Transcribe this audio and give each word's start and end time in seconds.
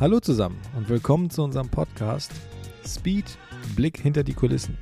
Hallo 0.00 0.20
zusammen 0.20 0.60
und 0.76 0.88
willkommen 0.88 1.28
zu 1.28 1.42
unserem 1.42 1.70
Podcast 1.70 2.30
Speed 2.86 3.36
Blick 3.74 3.98
hinter 3.98 4.22
die 4.22 4.32
Kulissen. 4.32 4.78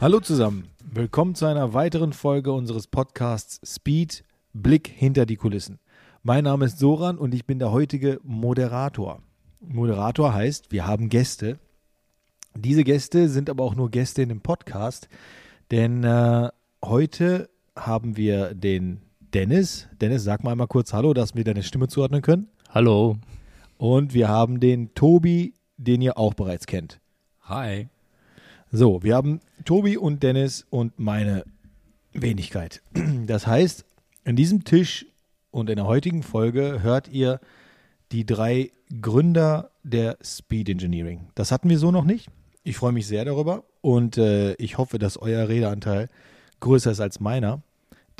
Hallo 0.00 0.20
zusammen, 0.20 0.64
willkommen 0.90 1.34
zu 1.34 1.44
einer 1.44 1.74
weiteren 1.74 2.14
Folge 2.14 2.54
unseres 2.54 2.86
Podcasts 2.86 3.60
Speed 3.70 4.24
Blick 4.54 4.88
hinter 4.88 5.26
die 5.26 5.36
Kulissen. 5.36 5.78
Mein 6.22 6.44
Name 6.44 6.64
ist 6.64 6.78
Soran 6.78 7.18
und 7.18 7.34
ich 7.34 7.44
bin 7.44 7.58
der 7.58 7.72
heutige 7.72 8.18
Moderator. 8.22 9.20
Moderator 9.60 10.32
heißt, 10.32 10.72
wir 10.72 10.86
haben 10.86 11.10
Gäste. 11.10 11.58
Diese 12.56 12.84
Gäste 12.84 13.28
sind 13.28 13.50
aber 13.50 13.62
auch 13.62 13.74
nur 13.74 13.90
Gäste 13.90 14.22
in 14.22 14.30
dem 14.30 14.40
Podcast, 14.40 15.10
denn 15.70 16.02
äh, 16.02 16.48
heute 16.82 17.50
haben 17.86 18.16
wir 18.16 18.54
den 18.54 19.00
Dennis. 19.34 19.88
Dennis, 20.00 20.24
sag 20.24 20.44
mal 20.44 20.52
einmal 20.52 20.66
kurz 20.66 20.92
Hallo, 20.92 21.14
dass 21.14 21.34
wir 21.34 21.44
deine 21.44 21.62
Stimme 21.62 21.88
zuordnen 21.88 22.22
können. 22.22 22.48
Hallo. 22.70 23.16
Und 23.78 24.14
wir 24.14 24.28
haben 24.28 24.60
den 24.60 24.94
Tobi, 24.94 25.54
den 25.76 26.02
ihr 26.02 26.18
auch 26.18 26.34
bereits 26.34 26.66
kennt. 26.66 27.00
Hi. 27.42 27.88
So, 28.70 29.02
wir 29.02 29.16
haben 29.16 29.40
Tobi 29.64 29.96
und 29.96 30.22
Dennis 30.22 30.66
und 30.70 30.98
meine 30.98 31.44
Wenigkeit. 32.12 32.82
Das 33.26 33.46
heißt, 33.46 33.84
in 34.24 34.36
diesem 34.36 34.64
Tisch 34.64 35.06
und 35.50 35.70
in 35.70 35.76
der 35.76 35.86
heutigen 35.86 36.22
Folge 36.22 36.82
hört 36.82 37.08
ihr 37.08 37.40
die 38.12 38.26
drei 38.26 38.70
Gründer 39.00 39.70
der 39.82 40.18
Speed 40.22 40.68
Engineering. 40.68 41.28
Das 41.34 41.52
hatten 41.52 41.68
wir 41.68 41.78
so 41.78 41.90
noch 41.90 42.04
nicht. 42.04 42.28
Ich 42.62 42.76
freue 42.76 42.92
mich 42.92 43.06
sehr 43.06 43.24
darüber 43.24 43.64
und 43.80 44.18
äh, 44.18 44.54
ich 44.54 44.78
hoffe, 44.78 44.98
dass 44.98 45.16
euer 45.16 45.48
Redeanteil 45.48 46.08
größer 46.60 46.90
ist 46.90 47.00
als 47.00 47.20
meiner, 47.20 47.62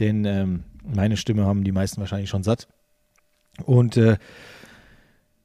denn 0.01 0.25
ähm, 0.25 0.65
meine 0.83 1.17
Stimme 1.17 1.45
haben 1.45 1.65
die 1.65 1.73
meisten 1.73 2.01
wahrscheinlich 2.01 2.31
schon 2.31 2.43
satt. 2.43 2.69
Und 3.65 3.97
äh, 3.97 4.17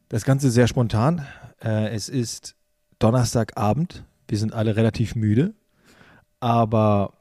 das 0.10 0.24
Ganze 0.26 0.50
sehr 0.50 0.68
spontan. 0.68 1.26
Äh, 1.64 1.94
es 1.94 2.10
ist 2.10 2.56
Donnerstagabend. 3.00 4.06
Wir 4.28 4.38
sind 4.38 4.54
alle 4.54 4.76
relativ 4.76 5.16
müde, 5.16 5.54
aber 6.40 7.14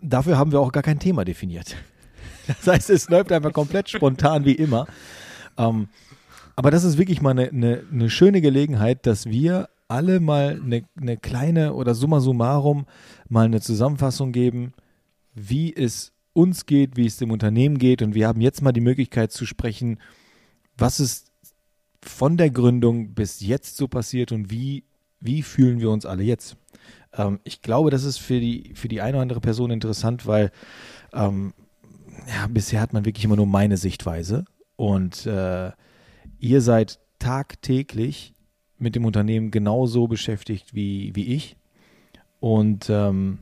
dafür 0.00 0.38
haben 0.38 0.52
wir 0.52 0.60
auch 0.60 0.72
gar 0.72 0.82
kein 0.82 0.98
Thema 0.98 1.24
definiert. 1.24 1.76
Das 2.48 2.66
heißt, 2.66 2.90
es 2.90 3.08
läuft 3.08 3.30
einfach 3.30 3.52
komplett 3.52 3.88
spontan 3.88 4.44
wie 4.44 4.56
immer. 4.56 4.88
Ähm, 5.56 5.88
aber 6.56 6.72
das 6.72 6.82
ist 6.82 6.98
wirklich 6.98 7.22
mal 7.22 7.30
eine, 7.30 7.50
eine, 7.50 7.84
eine 7.92 8.10
schöne 8.10 8.40
Gelegenheit, 8.40 9.06
dass 9.06 9.26
wir 9.26 9.68
alle 9.86 10.18
mal 10.18 10.60
eine, 10.60 10.82
eine 11.00 11.16
kleine 11.18 11.74
oder 11.74 11.94
summa 11.94 12.18
summarum 12.18 12.86
mal 13.28 13.44
eine 13.44 13.60
Zusammenfassung 13.60 14.32
geben, 14.32 14.72
wie 15.34 15.72
es 15.72 16.12
uns 16.32 16.66
geht, 16.66 16.96
wie 16.96 17.06
es 17.06 17.16
dem 17.16 17.30
Unternehmen 17.30 17.78
geht. 17.78 18.02
Und 18.02 18.14
wir 18.14 18.26
haben 18.26 18.40
jetzt 18.40 18.62
mal 18.62 18.72
die 18.72 18.80
Möglichkeit 18.80 19.32
zu 19.32 19.46
sprechen, 19.46 19.98
was 20.76 21.00
ist 21.00 21.30
von 22.02 22.36
der 22.36 22.50
Gründung 22.50 23.14
bis 23.14 23.40
jetzt 23.40 23.76
so 23.76 23.88
passiert 23.88 24.32
und 24.32 24.50
wie, 24.50 24.84
wie 25.20 25.42
fühlen 25.42 25.80
wir 25.80 25.90
uns 25.90 26.06
alle 26.06 26.22
jetzt. 26.22 26.56
Ähm, 27.16 27.38
ich 27.44 27.62
glaube, 27.62 27.90
das 27.90 28.04
ist 28.04 28.18
für 28.18 28.40
die, 28.40 28.72
für 28.74 28.88
die 28.88 29.00
eine 29.00 29.16
oder 29.16 29.22
andere 29.22 29.40
Person 29.40 29.70
interessant, 29.70 30.26
weil 30.26 30.50
ähm, 31.12 31.52
ja, 32.26 32.46
bisher 32.48 32.80
hat 32.80 32.92
man 32.92 33.04
wirklich 33.04 33.24
immer 33.24 33.36
nur 33.36 33.46
meine 33.46 33.76
Sichtweise. 33.76 34.44
Und 34.76 35.26
äh, 35.26 35.70
ihr 36.38 36.60
seid 36.60 36.98
tagtäglich 37.18 38.34
mit 38.78 38.96
dem 38.96 39.04
Unternehmen 39.04 39.50
genauso 39.50 40.08
beschäftigt 40.08 40.74
wie, 40.74 41.14
wie 41.14 41.34
ich. 41.34 41.56
Und 42.40 42.90
ähm, 42.90 43.38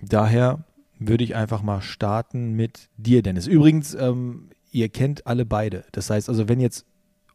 daher 0.00 0.64
würde 0.98 1.24
ich 1.24 1.34
einfach 1.34 1.62
mal 1.62 1.80
starten 1.80 2.52
mit 2.54 2.88
dir, 2.96 3.22
Dennis. 3.22 3.46
Übrigens, 3.46 3.94
ähm, 3.94 4.50
ihr 4.72 4.88
kennt 4.88 5.26
alle 5.26 5.46
beide. 5.46 5.84
Das 5.92 6.10
heißt 6.10 6.28
also, 6.28 6.48
wenn 6.48 6.60
jetzt 6.60 6.86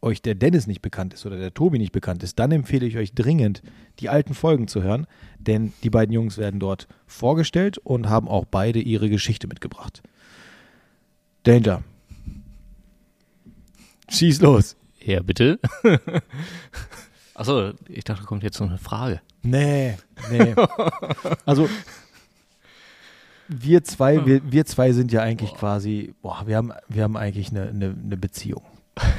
euch 0.04 0.20
der 0.20 0.34
Dennis 0.34 0.66
nicht 0.66 0.82
bekannt 0.82 1.14
ist 1.14 1.24
oder 1.24 1.38
der 1.38 1.54
Tobi 1.54 1.78
nicht 1.78 1.92
bekannt 1.92 2.22
ist, 2.22 2.38
dann 2.38 2.52
empfehle 2.52 2.86
ich 2.86 2.98
euch 2.98 3.14
dringend, 3.14 3.62
die 4.00 4.10
alten 4.10 4.34
Folgen 4.34 4.68
zu 4.68 4.82
hören, 4.82 5.06
denn 5.38 5.72
die 5.82 5.90
beiden 5.90 6.12
Jungs 6.12 6.36
werden 6.36 6.60
dort 6.60 6.86
vorgestellt 7.06 7.78
und 7.78 8.08
haben 8.08 8.28
auch 8.28 8.44
beide 8.44 8.80
ihre 8.80 9.08
Geschichte 9.08 9.46
mitgebracht. 9.46 10.02
Danger. 11.44 11.82
Schieß 14.10 14.42
los. 14.42 14.76
Ja, 15.02 15.22
bitte. 15.22 15.58
Achso, 17.34 17.72
ich 17.88 18.04
dachte, 18.04 18.24
kommt 18.24 18.42
jetzt 18.42 18.60
noch 18.60 18.68
eine 18.68 18.78
Frage. 18.78 19.20
Nee, 19.42 19.96
nee. 20.30 20.54
Also, 21.44 21.68
wir 23.48 23.84
zwei, 23.84 24.24
wir, 24.26 24.40
wir 24.50 24.64
zwei 24.64 24.92
sind 24.92 25.12
ja 25.12 25.22
eigentlich 25.22 25.50
boah. 25.50 25.58
quasi, 25.58 26.14
boah, 26.22 26.42
wir 26.46 26.56
haben, 26.56 26.72
wir 26.88 27.02
haben 27.02 27.16
eigentlich 27.16 27.50
eine, 27.50 27.68
eine, 27.68 27.94
eine 28.02 28.16
Beziehung. 28.16 28.62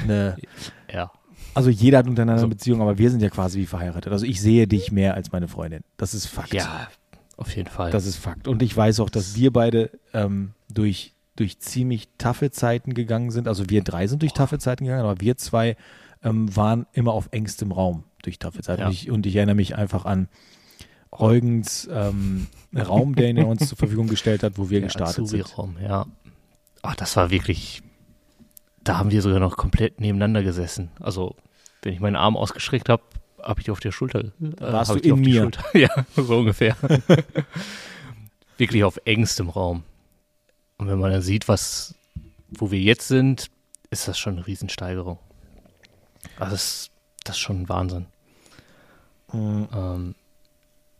Eine, 0.02 0.36
ja. 0.92 1.10
Also 1.54 1.70
jeder 1.70 1.98
hat 1.98 2.06
untereinander 2.06 2.40
so. 2.40 2.46
eine 2.46 2.54
Beziehung, 2.54 2.82
aber 2.82 2.98
wir 2.98 3.10
sind 3.10 3.22
ja 3.22 3.30
quasi 3.30 3.60
wie 3.60 3.66
verheiratet. 3.66 4.12
Also 4.12 4.26
ich 4.26 4.40
sehe 4.40 4.66
dich 4.66 4.92
mehr 4.92 5.14
als 5.14 5.32
meine 5.32 5.48
Freundin. 5.48 5.82
Das 5.96 6.12
ist 6.12 6.26
Fakt. 6.26 6.52
Ja, 6.52 6.88
auf 7.36 7.54
jeden 7.56 7.70
Fall. 7.70 7.90
Das 7.90 8.04
ist 8.06 8.16
Fakt. 8.16 8.46
Und 8.48 8.62
ich 8.62 8.76
weiß 8.76 9.00
auch, 9.00 9.10
dass 9.10 9.36
wir 9.36 9.52
beide 9.52 9.90
ähm, 10.12 10.52
durch, 10.68 11.14
durch 11.36 11.58
ziemlich 11.58 12.08
taffe 12.18 12.50
Zeiten 12.50 12.94
gegangen 12.94 13.30
sind. 13.30 13.48
Also 13.48 13.70
wir 13.70 13.82
drei 13.82 14.06
sind 14.06 14.22
durch 14.22 14.32
taffe 14.32 14.58
Zeiten 14.58 14.84
gegangen, 14.84 15.02
aber 15.02 15.20
wir 15.20 15.36
zwei 15.36 15.76
ähm, 16.22 16.54
waren 16.54 16.86
immer 16.92 17.12
auf 17.12 17.28
engstem 17.30 17.72
Raum 17.72 18.04
durch 18.22 18.38
taffe 18.38 18.62
Zeiten. 18.62 18.82
Ja. 18.82 18.88
Und, 18.88 18.92
ich, 18.92 19.10
und 19.10 19.26
ich 19.26 19.36
erinnere 19.36 19.56
mich 19.56 19.76
einfach 19.76 20.04
an 20.04 20.28
Eugens 21.20 21.88
ähm, 21.90 22.46
Raum, 22.76 23.14
den 23.14 23.36
er 23.36 23.46
uns 23.46 23.68
zur 23.68 23.78
Verfügung 23.78 24.06
gestellt 24.08 24.42
hat, 24.42 24.58
wo 24.58 24.70
wir 24.70 24.80
Der 24.80 24.88
gestartet 24.88 25.28
sind. 25.28 25.58
Raum, 25.58 25.76
ja. 25.82 26.06
Ach, 26.82 26.96
das 26.96 27.16
war 27.16 27.30
wirklich, 27.30 27.82
da 28.84 28.98
haben 28.98 29.10
wir 29.10 29.22
sogar 29.22 29.40
noch 29.40 29.56
komplett 29.56 30.00
nebeneinander 30.00 30.42
gesessen. 30.42 30.90
Also, 31.00 31.36
wenn 31.82 31.94
ich 31.94 32.00
meinen 32.00 32.16
Arm 32.16 32.36
ausgestreckt 32.36 32.88
habe, 32.88 33.02
habe 33.42 33.60
ich 33.60 33.64
die 33.64 33.70
auf 33.70 33.80
der 33.80 33.92
Schulter. 33.92 34.20
Äh, 34.20 34.32
Warst 34.60 34.90
du 34.90 34.96
ich 34.96 35.04
in 35.04 35.20
mir? 35.20 35.50
Ja, 35.74 35.88
so 36.16 36.38
ungefähr. 36.38 36.76
wirklich 38.58 38.84
auf 38.84 38.98
engstem 39.04 39.48
Raum. 39.48 39.82
Und 40.78 40.88
wenn 40.88 40.98
man 40.98 41.10
dann 41.10 41.22
sieht, 41.22 41.48
was, 41.48 41.94
wo 42.50 42.70
wir 42.70 42.80
jetzt 42.80 43.08
sind, 43.08 43.50
ist 43.90 44.08
das 44.08 44.18
schon 44.18 44.34
eine 44.34 44.46
Riesensteigerung. 44.46 45.18
Also 46.38 46.52
das, 46.52 46.90
das 47.24 47.36
ist 47.36 47.40
schon 47.40 47.68
Wahnsinn. 47.68 48.06
Mhm. 49.32 49.68
Ähm, 49.72 50.14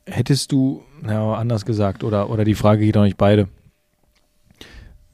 Hättest 0.07 0.53
du, 0.53 0.85
ja, 1.07 1.35
anders 1.35 1.65
gesagt, 1.65 2.05
oder, 2.05 2.31
oder 2.31 2.45
die 2.45 2.55
Frage 2.55 2.85
geht 2.85 2.97
auch 2.97 3.03
nicht 3.03 3.17
beide. 3.17 3.49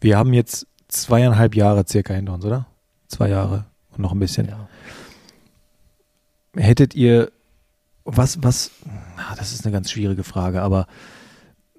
Wir 0.01 0.19
haben 0.19 0.33
jetzt 0.35 0.67
zweieinhalb 0.89 1.55
Jahre 1.55 1.85
circa 1.87 2.13
hinter 2.15 2.35
uns, 2.35 2.45
oder? 2.45 2.67
Zwei 3.09 3.29
Jahre 3.29 3.65
und 3.93 4.01
noch 4.01 4.13
ein 4.13 4.19
bisschen. 4.19 4.49
Ja. 4.49 4.69
Hättet 6.55 6.95
ihr, 6.95 7.33
was, 8.05 8.43
was, 8.43 8.71
na, 9.17 9.35
das 9.37 9.53
ist 9.53 9.65
eine 9.65 9.73
ganz 9.73 9.91
schwierige 9.91 10.25
Frage, 10.25 10.61
aber 10.61 10.87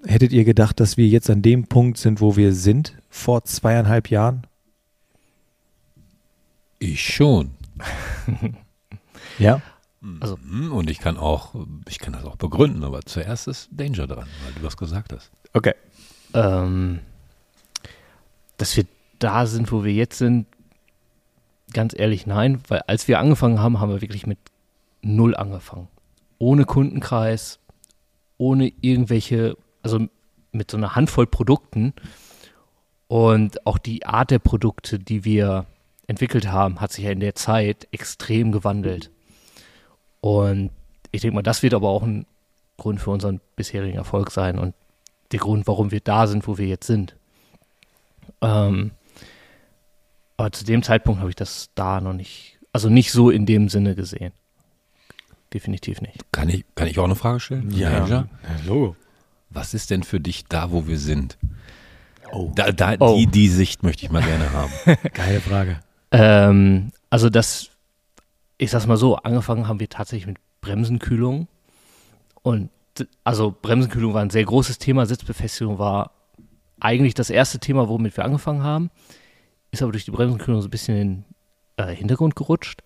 hättet 0.04 0.32
ihr 0.32 0.44
gedacht, 0.44 0.80
dass 0.80 0.96
wir 0.96 1.06
jetzt 1.06 1.30
an 1.30 1.42
dem 1.42 1.66
Punkt 1.66 1.98
sind, 1.98 2.20
wo 2.20 2.36
wir 2.36 2.52
sind, 2.52 2.94
vor 3.08 3.44
zweieinhalb 3.44 4.10
Jahren? 4.10 4.46
Ich 6.78 7.02
schon. 7.02 7.52
ja. 9.38 9.62
Also, 10.20 10.36
und 10.70 10.90
ich 10.90 10.98
kann 10.98 11.16
auch, 11.16 11.54
ich 11.88 11.98
kann 11.98 12.12
das 12.12 12.24
auch 12.24 12.36
begründen, 12.36 12.84
aber 12.84 13.02
zuerst 13.02 13.48
ist 13.48 13.68
Danger 13.72 14.06
dran, 14.06 14.28
weil 14.44 14.52
du 14.54 14.62
was 14.62 14.76
gesagt 14.76 15.12
hast. 15.12 15.30
Okay. 15.54 15.74
Ähm, 16.34 17.00
dass 18.58 18.76
wir 18.76 18.84
da 19.18 19.46
sind, 19.46 19.72
wo 19.72 19.84
wir 19.84 19.92
jetzt 19.92 20.18
sind, 20.18 20.46
ganz 21.72 21.94
ehrlich 21.96 22.26
nein, 22.26 22.60
weil 22.68 22.80
als 22.86 23.08
wir 23.08 23.18
angefangen 23.18 23.60
haben, 23.60 23.80
haben 23.80 23.90
wir 23.90 24.02
wirklich 24.02 24.26
mit 24.26 24.38
null 25.00 25.34
angefangen. 25.34 25.88
Ohne 26.38 26.64
Kundenkreis, 26.64 27.58
ohne 28.36 28.72
irgendwelche, 28.80 29.56
also 29.82 30.06
mit 30.52 30.70
so 30.70 30.76
einer 30.76 30.94
Handvoll 30.94 31.26
Produkten. 31.26 31.94
Und 33.08 33.66
auch 33.66 33.78
die 33.78 34.06
Art 34.06 34.30
der 34.30 34.38
Produkte, 34.38 34.98
die 34.98 35.24
wir 35.24 35.66
entwickelt 36.06 36.48
haben, 36.48 36.80
hat 36.80 36.92
sich 36.92 37.04
ja 37.04 37.10
in 37.10 37.20
der 37.20 37.34
Zeit 37.34 37.88
extrem 37.90 38.52
gewandelt. 38.52 39.10
Und 40.24 40.70
ich 41.10 41.20
denke 41.20 41.34
mal, 41.34 41.42
das 41.42 41.62
wird 41.62 41.74
aber 41.74 41.90
auch 41.90 42.02
ein 42.02 42.24
Grund 42.78 42.98
für 42.98 43.10
unseren 43.10 43.42
bisherigen 43.56 43.98
Erfolg 43.98 44.30
sein 44.30 44.58
und 44.58 44.74
der 45.32 45.38
Grund, 45.38 45.66
warum 45.66 45.90
wir 45.90 46.00
da 46.00 46.26
sind, 46.26 46.48
wo 46.48 46.56
wir 46.56 46.66
jetzt 46.66 46.86
sind. 46.86 47.14
Ähm, 48.40 48.92
aber 50.38 50.50
zu 50.50 50.64
dem 50.64 50.82
Zeitpunkt 50.82 51.20
habe 51.20 51.28
ich 51.28 51.36
das 51.36 51.68
da 51.74 52.00
noch 52.00 52.14
nicht, 52.14 52.58
also 52.72 52.88
nicht 52.88 53.12
so 53.12 53.28
in 53.28 53.44
dem 53.44 53.68
Sinne 53.68 53.94
gesehen. 53.94 54.32
Definitiv 55.52 56.00
nicht. 56.00 56.16
Kann 56.32 56.48
ich, 56.48 56.64
kann 56.74 56.88
ich 56.88 56.98
auch 56.98 57.04
eine 57.04 57.16
Frage 57.16 57.40
stellen? 57.40 57.70
Ja. 57.70 58.06
ja. 58.06 58.26
Hallo. 58.48 58.96
Was 59.50 59.74
ist 59.74 59.90
denn 59.90 60.04
für 60.04 60.20
dich 60.20 60.46
da, 60.46 60.72
wo 60.72 60.86
wir 60.86 60.98
sind? 60.98 61.36
Oh. 62.32 62.50
Da, 62.54 62.72
da, 62.72 62.94
Oh. 62.98 63.14
Die, 63.18 63.26
die 63.26 63.48
Sicht 63.48 63.82
möchte 63.82 64.06
ich 64.06 64.10
mal 64.10 64.22
gerne 64.22 64.50
haben. 64.54 64.72
Geile 65.12 65.42
Frage. 65.42 65.80
Ähm, 66.12 66.92
also 67.10 67.28
das, 67.28 67.73
ich 68.64 68.70
sag's 68.70 68.86
mal 68.86 68.96
so, 68.96 69.16
angefangen 69.16 69.68
haben 69.68 69.80
wir 69.80 69.88
tatsächlich 69.88 70.26
mit 70.26 70.38
Bremsenkühlung. 70.60 71.48
Und 72.42 72.70
also 73.22 73.54
Bremsenkühlung 73.60 74.14
war 74.14 74.22
ein 74.22 74.30
sehr 74.30 74.44
großes 74.44 74.78
Thema, 74.78 75.06
Sitzbefestigung 75.06 75.78
war 75.78 76.12
eigentlich 76.80 77.14
das 77.14 77.30
erste 77.30 77.58
Thema, 77.58 77.88
womit 77.88 78.16
wir 78.16 78.24
angefangen 78.24 78.62
haben, 78.62 78.90
ist 79.70 79.82
aber 79.82 79.92
durch 79.92 80.04
die 80.04 80.10
Bremsenkühlung 80.10 80.60
so 80.60 80.68
ein 80.68 80.70
bisschen 80.70 80.96
in 80.96 81.24
den 81.76 81.88
äh, 81.88 81.94
Hintergrund 81.94 82.36
gerutscht. 82.36 82.82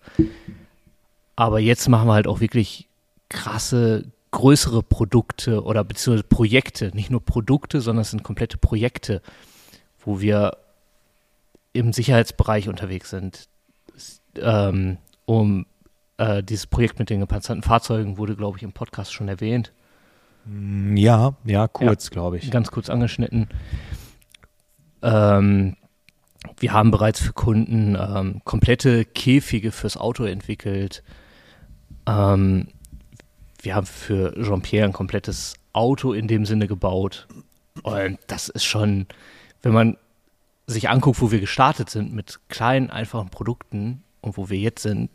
Aber 1.35 1.59
jetzt 1.59 1.87
machen 1.89 2.07
wir 2.07 2.13
halt 2.13 2.27
auch 2.27 2.39
wirklich 2.39 2.87
krasse, 3.29 4.05
größere 4.31 4.83
Produkte 4.83 5.63
oder 5.63 5.83
beziehungsweise 5.83 6.27
Projekte, 6.27 6.91
nicht 6.93 7.09
nur 7.09 7.23
Produkte, 7.23 7.81
sondern 7.81 8.01
es 8.01 8.11
sind 8.11 8.23
komplette 8.23 8.57
Projekte, 8.57 9.21
wo 10.03 10.21
wir 10.21 10.57
im 11.73 11.93
Sicherheitsbereich 11.93 12.67
unterwegs 12.67 13.09
sind. 13.09 13.47
Ähm, 14.35 14.97
um 15.29 15.67
äh, 16.17 16.41
dieses 16.41 16.65
Projekt 16.65 16.97
mit 16.97 17.11
den 17.11 17.19
gepanzerten 17.19 17.61
Fahrzeugen 17.61 18.17
wurde, 18.17 18.35
glaube 18.35 18.57
ich, 18.57 18.63
im 18.63 18.73
Podcast 18.73 19.13
schon 19.13 19.27
erwähnt. 19.27 19.71
Ja, 20.95 21.35
ja, 21.45 21.67
kurz, 21.67 22.05
ja, 22.05 22.09
glaube 22.09 22.39
ich. 22.39 22.49
Ganz 22.49 22.71
kurz 22.71 22.89
angeschnitten. 22.89 23.47
Ähm, 25.03 25.75
wir 26.57 26.73
haben 26.73 26.89
bereits 26.89 27.19
für 27.21 27.33
Kunden 27.33 27.95
ähm, 27.95 28.41
komplette 28.43 29.05
Käfige 29.05 29.71
fürs 29.71 29.97
Auto 29.97 30.23
entwickelt. 30.23 31.03
Ähm, 32.07 32.69
wir 33.61 33.75
haben 33.75 33.85
für 33.85 34.33
Jean-Pierre 34.41 34.85
ein 34.85 34.93
komplettes 34.93 35.57
Auto 35.73 36.13
in 36.13 36.27
dem 36.27 36.47
Sinne 36.47 36.67
gebaut. 36.67 37.27
Und 37.83 38.17
das 38.25 38.49
ist 38.49 38.65
schon, 38.65 39.05
wenn 39.61 39.73
man 39.73 39.95
sich 40.65 40.89
anguckt, 40.89 41.21
wo 41.21 41.29
wir 41.29 41.39
gestartet 41.39 41.91
sind 41.91 42.15
mit 42.15 42.39
kleinen, 42.49 42.89
einfachen 42.89 43.29
Produkten 43.29 44.01
und 44.21 44.35
wo 44.35 44.49
wir 44.49 44.57
jetzt 44.57 44.81
sind, 44.81 45.11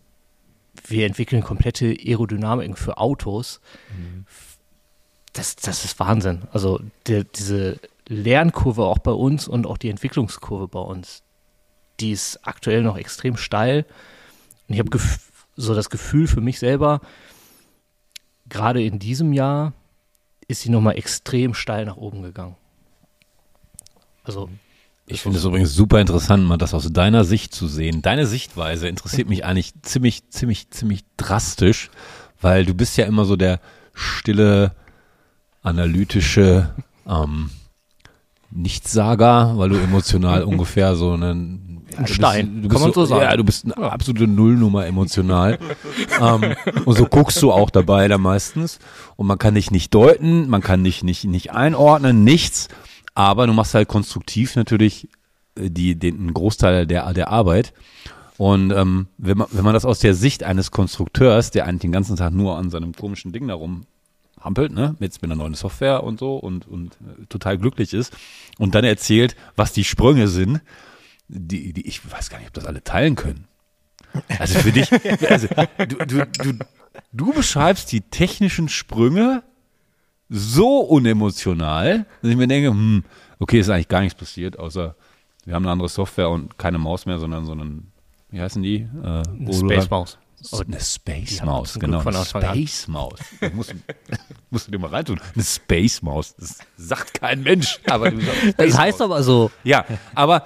wir 0.87 1.07
entwickeln 1.07 1.43
komplette 1.43 1.87
Aerodynamik 1.87 2.79
für 2.79 2.99
Autos. 2.99 3.61
Mhm. 3.97 4.27
Das, 5.33 5.57
das 5.57 5.85
ist 5.85 5.99
Wahnsinn. 5.99 6.43
Also 6.53 6.81
der, 7.07 7.25
diese 7.25 7.81
Lernkurve 8.09 8.85
auch 8.85 8.99
bei 8.99 9.11
uns 9.13 9.49
und 9.49 9.67
auch 9.67 9.79
die 9.79 9.91
Entwicklungskurve 9.91 10.69
bei 10.69 10.81
uns, 10.81 11.23
die 12.01 12.13
ist 12.13 12.41
aktuell 12.43 12.83
noch 12.83 12.97
extrem 12.97 13.37
steil. 13.37 13.87
Und 14.69 14.75
ich 14.75 14.81
habe 14.81 14.99
so 15.57 15.75
das 15.75 15.91
Gefühl 15.91 16.27
für 16.27 16.41
mich 16.41 16.59
selber, 16.59 17.01
gerade 18.49 18.83
in 18.83 18.99
diesem 18.99 19.33
Jahr 19.33 19.73
ist 20.47 20.61
sie 20.61 20.71
nochmal 20.71 20.97
extrem 20.97 21.55
steil 21.55 21.85
nach 21.87 21.97
oben 21.97 22.23
gegangen. 22.23 22.57
Also. 24.23 24.49
Ich 25.07 25.21
finde 25.21 25.39
es 25.39 25.45
übrigens 25.45 25.75
super 25.75 26.01
interessant, 26.01 26.45
mal 26.47 26.57
das 26.57 26.73
aus 26.73 26.91
deiner 26.91 27.25
Sicht 27.25 27.55
zu 27.55 27.69
sehen. 27.69 28.01
Deine 28.01 28.27
Sichtweise 28.27 28.89
interessiert 28.89 29.29
mich 29.29 29.45
eigentlich 29.45 29.75
ziemlich, 29.83 30.31
ziemlich, 30.31 30.71
ziemlich 30.71 31.05
drastisch, 31.19 31.91
weil 32.41 32.65
du 32.65 32.75
bist 32.75 32.97
ja 32.97 33.05
immer 33.05 33.27
so 33.27 33.37
der 33.37 33.61
stille, 33.93 34.73
analytische 35.63 36.71
ähm, 37.07 37.51
Nichtsager, 38.51 39.59
weil 39.59 39.69
du 39.69 39.77
emotional 39.77 40.43
ungefähr 40.45 40.97
so 40.97 41.13
einen 41.13 41.75
ein 41.97 42.07
Stein, 42.07 42.63
bist, 42.63 42.73
kann 42.73 42.83
man 42.83 42.93
so, 42.93 43.03
so 43.03 43.07
sagen. 43.07 43.23
Ja, 43.23 43.37
du 43.37 43.45
bist 43.45 43.65
eine 43.65 43.91
absolute 43.91 44.27
Nullnummer 44.27 44.87
emotional. 44.87 45.59
ähm, 46.21 46.55
und 46.85 46.97
so 46.97 47.07
guckst 47.07 47.41
du 47.43 47.53
auch 47.53 47.71
dabei 47.71 48.09
da 48.09 48.19
meistens. 48.19 48.79
Und 49.17 49.27
man 49.27 49.39
kann 49.39 49.55
dich 49.55 49.71
nicht 49.71 49.95
deuten, 49.95 50.49
man 50.49 50.61
kann 50.61 50.83
dich 50.83 51.03
nicht, 51.03 51.25
nicht 51.25 51.53
einordnen, 51.53 52.25
nichts. 52.25 52.69
Aber 53.15 53.47
du 53.47 53.53
machst 53.53 53.75
halt 53.75 53.89
konstruktiv 53.89 54.57
natürlich 54.57 55.09
äh, 55.57 55.71
die, 55.71 55.97
den 55.97 56.33
Großteil 56.35 56.87
der, 56.87 57.13
der 57.13 57.29
Arbeit. 57.29 57.73
Und 58.37 58.73
ähm, 58.73 59.07
wenn, 59.17 59.39
man, 59.39 59.47
wenn 59.53 59.65
man 59.65 59.75
das 59.75 59.85
aus 59.85 60.01
der 60.01 60.15
Sicht 60.15 60.43
eines 60.43 60.71
Konstrukteurs, 60.73 61.51
der 61.53 61.67
eigentlich 61.67 61.83
den 61.83 61.93
ganzen 61.93 62.17
Tag 62.17 62.33
nur 62.33 62.59
an 62.59 62.71
seinem 62.71 62.93
komischen 62.93 63.33
Ding 63.33 63.47
darum 63.47 63.87
hampelt, 64.41 64.73
ne, 64.73 64.97
jetzt 64.99 65.23
mit 65.23 65.31
einer 65.31 65.41
neuen 65.41 65.55
Software 65.55 66.03
und 66.03 66.19
so 66.19 66.37
und, 66.37 66.67
und 66.67 66.95
äh, 66.95 67.27
total 67.27 67.59
glücklich 67.59 67.95
ist 67.95 68.13
und 68.59 68.75
dann 68.75 68.85
erzählt, 68.85 69.37
was 69.57 69.73
die 69.73 69.85
Sprünge 69.85 70.29
sind, 70.29 70.61
die, 71.29 71.73
die, 71.73 71.87
ich 71.87 72.01
weiß 72.11 72.29
gar 72.29 72.39
nicht, 72.39 72.49
ob 72.49 72.55
das 72.55 72.67
alle 72.67 72.83
teilen 72.83 73.15
können. 73.15 73.47
Also 74.39 74.59
für 74.59 74.73
dich, 74.73 74.91
also 75.31 75.49
du, 75.79 76.07
du, 76.07 76.27
du, 76.27 76.59
du 77.13 77.33
beschreibst 77.33 77.91
die 77.93 78.03
technischen 78.03 78.69
Sprünge 78.69 79.43
so 80.29 80.81
unemotional, 80.81 82.07
dass 82.23 82.31
ich 82.31 82.37
mir 82.37 82.49
denke, 82.49 82.71
hm, 82.71 83.05
okay, 83.39 83.61
ist 83.61 83.69
eigentlich 83.69 83.89
gar 83.89 84.01
nichts 84.01 84.19
passiert, 84.19 84.59
außer 84.59 84.95
wir 85.45 85.55
haben 85.55 85.65
eine 85.65 85.73
andere 85.73 85.89
Software 85.89 86.31
und 86.31 86.59
keine 86.59 86.79
Maus 86.79 87.07
mehr, 87.07 87.19
sondern 87.19 87.45
so 87.45 87.53
einen, 87.53 87.93
wie 88.31 88.41
heißen 88.41 88.63
die? 88.63 88.89
Äh, 89.03 89.07
eine 89.07 89.53
Space 89.53 89.91
Maus. 89.91 90.19
Eine 90.53 90.81
Space 90.81 91.43
Maus, 91.43 91.79
genau. 91.79 92.01
Eine 92.01 92.25
Space 92.25 92.89
Maus. 92.89 93.19
Musst, 93.55 93.75
musst 94.51 94.67
du 94.67 94.73
dir 94.73 94.79
mal 94.79 94.91
reintun. 94.91 95.21
Eine 95.35 95.45
Space 95.45 96.03
Maus. 96.03 96.35
Das 96.37 96.59
sagt 96.77 97.15
kein 97.15 97.43
Mensch. 97.43 97.81
Aber 97.87 98.11
du 98.11 98.21
sagst 98.21 98.55
das 98.59 98.79
heißt 98.79 99.03
aber 99.03 99.23
so. 99.23 99.51
Ja, 99.63 99.85
aber 100.15 100.45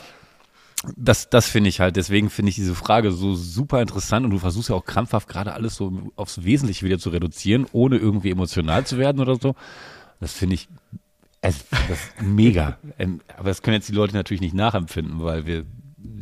das, 0.97 1.29
das 1.29 1.49
finde 1.49 1.69
ich 1.69 1.81
halt, 1.81 1.97
deswegen 1.97 2.31
finde 2.31 2.51
ich 2.51 2.57
diese 2.57 2.75
Frage 2.75 3.11
so 3.11 3.35
super 3.35 3.83
interessant 3.83 4.25
und 4.25 4.31
du 4.31 4.39
versuchst 4.39 4.69
ja 4.69 4.77
auch 4.77 4.85
krampfhaft 4.85 5.29
gerade 5.29 5.53
alles 5.53 5.75
so 5.75 5.93
aufs 6.17 6.45
Wesentliche 6.45 6.85
wieder 6.85 6.99
zu 6.99 7.11
reduzieren, 7.11 7.67
ohne 7.73 7.97
irgendwie 7.97 8.31
emotional 8.31 8.87
zu 8.87 8.99
werden 8.99 9.21
oder 9.21 9.37
so. 9.37 9.55
Das 10.21 10.33
finde 10.33 10.55
ich 10.55 10.69
es, 11.41 11.65
das 11.89 11.99
mega. 12.21 12.79
Ähm, 12.99 13.21
aber 13.37 13.49
das 13.49 13.63
können 13.63 13.75
jetzt 13.75 13.89
die 13.89 13.95
Leute 13.95 14.15
natürlich 14.15 14.41
nicht 14.41 14.55
nachempfinden, 14.55 15.23
weil 15.23 15.47
wir, 15.47 15.65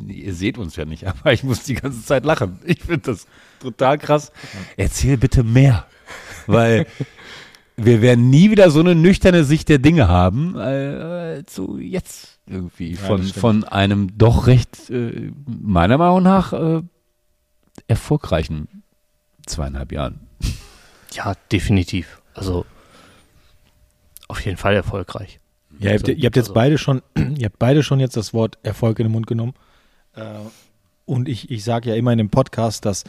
ihr 0.08 0.34
seht 0.34 0.58
uns 0.58 0.76
ja 0.76 0.84
nicht, 0.84 1.06
aber 1.06 1.32
ich 1.32 1.42
muss 1.42 1.64
die 1.64 1.74
ganze 1.74 2.04
Zeit 2.04 2.24
lachen. 2.24 2.58
Ich 2.64 2.80
finde 2.80 3.12
das 3.12 3.26
total 3.60 3.98
krass. 3.98 4.32
Erzähl 4.76 5.16
bitte 5.16 5.42
mehr, 5.42 5.86
weil 6.46 6.86
wir 7.76 8.00
werden 8.00 8.30
nie 8.30 8.50
wieder 8.50 8.70
so 8.70 8.80
eine 8.80 8.94
nüchterne 8.94 9.44
Sicht 9.44 9.68
der 9.68 9.78
Dinge 9.78 10.08
haben, 10.08 10.56
äh, 10.58 11.42
so 11.48 11.78
jetzt 11.78 12.35
irgendwie 12.48 12.93
ja, 12.93 12.98
von, 12.98 13.22
von 13.22 13.64
einem 13.64 14.16
doch 14.16 14.46
recht, 14.46 14.90
äh, 14.90 15.32
meiner 15.46 15.98
Meinung 15.98 16.22
nach, 16.22 16.52
äh, 16.52 16.82
erfolgreichen 17.88 18.82
zweieinhalb 19.46 19.93
Jahren. 19.93 20.20
Ja, 21.12 21.34
definitiv. 21.50 22.20
Also 22.34 22.66
auf 24.28 24.40
jeden 24.44 24.56
Fall 24.56 24.75
erfolgreich. 24.75 25.40
Ja, 25.78 25.90
ihr 25.90 25.98
habt, 25.98 26.08
ihr 26.08 26.14
habt 26.14 26.37
jetzt 26.37 26.48
also, 26.48 26.54
beide 26.54 26.78
schon, 26.78 27.02
ihr 27.38 27.46
habt 27.46 27.58
beide 27.58 27.82
schon 27.82 28.00
jetzt 28.00 28.16
das 28.16 28.32
Wort 28.34 28.58
Erfolg 28.62 28.99
in 28.99 29.06
den 29.06 29.12
Mund 29.12 29.26
genommen. 29.26 29.54
Äh, 30.14 30.22
und 31.04 31.28
ich, 31.28 31.50
ich 31.50 31.64
sage 31.64 31.90
ja 31.90 31.94
immer 31.94 32.12
in 32.12 32.19
dem 32.19 32.31
Podcast, 32.31 32.84
dass 32.84 33.04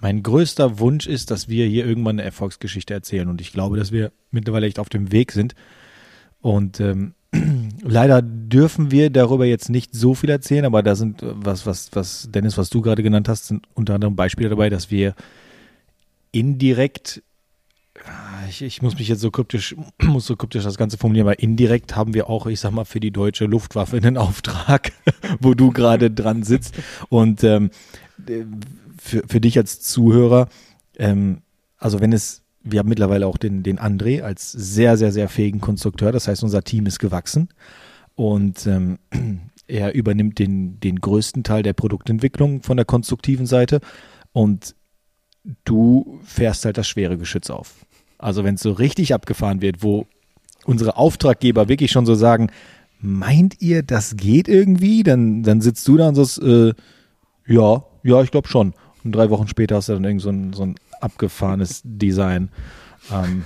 mein 0.00 0.22
größter 0.22 0.78
Wunsch 0.78 1.06
ist, 1.06 1.30
dass 1.30 1.48
wir 1.48 1.66
hier 1.66 1.86
irgendwann 1.86 2.16
eine 2.16 2.24
Erfolgsgeschichte 2.24 2.92
erzählen. 2.92 3.28
Und 3.28 3.40
ich 3.40 3.52
glaube, 3.52 3.76
dass 3.76 3.90
wir 3.90 4.12
mittlerweile 4.30 4.66
echt 4.66 4.78
auf 4.78 4.88
dem 4.88 5.12
Weg 5.12 5.32
sind. 5.32 5.54
Und 6.40 6.78
ähm, 6.80 7.14
Leider 7.82 8.22
dürfen 8.22 8.90
wir 8.90 9.10
darüber 9.10 9.44
jetzt 9.44 9.68
nicht 9.68 9.94
so 9.94 10.14
viel 10.14 10.30
erzählen, 10.30 10.64
aber 10.64 10.82
da 10.82 10.94
sind 10.94 11.20
was, 11.22 11.66
was, 11.66 11.90
was, 11.92 12.28
Dennis, 12.30 12.56
was 12.56 12.70
du 12.70 12.80
gerade 12.80 13.02
genannt 13.02 13.28
hast, 13.28 13.48
sind 13.48 13.66
unter 13.74 13.94
anderem 13.94 14.16
Beispiele 14.16 14.48
dabei, 14.48 14.70
dass 14.70 14.90
wir 14.90 15.14
indirekt, 16.32 17.22
ich, 18.48 18.62
ich 18.62 18.82
muss 18.82 18.98
mich 18.98 19.08
jetzt 19.08 19.20
so 19.20 19.30
kryptisch, 19.30 19.76
muss 20.02 20.26
so 20.26 20.36
kryptisch 20.36 20.64
das 20.64 20.78
Ganze 20.78 20.96
formulieren, 20.96 21.26
aber 21.26 21.38
indirekt 21.40 21.94
haben 21.94 22.14
wir 22.14 22.30
auch, 22.30 22.46
ich 22.46 22.60
sag 22.60 22.72
mal, 22.72 22.84
für 22.84 23.00
die 23.00 23.10
deutsche 23.10 23.44
Luftwaffe 23.46 23.96
einen 23.96 24.16
Auftrag, 24.18 24.92
wo 25.40 25.54
du 25.54 25.70
gerade 25.70 26.10
dran 26.10 26.42
sitzt. 26.42 26.76
Und 27.08 27.44
ähm, 27.44 27.70
für, 28.98 29.22
für 29.28 29.40
dich 29.40 29.58
als 29.58 29.80
Zuhörer, 29.80 30.48
ähm, 30.98 31.42
also 31.76 32.00
wenn 32.00 32.12
es 32.12 32.43
wir 32.64 32.78
haben 32.78 32.88
mittlerweile 32.88 33.26
auch 33.26 33.36
den, 33.36 33.62
den 33.62 33.78
André 33.78 34.22
als 34.22 34.50
sehr, 34.50 34.96
sehr, 34.96 35.12
sehr 35.12 35.28
fähigen 35.28 35.60
Konstrukteur. 35.60 36.12
Das 36.12 36.26
heißt, 36.28 36.42
unser 36.42 36.62
Team 36.62 36.86
ist 36.86 36.98
gewachsen 36.98 37.48
und 38.14 38.66
ähm, 38.66 38.98
er 39.66 39.94
übernimmt 39.94 40.38
den, 40.38 40.80
den 40.80 41.00
größten 41.00 41.44
Teil 41.44 41.62
der 41.62 41.74
Produktentwicklung 41.74 42.62
von 42.62 42.76
der 42.76 42.86
konstruktiven 42.86 43.46
Seite 43.46 43.80
und 44.32 44.74
du 45.64 46.20
fährst 46.24 46.64
halt 46.64 46.78
das 46.78 46.88
schwere 46.88 47.18
Geschütz 47.18 47.50
auf. 47.50 47.84
Also 48.18 48.44
wenn 48.44 48.54
es 48.54 48.62
so 48.62 48.72
richtig 48.72 49.12
abgefahren 49.12 49.60
wird, 49.60 49.82
wo 49.82 50.06
unsere 50.64 50.96
Auftraggeber 50.96 51.68
wirklich 51.68 51.90
schon 51.90 52.06
so 52.06 52.14
sagen, 52.14 52.50
meint 52.98 53.60
ihr, 53.60 53.82
das 53.82 54.16
geht 54.16 54.48
irgendwie? 54.48 55.02
Dann, 55.02 55.42
dann 55.42 55.60
sitzt 55.60 55.86
du 55.86 55.98
da 55.98 56.08
und 56.08 56.14
sagst, 56.14 56.42
äh, 56.42 56.72
ja, 57.46 57.84
ja, 58.02 58.22
ich 58.22 58.30
glaube 58.30 58.48
schon. 58.48 58.72
Und 59.04 59.14
drei 59.14 59.28
Wochen 59.28 59.48
später 59.48 59.76
hast 59.76 59.90
du 59.90 59.92
dann 59.92 60.04
irgend 60.04 60.22
so 60.22 60.30
ein, 60.30 60.52
so 60.54 60.62
ein 60.62 60.76
abgefahrenes 61.04 61.82
Design. 61.84 62.50
Ähm, 63.12 63.44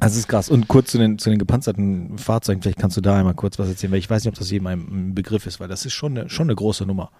das 0.00 0.16
ist 0.16 0.28
krass. 0.28 0.48
Und 0.48 0.68
kurz 0.68 0.90
zu 0.90 0.98
den, 0.98 1.18
zu 1.18 1.30
den 1.30 1.38
gepanzerten 1.38 2.18
Fahrzeugen, 2.18 2.62
vielleicht 2.62 2.78
kannst 2.78 2.96
du 2.96 3.00
da 3.00 3.18
einmal 3.18 3.34
kurz 3.34 3.58
was 3.58 3.68
erzählen, 3.68 3.92
weil 3.92 3.98
ich 3.98 4.10
weiß 4.10 4.24
nicht, 4.24 4.32
ob 4.32 4.38
das 4.38 4.50
jedem 4.50 4.66
ein 4.66 5.14
Begriff 5.14 5.46
ist, 5.46 5.60
weil 5.60 5.68
das 5.68 5.86
ist 5.86 5.94
schon 5.94 6.16
eine, 6.16 6.28
schon 6.28 6.46
eine 6.46 6.54
große 6.54 6.84
Nummer. 6.84 7.10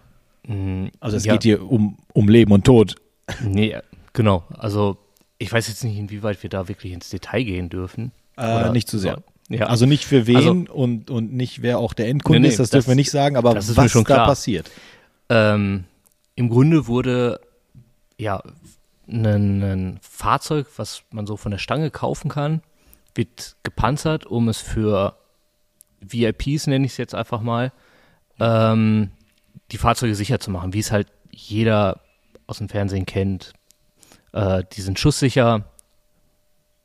Mm, 0.46 0.86
also 1.00 1.16
es 1.16 1.24
ja. 1.24 1.32
geht 1.34 1.44
hier 1.44 1.70
um, 1.70 1.98
um 2.12 2.28
Leben 2.28 2.52
und 2.52 2.64
Tod. 2.64 2.96
Nee, 3.42 3.76
genau. 4.12 4.44
Also 4.50 4.98
ich 5.38 5.52
weiß 5.52 5.68
jetzt 5.68 5.84
nicht, 5.84 5.96
inwieweit 5.96 6.42
wir 6.42 6.50
da 6.50 6.68
wirklich 6.68 6.92
ins 6.92 7.10
Detail 7.10 7.44
gehen 7.44 7.68
dürfen. 7.70 8.12
Äh, 8.36 8.70
nicht 8.70 8.88
zu 8.88 8.98
sehr. 8.98 9.22
Ja. 9.48 9.66
Also 9.66 9.86
nicht 9.86 10.04
für 10.04 10.26
wen 10.26 10.36
also, 10.36 10.50
und, 10.72 11.10
und 11.10 11.32
nicht 11.32 11.62
wer 11.62 11.78
auch 11.78 11.92
der 11.92 12.08
Endkunde 12.08 12.40
nee, 12.40 12.46
nee, 12.46 12.52
ist, 12.52 12.60
das, 12.60 12.70
das, 12.70 12.78
dürfen 12.78 12.88
wir 12.88 12.96
nicht 12.96 13.10
sagen, 13.10 13.36
aber 13.36 13.56
was 13.56 13.74
da 13.74 14.26
passiert. 14.26 14.70
Ähm, 15.28 15.84
Im 16.36 16.48
Grunde 16.48 16.86
wurde 16.86 17.40
ja 18.16 18.42
ein 19.10 19.98
Fahrzeug, 20.02 20.66
was 20.76 21.02
man 21.10 21.26
so 21.26 21.36
von 21.36 21.50
der 21.50 21.58
Stange 21.58 21.90
kaufen 21.90 22.28
kann, 22.28 22.62
wird 23.14 23.56
gepanzert, 23.62 24.26
um 24.26 24.48
es 24.48 24.60
für 24.60 25.16
VIPs, 26.00 26.66
nenne 26.66 26.86
ich 26.86 26.92
es 26.92 26.98
jetzt 26.98 27.14
einfach 27.14 27.40
mal, 27.40 27.72
ähm, 28.38 29.10
die 29.72 29.78
Fahrzeuge 29.78 30.14
sicher 30.14 30.40
zu 30.40 30.50
machen, 30.50 30.72
wie 30.72 30.78
es 30.78 30.92
halt 30.92 31.08
jeder 31.30 32.00
aus 32.46 32.58
dem 32.58 32.68
Fernsehen 32.68 33.06
kennt. 33.06 33.52
Äh, 34.32 34.64
die 34.72 34.80
sind 34.80 34.98
schusssicher, 34.98 35.64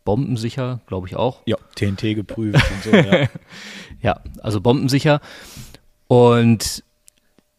bombensicher, 0.04 0.82
glaube 0.88 1.08
ich 1.08 1.16
auch. 1.16 1.42
Ja, 1.46 1.58
TNT 1.76 2.16
geprüft 2.16 2.72
und 2.72 2.84
so. 2.84 2.92
Ja. 2.92 3.28
ja, 4.02 4.22
also 4.42 4.62
bombensicher. 4.62 5.20
Und 6.08 6.84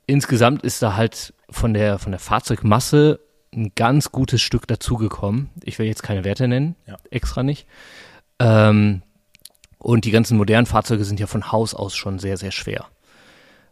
insgesamt 0.06 0.62
ist 0.62 0.82
da 0.82 0.94
halt 0.96 1.34
von 1.50 1.74
der, 1.74 1.98
von 1.98 2.12
der 2.12 2.20
Fahrzeugmasse 2.20 3.20
ein 3.56 3.72
ganz 3.74 4.12
gutes 4.12 4.42
Stück 4.42 4.66
dazugekommen. 4.66 5.50
Ich 5.64 5.78
will 5.78 5.86
jetzt 5.86 6.02
keine 6.02 6.24
Werte 6.24 6.46
nennen, 6.48 6.76
Ja. 6.86 6.96
extra 7.10 7.42
nicht. 7.42 7.66
Ähm, 8.38 9.02
und 9.78 10.04
die 10.04 10.10
ganzen 10.10 10.36
modernen 10.36 10.66
Fahrzeuge 10.66 11.04
sind 11.04 11.20
ja 11.20 11.26
von 11.26 11.52
Haus 11.52 11.74
aus 11.74 11.96
schon 11.96 12.18
sehr, 12.18 12.36
sehr 12.36 12.50
schwer. 12.50 12.86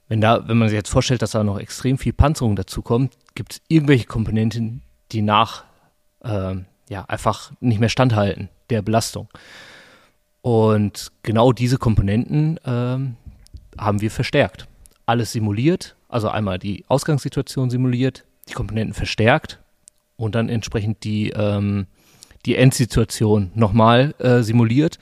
Wenn 0.08 0.20
da, 0.20 0.46
wenn 0.48 0.58
man 0.58 0.68
sich 0.68 0.76
jetzt 0.76 0.90
vorstellt, 0.90 1.22
dass 1.22 1.30
da 1.32 1.44
noch 1.44 1.58
extrem 1.58 1.98
viel 1.98 2.12
Panzerung 2.12 2.56
dazukommt, 2.56 3.14
gibt 3.34 3.54
es 3.54 3.62
irgendwelche 3.68 4.06
Komponenten, 4.06 4.82
die 5.12 5.22
nach 5.22 5.64
ähm, 6.22 6.66
ja 6.88 7.04
einfach 7.06 7.52
nicht 7.60 7.80
mehr 7.80 7.88
standhalten 7.88 8.48
der 8.70 8.82
Belastung. 8.82 9.28
Und 10.42 11.10
genau 11.22 11.52
diese 11.52 11.78
Komponenten 11.78 12.60
ähm, 12.66 13.16
haben 13.78 14.00
wir 14.00 14.10
verstärkt. 14.10 14.66
Alles 15.06 15.32
simuliert, 15.32 15.96
also 16.08 16.28
einmal 16.28 16.58
die 16.58 16.84
Ausgangssituation 16.88 17.70
simuliert, 17.70 18.24
die 18.48 18.52
Komponenten 18.52 18.94
verstärkt 18.94 19.58
und 20.16 20.34
dann 20.34 20.48
entsprechend 20.48 21.04
die, 21.04 21.30
ähm, 21.30 21.86
die 22.46 22.56
Endsituation 22.56 23.50
nochmal 23.54 24.14
äh, 24.18 24.42
simuliert 24.42 24.98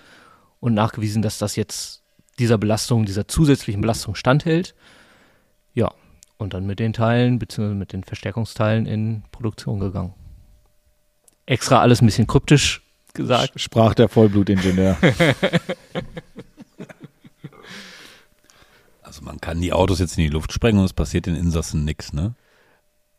und 0.61 0.75
nachgewiesen, 0.75 1.23
dass 1.23 1.39
das 1.39 1.57
jetzt 1.57 2.03
dieser 2.39 2.59
Belastung, 2.59 3.05
dieser 3.05 3.29
zusätzlichen 3.29 3.81
Belastung 3.81 4.15
standhält. 4.15 4.75
Ja, 5.75 5.93
und 6.39 6.55
dann 6.55 6.67
mit 6.67 6.79
den 6.79 6.93
Teilen 6.93 7.39
bzw. 7.39 7.75
mit 7.75 7.93
den 7.93 8.05
Verstärkungsteilen 8.05 8.87
in 8.87 9.23
Produktion 9.33 9.81
gegangen. 9.81 10.15
Extra 11.47 11.81
alles 11.81 12.01
ein 12.01 12.07
bisschen 12.07 12.27
kryptisch 12.27 12.83
gesagt. 13.15 13.61
Sprach 13.61 13.95
der 13.95 14.09
Vollblutingenieur. 14.09 14.97
Also 19.13 19.25
man 19.27 19.43
kann 19.43 19.61
die 19.61 19.75
Autos 19.75 19.99
jetzt 19.99 20.17
in 20.17 20.25
die 20.25 20.31
Luft 20.31 20.55
sprengen 20.55 20.79
und 20.79 20.87
es 20.87 20.95
passiert 20.95 21.27
den 21.27 21.35
Insassen 21.35 21.85
nichts, 21.85 22.15
ne? 22.15 22.35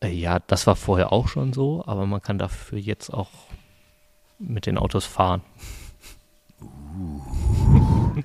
Äh, 0.03 0.13
Ja, 0.13 0.39
das 0.39 0.67
war 0.67 0.75
vorher 0.75 1.11
auch 1.11 1.27
schon 1.27 1.53
so, 1.53 1.83
aber 1.85 2.05
man 2.05 2.21
kann 2.21 2.37
dafür 2.37 2.77
jetzt 2.77 3.09
auch 3.09 3.29
mit 4.37 4.65
den 4.65 4.77
Autos 4.77 5.05
fahren. 5.05 5.41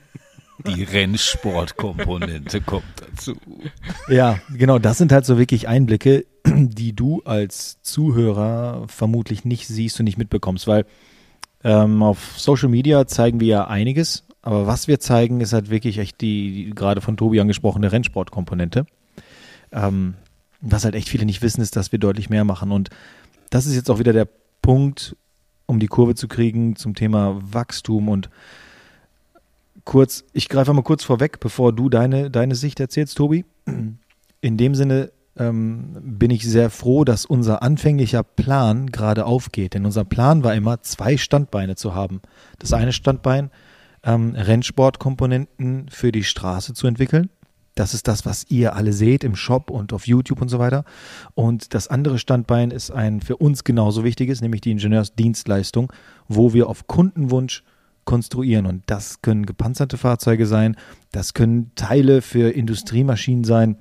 Die 0.66 0.82
Rennsportkomponente 0.82 2.60
kommt 2.60 2.82
dazu. 3.00 3.36
Ja, 4.08 4.40
genau, 4.52 4.80
das 4.80 4.98
sind 4.98 5.12
halt 5.12 5.24
so 5.24 5.38
wirklich 5.38 5.68
Einblicke, 5.68 6.26
die 6.44 6.94
du 6.94 7.22
als 7.24 7.80
Zuhörer 7.82 8.84
vermutlich 8.88 9.44
nicht 9.44 9.68
siehst 9.68 10.00
und 10.00 10.04
nicht 10.04 10.18
mitbekommst, 10.18 10.66
weil 10.66 10.84
ähm, 11.62 12.02
auf 12.02 12.34
Social 12.38 12.68
Media 12.68 13.06
zeigen 13.06 13.38
wir 13.38 13.46
ja 13.46 13.66
einiges, 13.68 14.24
aber 14.42 14.66
was 14.66 14.88
wir 14.88 14.98
zeigen, 14.98 15.40
ist 15.40 15.52
halt 15.52 15.70
wirklich 15.70 15.98
echt 15.98 16.20
die, 16.20 16.52
die 16.52 16.70
gerade 16.70 17.00
von 17.00 17.16
Tobi 17.16 17.40
angesprochene 17.40 17.92
Rennsportkomponente. 17.92 18.84
Ähm, 19.70 20.14
was 20.60 20.84
halt 20.84 20.94
echt 20.94 21.08
viele 21.08 21.24
nicht 21.24 21.42
wissen, 21.42 21.60
ist, 21.60 21.76
dass 21.76 21.92
wir 21.92 21.98
deutlich 21.98 22.30
mehr 22.30 22.44
machen. 22.44 22.72
Und 22.72 22.90
das 23.50 23.66
ist 23.66 23.74
jetzt 23.74 23.90
auch 23.90 23.98
wieder 23.98 24.12
der 24.12 24.28
Punkt, 24.62 25.16
um 25.66 25.78
die 25.78 25.86
Kurve 25.86 26.14
zu 26.14 26.28
kriegen 26.28 26.76
zum 26.76 26.94
Thema 26.94 27.40
Wachstum 27.40 28.08
und 28.08 28.30
kurz, 29.84 30.24
ich 30.32 30.48
greife 30.48 30.72
mal 30.72 30.82
kurz 30.82 31.04
vorweg, 31.04 31.40
bevor 31.40 31.72
du 31.72 31.88
deine, 31.88 32.30
deine 32.30 32.54
Sicht 32.54 32.80
erzählst, 32.80 33.16
Tobi. 33.16 33.44
In 34.40 34.56
dem 34.56 34.74
Sinne 34.74 35.12
ähm, 35.36 35.96
bin 36.00 36.30
ich 36.30 36.44
sehr 36.44 36.70
froh, 36.70 37.04
dass 37.04 37.24
unser 37.24 37.62
anfänglicher 37.62 38.22
Plan 38.22 38.88
gerade 38.90 39.24
aufgeht. 39.24 39.74
Denn 39.74 39.86
unser 39.86 40.04
Plan 40.04 40.44
war 40.44 40.54
immer, 40.54 40.82
zwei 40.82 41.16
Standbeine 41.16 41.76
zu 41.76 41.94
haben. 41.94 42.20
Das 42.58 42.72
eine 42.72 42.92
Standbein, 42.92 43.50
ähm, 44.02 44.34
Rennsportkomponenten 44.34 45.88
für 45.88 46.12
die 46.12 46.24
Straße 46.24 46.74
zu 46.74 46.86
entwickeln. 46.86 47.30
Das 47.78 47.94
ist 47.94 48.08
das, 48.08 48.26
was 48.26 48.44
ihr 48.48 48.74
alle 48.74 48.92
seht 48.92 49.22
im 49.22 49.36
Shop 49.36 49.70
und 49.70 49.92
auf 49.92 50.08
YouTube 50.08 50.42
und 50.42 50.48
so 50.48 50.58
weiter. 50.58 50.84
Und 51.34 51.74
das 51.74 51.86
andere 51.86 52.18
Standbein 52.18 52.72
ist 52.72 52.90
ein 52.90 53.20
für 53.20 53.36
uns 53.36 53.62
genauso 53.62 54.02
wichtiges, 54.02 54.40
nämlich 54.40 54.62
die 54.62 54.72
Ingenieursdienstleistung, 54.72 55.92
wo 56.26 56.52
wir 56.52 56.68
auf 56.68 56.88
Kundenwunsch 56.88 57.62
konstruieren. 58.04 58.66
Und 58.66 58.82
das 58.86 59.22
können 59.22 59.46
gepanzerte 59.46 59.96
Fahrzeuge 59.96 60.46
sein, 60.46 60.76
das 61.12 61.34
können 61.34 61.70
Teile 61.76 62.20
für 62.20 62.50
Industriemaschinen 62.50 63.44
sein. 63.44 63.76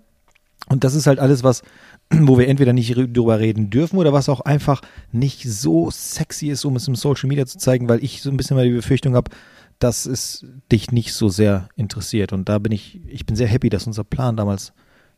Und 0.69 0.83
das 0.83 0.93
ist 0.93 1.07
halt 1.07 1.17
alles, 1.17 1.43
was, 1.43 1.63
wo 2.11 2.37
wir 2.37 2.47
entweder 2.49 2.73
nicht 2.73 2.95
drüber 2.95 3.39
reden 3.39 3.71
dürfen 3.71 3.97
oder 3.97 4.13
was 4.13 4.29
auch 4.29 4.41
einfach 4.41 4.81
nicht 5.11 5.41
so 5.41 5.89
sexy 5.89 6.49
ist, 6.49 6.65
um 6.65 6.75
es 6.75 6.87
im 6.87 6.93
Social 6.93 7.29
Media 7.29 7.47
zu 7.47 7.57
zeigen, 7.57 7.89
weil 7.89 8.03
ich 8.03 8.21
so 8.21 8.29
ein 8.29 8.37
bisschen 8.37 8.57
mal 8.57 8.67
die 8.67 8.75
Befürchtung 8.75 9.15
habe, 9.15 9.31
dass 9.79 10.05
es 10.05 10.45
dich 10.71 10.91
nicht 10.91 11.13
so 11.13 11.29
sehr 11.29 11.69
interessiert. 11.75 12.33
Und 12.33 12.49
da 12.49 12.59
bin 12.59 12.71
ich, 12.71 12.99
ich 13.07 13.25
bin 13.25 13.35
sehr 13.35 13.47
happy, 13.47 13.69
dass 13.69 13.87
unser 13.87 14.03
Plan 14.03 14.37
damals, 14.37 14.73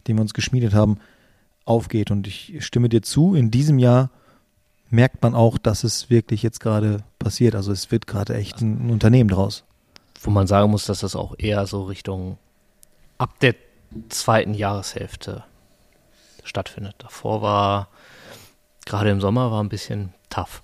den 0.07 0.17
wir 0.17 0.21
uns 0.21 0.33
geschmiedet 0.33 0.73
haben, 0.73 0.99
aufgeht. 1.65 2.11
Und 2.11 2.27
ich 2.27 2.57
stimme 2.59 2.89
dir 2.89 3.01
zu, 3.01 3.35
in 3.35 3.51
diesem 3.51 3.79
Jahr 3.79 4.09
merkt 4.89 5.21
man 5.21 5.35
auch, 5.35 5.57
dass 5.57 5.83
es 5.83 6.09
wirklich 6.09 6.43
jetzt 6.43 6.59
gerade 6.59 7.03
passiert. 7.19 7.55
Also 7.55 7.71
es 7.71 7.91
wird 7.91 8.07
gerade 8.07 8.35
echt 8.35 8.61
ein, 8.61 8.87
ein 8.87 8.89
Unternehmen 8.89 9.29
draus. 9.29 9.63
Wo 10.21 10.31
man 10.31 10.47
sagen 10.47 10.71
muss, 10.71 10.85
dass 10.85 10.99
das 10.99 11.15
auch 11.15 11.35
eher 11.37 11.65
so 11.65 11.83
Richtung 11.83 12.37
ab 13.17 13.39
der 13.39 13.55
zweiten 14.09 14.53
Jahreshälfte 14.53 15.43
stattfindet. 16.43 16.95
Davor 16.97 17.41
war, 17.41 17.87
gerade 18.85 19.09
im 19.11 19.21
Sommer, 19.21 19.51
war 19.51 19.63
ein 19.63 19.69
bisschen 19.69 20.13
tough. 20.29 20.63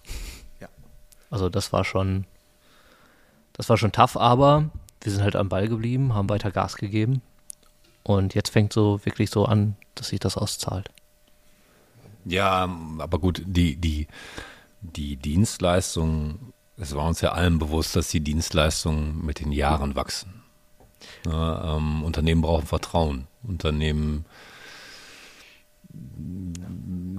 Ja. 0.59 0.67
Also 1.29 1.49
das 1.49 1.71
war 1.71 1.85
schon, 1.85 2.25
das 3.57 3.69
war 3.69 3.77
schon 3.77 3.91
tough, 3.91 4.17
aber 4.17 4.69
wir 5.01 5.11
sind 5.11 5.23
halt 5.23 5.35
am 5.35 5.49
Ball 5.49 5.67
geblieben, 5.67 6.13
haben 6.13 6.29
weiter 6.29 6.51
Gas 6.51 6.75
gegeben. 6.77 7.21
Und 8.03 8.35
jetzt 8.35 8.49
fängt 8.49 8.73
so 8.73 9.03
wirklich 9.03 9.29
so 9.29 9.45
an, 9.45 9.75
dass 9.95 10.09
sich 10.09 10.19
das 10.19 10.37
auszahlt. 10.37 10.89
Ja, 12.25 12.69
aber 12.99 13.19
gut, 13.19 13.41
die, 13.45 13.75
die, 13.75 14.07
die 14.81 15.15
Dienstleistung, 15.15 16.53
es 16.77 16.95
war 16.95 17.07
uns 17.07 17.21
ja 17.21 17.31
allen 17.31 17.59
bewusst, 17.59 17.95
dass 17.95 18.09
die 18.09 18.21
Dienstleistungen 18.21 19.25
mit 19.25 19.39
den 19.39 19.51
Jahren 19.51 19.95
wachsen. 19.95 20.43
Ja, 21.25 21.77
ähm, 21.77 22.03
Unternehmen 22.03 22.41
brauchen 22.41 22.65
Vertrauen. 22.65 23.27
Unternehmen 23.43 24.25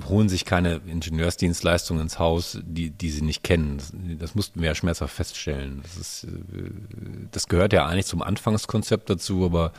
holen 0.09 0.29
sich 0.29 0.45
keine 0.45 0.81
Ingenieursdienstleistungen 0.87 2.03
ins 2.03 2.19
Haus, 2.19 2.59
die, 2.63 2.91
die 2.91 3.11
sie 3.11 3.23
nicht 3.23 3.43
kennen. 3.43 3.79
Das, 3.79 3.93
das 4.19 4.35
mussten 4.35 4.61
wir 4.61 4.69
ja 4.69 4.75
schmerzhaft 4.75 5.15
feststellen. 5.15 5.81
Das, 5.83 5.97
ist, 5.97 6.25
äh, 6.25 6.71
das 7.31 7.49
gehört 7.49 7.73
ja 7.73 7.87
eigentlich 7.87 8.07
zum 8.07 8.23
Anfangskonzept 8.23 9.11
dazu, 9.11 9.45
aber 9.45 9.73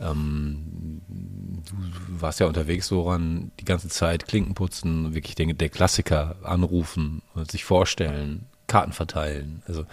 ähm, 0.00 1.02
du 1.08 2.20
warst 2.20 2.40
ja 2.40 2.46
unterwegs, 2.46 2.88
Soran, 2.88 3.52
die 3.60 3.64
ganze 3.64 3.88
Zeit 3.88 4.26
Klinken 4.26 4.54
putzen, 4.54 5.14
wirklich 5.14 5.34
der, 5.34 5.52
der 5.52 5.68
Klassiker 5.68 6.36
anrufen, 6.42 7.22
sich 7.48 7.64
vorstellen, 7.64 8.46
Karten 8.66 8.92
verteilen. 8.92 9.62
Also 9.66 9.84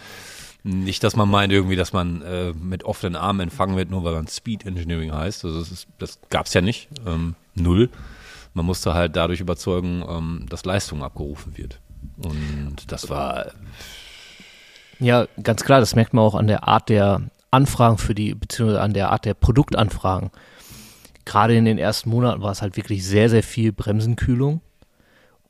nicht, 0.63 1.04
dass 1.04 1.16
man 1.16 1.30
meint 1.30 1.51
irgendwie, 1.51 1.75
dass 1.75 1.94
man 1.94 2.22
äh, 2.22 2.54
mit 2.54 2.84
offenen 2.84 3.16
Armen 3.16 3.42
empfangen 3.42 3.75
wird, 3.75 3.89
nur 3.89 4.04
weil 4.04 4.13
man 4.13 4.27
Speed 4.27 4.66
Engineering 4.66 5.13
heißt. 5.13 5.46
Also 5.46 5.60
das, 5.60 5.88
das 5.98 6.20
gab 6.30 6.46
es 6.46 6.54
ja 6.54 6.62
nicht. 6.62 6.89
Ähm, 7.06 7.36
null. 7.56 7.89
Man 8.58 8.66
musste 8.66 8.96
halt 8.96 9.16
dadurch 9.16 9.40
überzeugen, 9.40 10.04
ähm, 10.10 10.46
dass 10.50 10.66
Leistung 10.66 11.04
abgerufen 11.04 11.56
wird. 11.58 11.80
Und 12.18 12.92
das 12.92 13.08
war 13.08 13.52
Ja, 15.00 15.28
ganz 15.44 15.64
klar, 15.64 15.80
das 15.80 15.94
merkt 15.94 16.16
man 16.16 16.26
auch 16.26 16.34
an 16.34 16.48
der 16.48 16.68
Art 16.68 16.90
der 16.90 17.22
Anfragen 17.52 18.00
für 18.00 18.16
die, 18.16 18.34
beziehungsweise 18.34 18.82
an 18.82 18.94
der 18.94 19.12
Art 19.12 19.26
der 19.26 19.36
Produktanfragen. 19.36 20.32
Gerade 21.24 21.56
in 21.56 21.66
den 21.66 21.78
ersten 21.78 22.10
Monaten 22.10 22.42
war 22.42 22.52
es 22.52 22.64
halt 22.64 22.78
wirklich 22.78 23.06
sehr, 23.06 23.30
sehr 23.30 23.44
viel 23.44 23.72
Bremsenkühlung. 23.72 24.62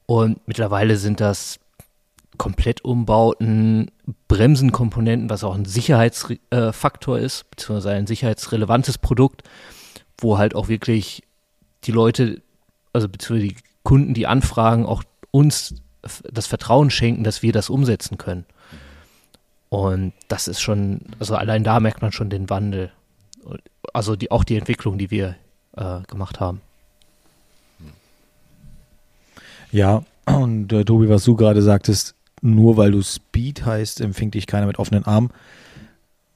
Und 0.06 0.46
mittlerweile 0.46 0.98
sind 0.98 1.22
das 1.22 1.60
Komplettumbauten, 2.38 3.90
Bremsenkomponenten, 4.28 5.30
was 5.30 5.46
auch 5.46 5.56
ein 5.56 5.64
Sicherheitsfaktor 5.64 7.20
ist, 7.20 7.50
beziehungsweise 7.52 7.96
ein 7.96 8.06
sicherheitsrelevantes 8.06 8.98
Produkt, 8.98 9.44
wo 10.18 10.38
halt 10.38 10.56
auch 10.56 10.68
wirklich 10.68 11.24
die 11.86 11.94
Leute, 11.94 12.42
also 12.98 13.10
beziehungsweise 13.10 13.54
die 13.54 13.62
Kunden, 13.84 14.14
die 14.16 14.26
anfragen, 14.26 14.86
auch 14.86 15.04
uns 15.32 15.76
das 16.02 16.48
Vertrauen 16.48 16.90
schenken, 16.90 17.24
dass 17.24 17.44
wir 17.44 17.54
das 17.54 17.70
umsetzen 17.70 18.18
können. 18.18 18.46
Und 19.70 20.14
das 20.28 20.48
ist 20.48 20.62
schon, 20.62 21.02
also 21.20 21.36
allein 21.36 21.64
da 21.64 21.80
merkt 21.80 22.02
man 22.02 22.12
schon 22.12 22.30
den 22.30 22.50
Wandel. 22.50 22.92
Also 23.94 24.16
die, 24.16 24.32
auch 24.32 24.44
die 24.44 24.58
Entwicklung, 24.58 24.98
die 24.98 25.12
wir 25.12 25.36
äh, 25.76 26.02
gemacht 26.08 26.40
haben. 26.40 26.62
Ja, 29.72 30.04
und 30.26 30.72
äh, 30.74 30.84
Tobi, 30.84 31.08
was 31.10 31.24
du 31.24 31.36
gerade 31.36 31.62
sagtest, 31.62 32.16
nur 32.42 32.78
weil 32.78 32.92
du 32.92 33.02
Speed 33.04 33.66
heißt, 33.66 34.02
empfängt 34.02 34.34
dich 34.34 34.48
keiner 34.48 34.66
mit 34.66 34.80
offenen 34.80 35.06
Armen. 35.06 35.30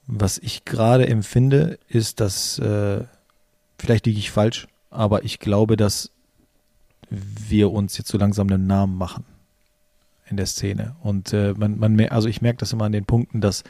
Was 0.06 0.38
ich 0.38 0.64
gerade 0.64 1.08
empfinde, 1.08 1.78
ist, 1.88 2.20
dass, 2.20 2.58
äh, 2.58 3.04
vielleicht 3.78 4.06
liege 4.06 4.18
ich 4.18 4.30
falsch, 4.30 4.68
aber 4.90 5.24
ich 5.24 5.38
glaube, 5.38 5.76
dass 5.76 6.12
wir 7.10 7.72
uns 7.72 7.98
jetzt 7.98 8.08
so 8.08 8.18
langsam 8.18 8.48
einen 8.48 8.66
Namen 8.66 8.96
machen 8.96 9.24
in 10.28 10.36
der 10.36 10.46
Szene. 10.46 10.96
Und 11.02 11.32
äh, 11.32 11.54
man, 11.56 11.78
man, 11.78 12.00
also 12.08 12.28
ich 12.28 12.42
merke 12.42 12.58
das 12.58 12.72
immer 12.72 12.86
an 12.86 12.92
den 12.92 13.04
Punkten, 13.04 13.40
dass 13.40 13.64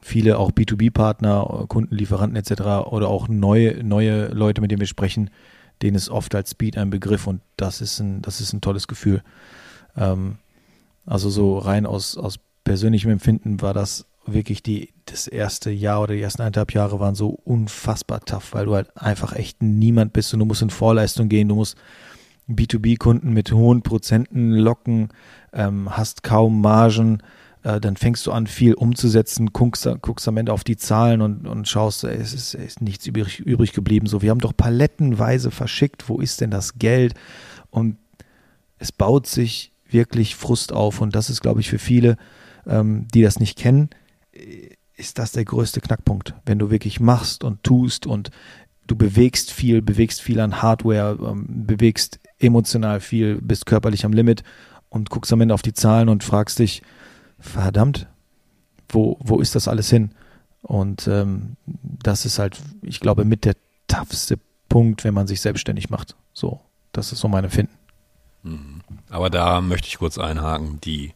viele 0.00 0.38
auch 0.38 0.52
B2B-Partner, 0.52 1.66
Kunden, 1.68 1.94
Lieferanten 1.94 2.36
etc. 2.36 2.86
oder 2.86 3.08
auch 3.08 3.28
neue, 3.28 3.82
neue 3.82 4.28
Leute, 4.28 4.60
mit 4.60 4.70
denen 4.70 4.80
wir 4.80 4.86
sprechen, 4.86 5.30
denen 5.82 5.96
ist 5.96 6.08
oft 6.08 6.34
als 6.34 6.50
Speed 6.50 6.76
ein 6.76 6.90
Begriff 6.90 7.26
und 7.26 7.40
das 7.56 7.80
ist 7.80 8.00
ein, 8.00 8.22
das 8.22 8.40
ist 8.40 8.52
ein 8.52 8.60
tolles 8.60 8.86
Gefühl. 8.86 9.22
Ähm, 9.96 10.36
also 11.06 11.30
so 11.30 11.58
rein 11.58 11.86
aus, 11.86 12.16
aus 12.16 12.38
persönlichem 12.64 13.10
Empfinden 13.10 13.60
war 13.60 13.74
das 13.74 14.06
wirklich 14.26 14.62
die, 14.62 14.90
das 15.06 15.26
erste 15.26 15.70
Jahr 15.70 16.02
oder 16.02 16.14
die 16.14 16.22
ersten 16.22 16.42
eineinhalb 16.42 16.72
Jahre 16.72 17.00
waren 17.00 17.14
so 17.14 17.38
unfassbar 17.44 18.20
tough, 18.20 18.54
weil 18.54 18.66
du 18.66 18.74
halt 18.74 18.96
einfach 18.96 19.34
echt 19.34 19.62
niemand 19.62 20.12
bist 20.12 20.32
und 20.32 20.40
du 20.40 20.46
musst 20.46 20.62
in 20.62 20.70
Vorleistung 20.70 21.28
gehen, 21.28 21.48
du 21.48 21.56
musst 21.56 21.76
B2B-Kunden 22.48 23.32
mit 23.32 23.52
hohen 23.52 23.82
Prozenten 23.82 24.52
locken, 24.52 25.08
ähm, 25.52 25.96
hast 25.96 26.22
kaum 26.22 26.60
Margen, 26.60 27.22
äh, 27.62 27.80
dann 27.80 27.96
fängst 27.96 28.26
du 28.26 28.32
an, 28.32 28.46
viel 28.46 28.74
umzusetzen, 28.74 29.52
guckst, 29.52 29.88
guckst 30.02 30.28
am 30.28 30.36
Ende 30.36 30.52
auf 30.52 30.64
die 30.64 30.76
Zahlen 30.76 31.22
und, 31.22 31.46
und 31.46 31.66
schaust, 31.66 32.04
ey, 32.04 32.16
es, 32.16 32.34
ist, 32.34 32.54
ist 32.54 32.80
nichts 32.82 33.06
übrig, 33.06 33.40
übrig 33.40 33.72
geblieben. 33.72 34.06
So, 34.06 34.22
wir 34.22 34.30
haben 34.30 34.40
doch 34.40 34.56
palettenweise 34.56 35.50
verschickt, 35.50 36.08
wo 36.08 36.20
ist 36.20 36.40
denn 36.40 36.50
das 36.50 36.78
Geld? 36.78 37.14
Und 37.70 37.96
es 38.78 38.92
baut 38.92 39.26
sich 39.26 39.72
wirklich 39.88 40.36
Frust 40.36 40.72
auf 40.72 41.00
und 41.00 41.14
das 41.14 41.30
ist, 41.30 41.40
glaube 41.40 41.60
ich, 41.60 41.70
für 41.70 41.78
viele, 41.78 42.16
ähm, 42.66 43.06
die 43.14 43.22
das 43.22 43.40
nicht 43.40 43.56
kennen, 43.56 43.90
ist 44.96 45.18
das 45.18 45.32
der 45.32 45.44
größte 45.44 45.80
Knackpunkt. 45.80 46.34
Wenn 46.44 46.58
du 46.58 46.70
wirklich 46.70 47.00
machst 47.00 47.44
und 47.44 47.62
tust 47.62 48.06
und 48.06 48.30
du 48.86 48.96
bewegst 48.96 49.50
viel, 49.50 49.82
bewegst 49.82 50.20
viel 50.20 50.40
an 50.40 50.62
Hardware, 50.62 51.18
ähm, 51.20 51.66
bewegst 51.66 52.20
emotional 52.44 53.00
viel, 53.00 53.40
bist 53.40 53.66
körperlich 53.66 54.04
am 54.04 54.12
Limit 54.12 54.42
und 54.88 55.10
guckst 55.10 55.32
am 55.32 55.40
Ende 55.40 55.54
auf 55.54 55.62
die 55.62 55.72
Zahlen 55.72 56.08
und 56.08 56.24
fragst 56.24 56.58
dich, 56.58 56.82
verdammt, 57.38 58.06
wo, 58.88 59.18
wo 59.20 59.40
ist 59.40 59.54
das 59.54 59.68
alles 59.68 59.90
hin? 59.90 60.10
Und 60.62 61.08
ähm, 61.08 61.56
das 61.66 62.24
ist 62.24 62.38
halt, 62.38 62.58
ich 62.82 63.00
glaube, 63.00 63.24
mit 63.24 63.44
der 63.44 63.54
toughste 63.86 64.38
Punkt, 64.68 65.04
wenn 65.04 65.14
man 65.14 65.26
sich 65.26 65.40
selbstständig 65.40 65.90
macht. 65.90 66.16
So, 66.32 66.60
das 66.92 67.12
ist 67.12 67.20
so 67.20 67.28
mein 67.28 67.44
Empfinden. 67.44 67.74
Mhm. 68.42 68.80
Aber 69.10 69.30
da 69.30 69.60
möchte 69.60 69.88
ich 69.88 69.98
kurz 69.98 70.18
einhaken, 70.18 70.80
die 70.80 71.12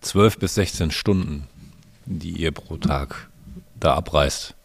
12 0.00 0.38
bis 0.38 0.54
16 0.54 0.90
Stunden, 0.90 1.46
die 2.06 2.32
ihr 2.32 2.52
pro 2.52 2.76
Tag 2.76 3.30
da 3.78 3.94
abreißt, 3.94 4.55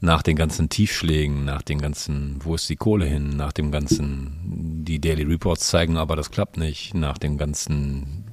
nach 0.00 0.22
den 0.22 0.36
ganzen 0.36 0.68
Tiefschlägen, 0.68 1.44
nach 1.44 1.62
den 1.62 1.80
ganzen, 1.80 2.38
wo 2.42 2.54
ist 2.54 2.68
die 2.68 2.76
Kohle 2.76 3.04
hin, 3.04 3.36
nach 3.36 3.52
dem 3.52 3.70
ganzen, 3.70 4.82
die 4.84 5.00
Daily 5.00 5.24
Reports 5.24 5.68
zeigen 5.68 5.96
aber, 5.96 6.16
das 6.16 6.30
klappt 6.30 6.56
nicht, 6.56 6.94
nach 6.94 7.18
dem 7.18 7.36
ganzen 7.36 8.24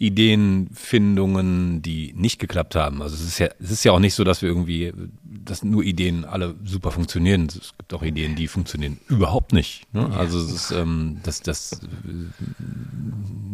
Ideenfindungen, 0.00 1.82
die 1.82 2.12
nicht 2.16 2.38
geklappt 2.38 2.76
haben. 2.76 3.02
Also 3.02 3.16
es 3.16 3.22
ist 3.22 3.38
ja, 3.38 3.48
es 3.58 3.72
ist 3.72 3.84
ja 3.84 3.92
auch 3.92 3.98
nicht 3.98 4.14
so, 4.14 4.22
dass 4.22 4.42
wir 4.42 4.48
irgendwie, 4.48 4.92
dass 5.24 5.64
nur 5.64 5.82
Ideen 5.82 6.24
alle 6.24 6.54
super 6.64 6.92
funktionieren. 6.92 7.48
Es 7.48 7.74
gibt 7.76 7.92
auch 7.94 8.02
Ideen, 8.02 8.36
die 8.36 8.46
funktionieren 8.46 9.00
überhaupt 9.08 9.52
nicht. 9.52 9.92
Ne? 9.92 10.08
Also 10.16 10.38
es 10.38 10.52
ist, 10.52 10.70
ähm, 10.70 11.18
das, 11.24 11.40
das 11.40 11.72
äh, 11.72 11.78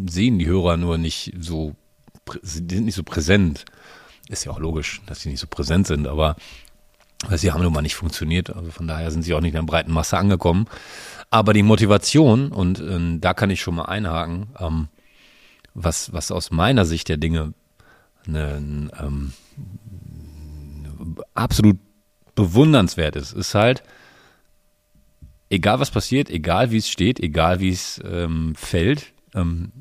sehen 0.07 0.39
die 0.39 0.47
Hörer 0.47 0.77
nur 0.77 0.99
nicht 0.99 1.33
so, 1.41 1.77
sind 2.43 2.85
nicht 2.85 2.97
so 2.97 3.05
präsent. 3.05 3.65
Ist 4.29 4.45
ja 4.45 4.53
auch 4.53 4.59
logisch, 4.59 5.03
dass 5.07 5.21
sie 5.21 5.31
nicht 5.31 5.41
so 5.41 5.47
präsent 5.47 5.87
sind, 5.87 6.07
aber 6.07 6.37
sie 7.31 7.53
haben 7.53 7.63
nun 7.63 7.73
mal 7.73 7.83
nicht 7.83 7.95
funktioniert. 7.95 8.55
Also 8.55 8.71
von 8.71 8.87
daher 8.87 9.11
sind 9.11 9.23
sie 9.23 9.35
auch 9.35 9.41
nicht 9.41 9.55
in 9.55 9.61
der 9.61 9.71
breiten 9.71 9.93
Masse 9.93 10.17
angekommen. 10.17 10.67
Aber 11.31 11.53
die 11.53 11.63
Motivation, 11.63 12.53
und 12.53 12.81
äh, 12.81 13.19
da 13.19 13.35
kann 13.35 13.51
ich 13.51 13.61
schon 13.61 13.75
mal 13.75 13.87
einhaken, 13.87 14.49
ähm, 14.59 14.89
was, 15.75 16.13
was 16.13 16.31
aus 16.31 16.51
meiner 16.51 16.85
Sicht 16.85 17.09
der 17.09 17.17
Dinge 17.17 17.53
eine, 18.27 18.91
ähm, 18.99 19.33
absolut 21.35 21.79
bewundernswert 22.35 23.17
ist, 23.17 23.33
ist 23.33 23.55
halt, 23.55 23.83
egal 25.51 25.81
was 25.81 25.91
passiert, 25.91 26.31
egal 26.31 26.71
wie 26.71 26.79
es 26.79 26.89
steht, 26.89 27.21
egal 27.21 27.61
wie 27.61 27.71
es 27.71 28.01
ähm, 28.05 28.55
fällt, 28.57 29.13
ähm, 29.35 29.73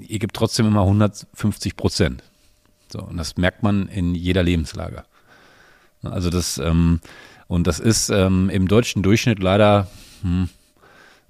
ihr 0.00 0.18
gebt 0.18 0.34
trotzdem 0.34 0.66
immer 0.66 0.82
150 0.82 1.76
Prozent. 1.76 2.22
So, 2.92 3.00
und 3.00 3.16
das 3.16 3.36
merkt 3.36 3.62
man 3.62 3.88
in 3.88 4.14
jeder 4.14 4.42
Lebenslage. 4.42 5.04
Also 6.02 6.30
das, 6.30 6.58
ähm, 6.58 7.00
und 7.46 7.66
das 7.66 7.80
ist 7.80 8.10
ähm, 8.10 8.50
im 8.50 8.68
deutschen 8.68 9.02
Durchschnitt 9.02 9.40
leider 9.40 9.88
hm, 10.22 10.48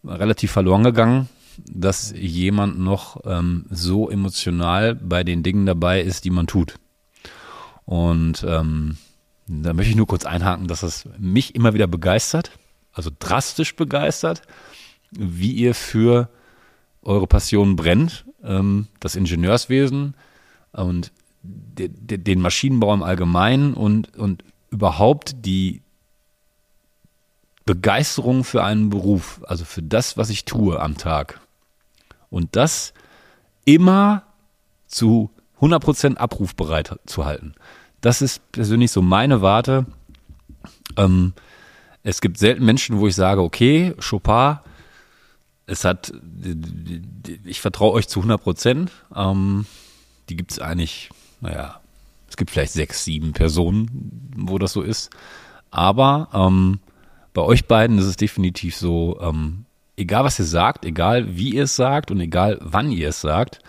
relativ 0.05 0.53
verloren 0.53 0.85
gegangen 0.85 1.29
dass 1.67 2.13
jemand 2.17 2.79
noch 2.79 3.23
ähm, 3.25 3.67
so 3.71 4.11
emotional 4.11 4.95
bei 4.95 5.25
den 5.25 5.43
Dingen 5.43 5.67
dabei 5.67 6.01
ist, 6.01 6.25
die 6.25 6.31
man 6.31 6.47
tut. 6.47 6.75
Und 7.85 8.45
ähm, 8.47 8.97
da 9.47 9.73
möchte 9.73 9.91
ich 9.91 9.97
nur 9.97 10.07
kurz 10.07 10.25
einhaken, 10.25 10.69
dass 10.69 10.81
das 10.81 11.09
mich 11.19 11.55
immer 11.55 11.75
wieder 11.75 11.87
begeistert, 11.87 12.53
also 12.93 13.11
drastisch 13.19 13.77
begeistert, 13.77 14.43
wie 15.11 15.53
ihr 15.53 15.75
für 15.75 16.29
eure 17.03 17.27
Passion 17.27 17.77
brennt, 17.77 18.27
ähm, 18.43 18.89
das 19.01 19.17
Ingenieurswesen 19.17 20.15
und 20.73 21.13
de, 21.43 21.89
de, 21.89 22.19
den 22.19 22.41
Maschinenbau 22.41 22.93
im 22.95 23.03
Allgemeinen 23.03 23.75
und, 23.75 24.17
und 24.17 24.45
überhaupt 24.71 25.45
die 25.45 25.83
Begeisterung 27.65 28.45
für 28.45 28.65
einen 28.65 28.91
Beruf, 28.91 29.41
also 29.47 29.65
für 29.65 29.83
das, 29.83 30.17
was 30.17 30.31
ich 30.31 30.45
tue 30.45 30.81
am 30.81 30.97
Tag. 30.97 31.41
Und 32.31 32.57
das 32.57 32.95
immer 33.65 34.23
zu 34.87 35.31
100% 35.61 36.17
abrufbereit 36.17 36.99
zu 37.07 37.25
halten. 37.25 37.55
Das 38.01 38.23
ist 38.23 38.53
persönlich 38.53 38.91
so 38.91 39.03
meine 39.03 39.43
Warte. 39.43 39.87
Ähm, 40.97 41.35
es 42.03 42.21
gibt 42.21 42.39
selten 42.39 42.65
Menschen, 42.65 42.99
wo 42.99 43.07
ich 43.07 43.15
sage, 43.15 43.43
okay, 43.43 43.95
Chopin, 43.99 44.59
es 45.67 45.85
hat, 45.85 46.13
ich 47.45 47.61
vertraue 47.61 47.93
euch 47.93 48.09
zu 48.09 48.21
100 48.21 48.43
Prozent. 48.43 48.93
Ähm, 49.15 49.67
die 50.29 50.37
gibt 50.37 50.53
es 50.53 50.59
eigentlich, 50.59 51.11
naja, 51.41 51.81
es 52.29 52.37
gibt 52.37 52.51
vielleicht 52.51 52.73
sechs, 52.73 53.05
sieben 53.05 53.33
Personen, 53.33 54.31
wo 54.37 54.59
das 54.59 54.73
so 54.73 54.83
ist. 54.83 55.11
Aber 55.71 56.29
ähm, 56.33 56.81
bei 57.35 57.43
euch 57.43 57.67
beiden 57.67 57.99
ist 57.99 58.07
es 58.07 58.17
definitiv 58.17 58.77
so, 58.77 59.19
ähm, 59.21 59.65
egal 59.97 60.25
was 60.25 60.39
ihr 60.39 60.45
sagt, 60.45 60.85
egal 60.85 61.37
wie 61.37 61.55
ihr 61.55 61.65
es 61.65 61.77
sagt 61.77 62.11
und 62.11 62.21
egal 62.21 62.59
wann 62.61 62.91
ihr 62.91 63.09
es 63.09 63.21
sagt, 63.21 63.61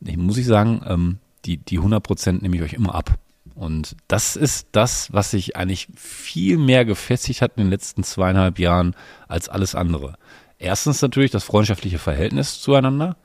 ich 0.00 0.16
muss 0.16 0.38
ich 0.38 0.46
sagen, 0.46 0.82
ähm, 0.86 1.18
die, 1.44 1.58
die 1.58 1.78
100 1.78 2.02
Prozent 2.02 2.42
nehme 2.42 2.56
ich 2.56 2.62
euch 2.62 2.72
immer 2.74 2.94
ab. 2.94 3.18
Und 3.54 3.96
das 4.08 4.36
ist 4.36 4.68
das, 4.72 5.12
was 5.12 5.32
sich 5.32 5.56
eigentlich 5.56 5.88
viel 5.96 6.56
mehr 6.56 6.84
gefestigt 6.84 7.42
hat 7.42 7.52
in 7.56 7.64
den 7.64 7.70
letzten 7.70 8.02
zweieinhalb 8.02 8.58
Jahren 8.58 8.94
als 9.28 9.48
alles 9.48 9.74
andere. 9.74 10.16
Erstens 10.60 11.02
natürlich 11.02 11.32
das 11.32 11.42
freundschaftliche 11.42 11.98
Verhältnis 11.98 12.60
zueinander, 12.60 13.16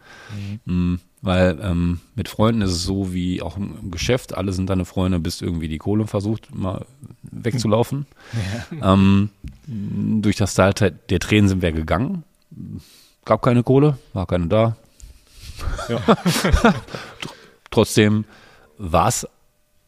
mhm. 0.65 0.93
Mm, 0.93 0.99
weil 1.21 1.59
ähm, 1.61 1.99
mit 2.15 2.29
Freunden 2.29 2.61
ist 2.61 2.71
es 2.71 2.83
so 2.83 3.13
wie 3.13 3.41
auch 3.41 3.57
im 3.57 3.91
Geschäft, 3.91 4.35
alle 4.35 4.53
sind 4.53 4.69
deine 4.69 4.85
Freunde, 4.85 5.19
bis 5.19 5.41
irgendwie 5.41 5.67
die 5.67 5.77
Kohle 5.77 6.07
versucht, 6.07 6.55
mal 6.55 6.85
wegzulaufen. 7.21 8.07
Ja. 8.81 8.93
Ähm, 8.93 9.29
durch 9.67 10.35
das 10.35 10.55
Teil 10.55 10.73
der 10.73 11.19
Tränen 11.19 11.49
sind 11.49 11.61
wir 11.61 11.71
gegangen 11.71 12.23
gab 13.25 13.41
keine 13.41 13.63
Kohle, 13.63 13.97
war 14.13 14.27
keine 14.27 14.47
da. 14.47 14.77
Ja. 15.89 16.01
Trotzdem 17.71 18.25
war 18.77 19.07
es 19.07 19.27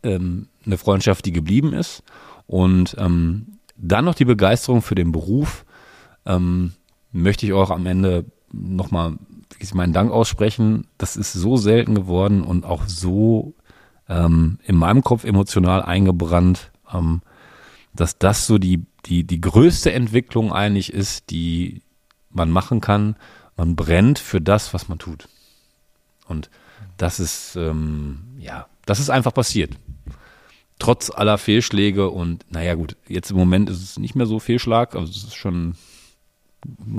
ähm, 0.03 0.47
eine 0.65 0.77
Freundschaft, 0.77 1.25
die 1.25 1.31
geblieben 1.31 1.73
ist. 1.73 2.03
Und 2.47 2.95
ähm, 2.97 3.59
dann 3.77 4.05
noch 4.05 4.15
die 4.15 4.25
Begeisterung 4.25 4.81
für 4.81 4.95
den 4.95 5.11
Beruf. 5.11 5.65
Ähm, 6.25 6.73
möchte 7.11 7.45
ich 7.45 7.53
auch 7.53 7.69
am 7.69 7.85
Ende 7.85 8.25
nochmal 8.51 9.17
meinen 9.73 9.93
Dank 9.93 10.11
aussprechen. 10.11 10.87
Das 10.97 11.15
ist 11.15 11.33
so 11.33 11.57
selten 11.57 11.95
geworden 11.95 12.43
und 12.43 12.65
auch 12.65 12.83
so 12.87 13.55
ähm, 14.07 14.59
in 14.63 14.75
meinem 14.75 15.03
Kopf 15.03 15.23
emotional 15.23 15.81
eingebrannt, 15.81 16.71
ähm, 16.93 17.21
dass 17.93 18.17
das 18.17 18.45
so 18.45 18.57
die, 18.57 18.85
die, 19.05 19.23
die 19.23 19.41
größte 19.41 19.91
Entwicklung 19.91 20.53
eigentlich 20.53 20.93
ist, 20.93 21.29
die, 21.31 21.81
man 22.37 22.49
machen 22.49 22.79
kann. 22.79 23.17
Man 23.57 23.75
brennt 23.75 24.19
für 24.19 24.39
das, 24.39 24.73
was 24.73 24.87
man 24.87 24.99
tut. 24.99 25.27
Und 26.27 26.49
das 26.97 27.19
ist, 27.19 27.55
ähm, 27.55 28.19
ja, 28.39 28.67
das 28.85 28.99
ist 28.99 29.09
einfach 29.09 29.33
passiert. 29.33 29.77
Trotz 30.79 31.09
aller 31.09 31.37
Fehlschläge 31.37 32.09
und, 32.09 32.45
naja, 32.51 32.75
gut, 32.75 32.95
jetzt 33.07 33.31
im 33.31 33.37
Moment 33.37 33.69
ist 33.69 33.81
es 33.81 33.97
nicht 33.97 34.15
mehr 34.15 34.27
so 34.27 34.39
Fehlschlag, 34.39 34.95
also 34.95 35.09
es 35.09 35.23
ist 35.23 35.35
schon 35.35 35.75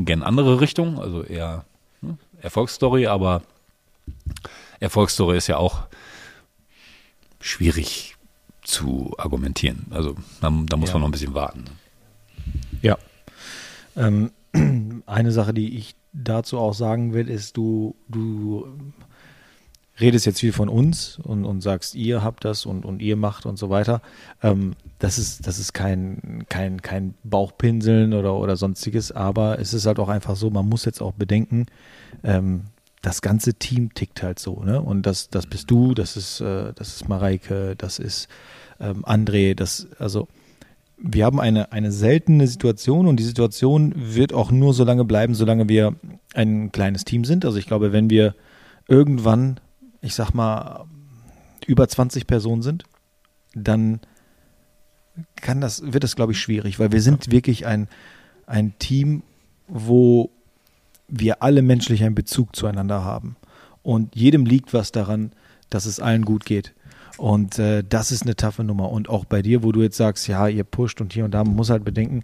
gern 0.05 0.23
andere 0.23 0.61
Richtung, 0.61 0.99
also 0.99 1.23
eher 1.23 1.65
ne, 2.01 2.17
Erfolgsstory, 2.41 3.07
aber 3.07 3.43
Erfolgsstory 4.81 5.37
ist 5.37 5.47
ja 5.49 5.57
auch 5.57 5.87
schwierig 7.41 8.17
zu 8.63 9.15
argumentieren. 9.19 9.87
Also 9.91 10.15
da, 10.41 10.51
da 10.67 10.77
muss 10.77 10.89
Ja. 10.91 10.95
man 10.95 11.03
noch 11.03 11.09
ein 11.09 11.13
bisschen 11.13 11.35
warten. 11.35 11.65
Ja. 12.83 12.99
Ähm, 13.97 14.31
eine 15.07 15.33
Sache, 15.33 15.55
die 15.55 15.77
ich 15.77 15.95
dazu 16.13 16.59
auch 16.59 16.75
sagen 16.75 17.13
will, 17.13 17.29
ist, 17.29 17.57
du, 17.57 17.97
du 18.09 18.69
redest 20.01 20.27
jetzt 20.27 20.41
viel 20.41 20.53
von 20.53 20.69
uns 20.69 21.19
und, 21.19 21.45
und 21.45 21.61
sagst, 21.61 21.95
ihr 21.95 22.23
habt 22.23 22.45
das 22.45 22.67
und, 22.67 22.85
und 22.85 23.03
ihr 23.03 23.17
macht 23.17 23.47
und 23.47 23.59
so 23.59 23.71
weiter. 23.71 24.03
Ähm, 24.43 24.75
das 24.99 25.19
ist, 25.19 25.47
das 25.47 25.59
ist 25.59 25.73
kein, 25.75 26.45
kein, 26.49 26.83
kein 26.83 27.15
Bauchpinseln 27.25 28.15
oder, 28.15 28.35
oder 28.35 28.57
sonstiges, 28.57 29.13
aber 29.13 29.59
es 29.59 29.75
ist 29.75 29.87
halt 29.87 29.99
auch 29.99 30.09
einfach 30.09 30.37
so, 30.37 30.51
man 30.51 30.69
muss 30.69 30.85
jetzt 30.85 31.01
auch 31.01 31.13
bedenken, 31.13 31.67
ähm, 32.23 32.63
das 33.03 33.23
ganze 33.23 33.55
Team 33.55 33.95
tickt 33.95 34.23
halt 34.23 34.39
so, 34.39 34.63
ne? 34.65 34.83
Und 34.83 35.07
das, 35.07 35.31
das 35.31 35.47
bist 35.47 35.71
du, 35.71 35.95
das 35.95 36.17
ist, 36.17 36.41
äh, 36.41 36.73
das 36.75 36.97
ist 36.97 37.09
Mareike, 37.09 37.77
das 37.77 37.99
ist 37.99 38.29
ähm, 38.81 39.05
André, 39.05 39.55
das, 39.55 39.87
also 39.99 40.27
wir 41.01 41.25
haben 41.25 41.41
eine, 41.41 41.73
eine 41.73 41.93
seltene 41.93 42.47
Situation 42.47 43.07
und 43.07 43.19
die 43.19 43.25
Situation 43.25 43.95
wird 43.97 44.33
auch 44.33 44.51
nur 44.51 44.75
so 44.75 44.85
lange 44.85 45.05
bleiben, 45.05 45.35
solange 45.35 45.69
wir 45.69 45.95
ein 46.35 46.73
kleines 46.73 47.05
Team 47.05 47.25
sind. 47.25 47.45
Also 47.45 47.59
ich 47.59 47.67
glaube, 47.67 47.93
wenn 47.93 48.11
wir 48.11 48.35
irgendwann, 48.89 49.61
ich 50.01 50.15
sag 50.15 50.33
mal, 50.33 50.87
über 51.67 51.89
20 51.89 52.27
Personen 52.27 52.63
sind, 52.63 52.85
dann 53.55 54.01
kann 55.37 55.61
das, 55.61 55.93
wird 55.93 56.05
das, 56.05 56.17
glaube 56.17 56.33
ich, 56.33 56.41
schwierig, 56.41 56.79
weil 56.79 56.93
wir 56.93 57.03
sind 57.03 57.31
wirklich 57.31 57.67
ein, 57.67 57.89
ein 58.47 58.79
Team, 58.79 59.23
wo 59.67 60.31
wir 61.09 61.43
alle 61.43 61.63
menschlich 61.63 62.05
einen 62.05 62.15
Bezug 62.15 62.55
zueinander 62.55 63.05
haben. 63.05 63.37
Und 63.83 64.15
jedem 64.15 64.45
liegt 64.45 64.75
was 64.75 64.93
daran, 64.93 65.33
dass 65.71 65.87
es 65.87 66.01
allen 66.01 66.25
gut 66.25 66.45
geht. 66.45 66.75
Und 67.17 67.59
äh, 67.59 67.83
das 67.87 68.13
ist 68.13 68.23
eine 68.23 68.37
taffe 68.37 68.65
Nummer. 68.65 68.91
Und 68.91 69.09
auch 69.09 69.25
bei 69.25 69.43
dir, 69.43 69.63
wo 69.63 69.73
du 69.73 69.83
jetzt 69.83 69.97
sagst, 69.97 70.29
ja, 70.29 70.47
ihr 70.47 70.65
pusht 70.65 71.01
und 71.01 71.13
hier 71.13 71.25
und 71.25 71.33
da, 71.33 71.43
man 71.43 71.57
muss 71.57 71.71
halt 71.71 71.85
bedenken, 71.85 72.23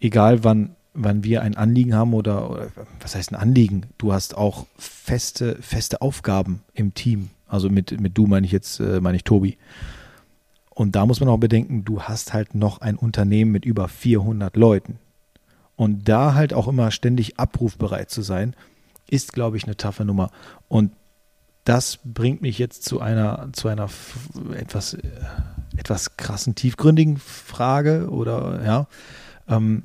egal 0.00 0.44
wann, 0.44 0.74
wann 0.94 1.24
wir 1.24 1.42
ein 1.42 1.56
Anliegen 1.56 1.94
haben 1.94 2.14
oder, 2.14 2.50
oder 2.50 2.70
was 3.00 3.14
heißt 3.14 3.32
ein 3.32 3.36
Anliegen, 3.40 3.86
du 3.98 4.12
hast 4.12 4.36
auch 4.36 4.66
feste, 4.78 5.56
feste 5.60 6.00
Aufgaben 6.00 6.62
im 6.72 6.94
Team. 6.94 7.30
Also 7.46 7.68
mit, 7.68 8.00
mit 8.00 8.16
du 8.16 8.26
meine 8.26 8.46
ich 8.46 8.52
jetzt, 8.52 8.80
äh, 8.80 9.00
meine 9.00 9.16
ich 9.16 9.24
Tobi. 9.24 9.58
Und 10.70 10.96
da 10.96 11.06
muss 11.06 11.20
man 11.20 11.28
auch 11.28 11.38
bedenken, 11.38 11.84
du 11.84 12.02
hast 12.02 12.32
halt 12.32 12.54
noch 12.54 12.80
ein 12.80 12.96
Unternehmen 12.96 13.52
mit 13.52 13.64
über 13.64 13.88
400 13.88 14.56
Leuten. 14.56 14.98
Und 15.76 16.08
da 16.08 16.34
halt 16.34 16.52
auch 16.52 16.68
immer 16.68 16.90
ständig 16.90 17.38
abrufbereit 17.38 18.10
zu 18.10 18.22
sein, 18.22 18.54
ist, 19.08 19.32
glaube 19.32 19.56
ich, 19.56 19.64
eine 19.64 19.76
taffe 19.76 20.04
Nummer. 20.04 20.30
Und 20.68 20.92
das 21.64 21.98
bringt 22.04 22.42
mich 22.42 22.58
jetzt 22.58 22.84
zu 22.84 23.00
einer, 23.00 23.48
zu 23.52 23.68
einer 23.68 23.88
etwas, 24.56 24.94
äh, 24.94 25.00
etwas 25.76 26.16
krassen, 26.16 26.54
tiefgründigen 26.54 27.16
Frage 27.16 28.08
oder 28.10 28.64
ja. 28.64 28.86
Ähm, 29.48 29.84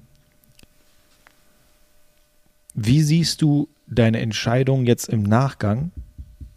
wie 2.81 3.01
siehst 3.01 3.41
du 3.41 3.67
deine 3.87 4.21
Entscheidung 4.21 4.85
jetzt 4.85 5.09
im 5.09 5.23
Nachgang, 5.23 5.91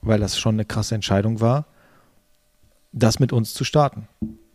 weil 0.03 0.21
das 0.21 0.39
schon 0.39 0.55
eine 0.55 0.65
krasse 0.65 0.95
Entscheidung 0.95 1.41
war, 1.41 1.67
das 2.93 3.19
mit 3.19 3.33
uns 3.33 3.55
zu 3.55 3.65
starten? 3.65 4.07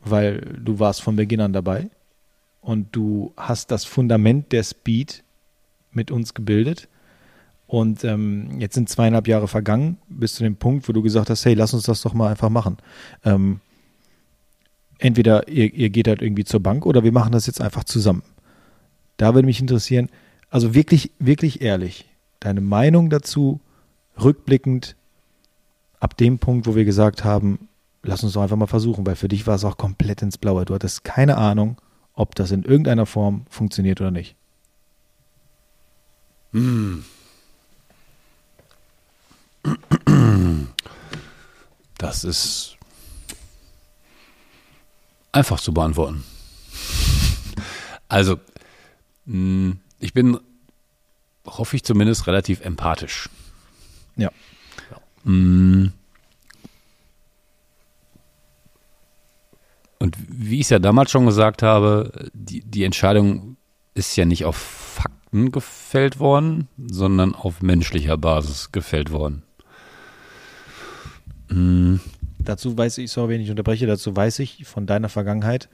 Weil 0.01 0.39
du 0.63 0.79
warst 0.79 1.01
von 1.01 1.17
Beginn 1.17 1.41
an 1.41 1.51
dabei 1.51 1.89
und 2.61 2.95
du 2.95 3.33
hast 3.35 3.71
das 3.71 3.83
Fundament 3.83 4.53
der 4.53 4.63
Speed 4.63 5.25
mit 5.91 6.09
uns 6.09 6.33
gebildet. 6.33 6.87
Und 7.65 8.05
ähm, 8.05 8.61
jetzt 8.61 8.75
sind 8.75 8.87
zweieinhalb 8.87 9.27
Jahre 9.27 9.49
vergangen, 9.49 9.97
bis 10.07 10.35
zu 10.35 10.43
dem 10.43 10.55
Punkt, 10.55 10.87
wo 10.87 10.93
du 10.93 11.01
gesagt 11.01 11.29
hast, 11.29 11.43
hey, 11.43 11.53
lass 11.53 11.73
uns 11.73 11.83
das 11.83 12.01
doch 12.01 12.13
mal 12.13 12.29
einfach 12.31 12.49
machen. 12.49 12.77
Ähm, 13.25 13.59
entweder 14.99 15.49
ihr, 15.49 15.73
ihr 15.73 15.89
geht 15.89 16.07
halt 16.07 16.21
irgendwie 16.21 16.45
zur 16.45 16.61
Bank 16.61 16.85
oder 16.85 17.03
wir 17.03 17.11
machen 17.11 17.33
das 17.33 17.45
jetzt 17.45 17.59
einfach 17.59 17.83
zusammen. 17.83 18.23
Da 19.17 19.33
würde 19.33 19.47
mich 19.47 19.59
interessieren, 19.59 20.09
also 20.49 20.73
wirklich, 20.73 21.11
wirklich 21.19 21.61
ehrlich, 21.61 22.05
deine 22.39 22.61
Meinung 22.61 23.09
dazu, 23.09 23.59
rückblickend, 24.19 24.95
ab 25.99 26.17
dem 26.17 26.39
Punkt, 26.39 26.67
wo 26.67 26.75
wir 26.75 26.85
gesagt 26.85 27.23
haben, 27.23 27.67
lass 28.03 28.23
uns 28.23 28.33
doch 28.33 28.41
einfach 28.41 28.55
mal 28.55 28.67
versuchen, 28.67 29.05
weil 29.05 29.15
für 29.15 29.27
dich 29.27 29.47
war 29.47 29.55
es 29.55 29.63
auch 29.63 29.77
komplett 29.77 30.21
ins 30.21 30.37
Blaue. 30.37 30.65
Du 30.65 30.73
hattest 30.73 31.03
keine 31.03 31.37
Ahnung, 31.37 31.77
ob 32.13 32.35
das 32.35 32.51
in 32.51 32.63
irgendeiner 32.63 33.05
Form 33.05 33.45
funktioniert 33.49 33.99
oder 34.01 34.11
nicht. 34.11 34.35
Das 41.97 42.23
ist 42.23 42.77
einfach 45.31 45.59
zu 45.59 45.73
beantworten. 45.73 46.23
Also, 48.07 48.39
mh, 49.25 49.75
ich 49.99 50.13
bin, 50.13 50.39
hoffe 51.45 51.75
ich 51.75 51.83
zumindest, 51.83 52.27
relativ 52.27 52.61
empathisch. 52.61 53.29
Ja. 54.15 54.31
Mm. 55.23 55.91
Und 59.99 60.15
wie 60.27 60.55
ich 60.55 60.65
es 60.65 60.69
ja 60.69 60.79
damals 60.79 61.11
schon 61.11 61.25
gesagt 61.25 61.63
habe, 61.63 62.29
die, 62.33 62.61
die 62.61 62.83
Entscheidung 62.83 63.57
ist 63.95 64.15
ja 64.15 64.25
nicht 64.25 64.45
auf 64.45 64.55
Fakten 64.55 65.51
gefällt 65.51 66.19
worden, 66.19 66.67
sondern 66.77 67.33
auf 67.33 67.61
menschlicher 67.61 68.17
Basis 68.17 68.71
gefällt 68.71 69.11
worden. 69.11 69.43
Mm. 71.49 71.95
Dazu 72.39 72.77
weiß 72.77 72.99
ich, 72.99 73.11
sorry, 73.11 73.33
wenn 73.33 73.41
ich 73.41 73.49
unterbreche, 73.49 73.87
dazu 73.87 74.15
weiß 74.15 74.39
ich 74.39 74.65
von 74.65 74.85
deiner 74.85 75.09
Vergangenheit, 75.09 75.67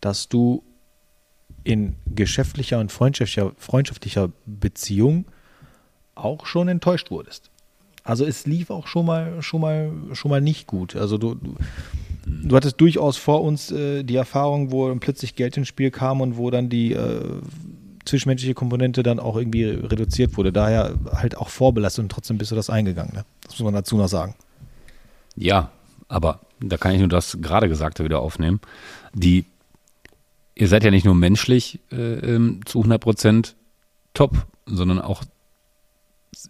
dass 0.00 0.28
du 0.28 0.62
in 1.68 1.96
geschäftlicher 2.06 2.80
und 2.80 2.90
freundschaftlicher, 2.90 3.52
freundschaftlicher 3.58 4.30
Beziehung 4.46 5.26
auch 6.14 6.46
schon 6.46 6.66
enttäuscht 6.66 7.10
wurdest. 7.10 7.50
Also 8.04 8.24
es 8.24 8.46
lief 8.46 8.70
auch 8.70 8.86
schon 8.86 9.04
mal, 9.04 9.42
schon 9.42 9.60
mal, 9.60 9.92
schon 10.14 10.30
mal 10.30 10.40
nicht 10.40 10.66
gut. 10.66 10.96
Also 10.96 11.18
du, 11.18 11.34
du, 11.34 11.56
du 12.24 12.56
hattest 12.56 12.80
durchaus 12.80 13.18
vor 13.18 13.42
uns 13.42 13.70
äh, 13.70 14.02
die 14.02 14.16
Erfahrung, 14.16 14.72
wo 14.72 14.94
plötzlich 14.94 15.34
Geld 15.34 15.58
ins 15.58 15.68
Spiel 15.68 15.90
kam 15.90 16.22
und 16.22 16.38
wo 16.38 16.50
dann 16.50 16.70
die 16.70 16.94
äh, 16.94 17.22
zwischenmenschliche 18.06 18.54
Komponente 18.54 19.02
dann 19.02 19.20
auch 19.20 19.36
irgendwie 19.36 19.64
reduziert 19.64 20.38
wurde. 20.38 20.52
Daher 20.52 20.94
halt 21.12 21.36
auch 21.36 21.50
vorbelastet 21.50 22.04
und 22.04 22.08
trotzdem 22.08 22.38
bist 22.38 22.50
du 22.50 22.56
das 22.56 22.70
eingegangen. 22.70 23.12
Ne? 23.12 23.24
Das 23.42 23.58
muss 23.58 23.64
man 23.64 23.74
dazu 23.74 23.98
noch 23.98 24.08
sagen. 24.08 24.34
Ja, 25.36 25.70
aber 26.08 26.40
da 26.60 26.78
kann 26.78 26.94
ich 26.94 27.00
nur 27.00 27.08
das 27.08 27.36
gerade 27.42 27.68
Gesagte 27.68 28.04
wieder 28.04 28.20
aufnehmen. 28.20 28.60
Die, 29.12 29.44
ihr 30.58 30.68
seid 30.68 30.84
ja 30.84 30.90
nicht 30.90 31.04
nur 31.04 31.14
menschlich 31.14 31.80
äh, 31.92 32.34
ähm, 32.34 32.60
zu 32.66 32.80
100 32.80 33.00
Prozent 33.00 33.56
top, 34.12 34.46
sondern 34.66 35.00
auch 35.00 35.22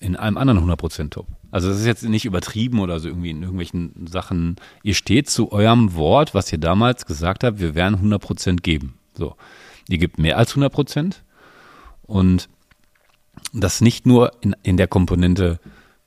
in 0.00 0.16
allem 0.16 0.38
anderen 0.38 0.58
100 0.58 0.78
Prozent 0.78 1.12
top. 1.12 1.26
Also 1.50 1.68
das 1.68 1.78
ist 1.78 1.86
jetzt 1.86 2.02
nicht 2.02 2.24
übertrieben 2.24 2.80
oder 2.80 3.00
so 3.00 3.08
irgendwie 3.08 3.30
in 3.30 3.42
irgendwelchen 3.42 4.06
Sachen. 4.06 4.56
Ihr 4.82 4.94
steht 4.94 5.28
zu 5.30 5.52
eurem 5.52 5.94
Wort, 5.94 6.34
was 6.34 6.50
ihr 6.52 6.58
damals 6.58 7.06
gesagt 7.06 7.44
habt, 7.44 7.60
wir 7.60 7.74
werden 7.74 7.96
100 7.96 8.20
Prozent 8.20 8.62
geben. 8.62 8.98
So, 9.14 9.36
ihr 9.88 9.98
gebt 9.98 10.18
mehr 10.18 10.38
als 10.38 10.50
100 10.50 10.72
Prozent 10.72 11.22
und 12.02 12.48
das 13.52 13.80
nicht 13.80 14.06
nur 14.06 14.32
in, 14.40 14.56
in 14.62 14.76
der 14.76 14.88
Komponente 14.88 15.60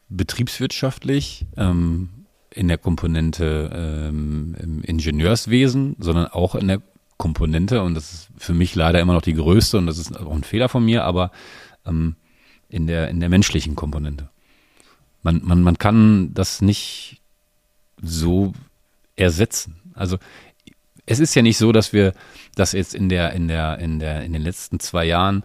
betriebswirtschaftlich, 0.10 1.46
ähm, 1.56 2.10
in 2.50 2.68
der 2.68 2.78
Komponente 2.78 3.72
ähm, 3.74 4.82
Ingenieurswesen, 4.84 5.96
sondern 6.00 6.28
auch 6.28 6.56
in 6.56 6.68
der 6.68 6.82
Komponente, 7.22 7.84
und 7.84 7.94
das 7.94 8.12
ist 8.12 8.30
für 8.36 8.56
mich 8.56 8.74
leider 8.74 9.00
immer 9.00 9.14
noch 9.14 9.22
die 9.22 9.36
größte, 9.36 9.78
und 9.78 9.86
das 9.86 10.00
ist 10.00 10.20
auch 10.20 10.34
ein 10.34 10.44
Fehler 10.44 10.70
von 10.70 10.84
mir, 10.84 11.04
aber 11.04 11.30
ähm, 11.86 12.16
in, 12.68 12.88
der, 12.88 13.10
in 13.10 13.20
der 13.20 13.30
menschlichen 13.30 13.76
Komponente. 13.76 14.28
Man, 15.22 15.42
man, 15.44 15.62
man 15.62 15.78
kann 15.78 16.34
das 16.34 16.64
nicht 16.64 17.22
so 18.02 18.54
ersetzen. 19.16 19.76
Also 19.94 20.18
es 21.06 21.20
ist 21.20 21.36
ja 21.36 21.44
nicht 21.44 21.60
so, 21.60 21.72
dass 21.72 21.94
wir 21.94 22.14
das 22.56 22.72
jetzt 22.72 22.96
in 22.96 23.08
der, 23.08 23.34
in 23.34 23.48
der, 23.48 23.78
in 23.78 24.00
der, 24.00 24.24
in 24.24 24.34
den 24.34 24.42
letzten 24.42 24.80
zwei 24.80 25.06
Jahren, 25.06 25.44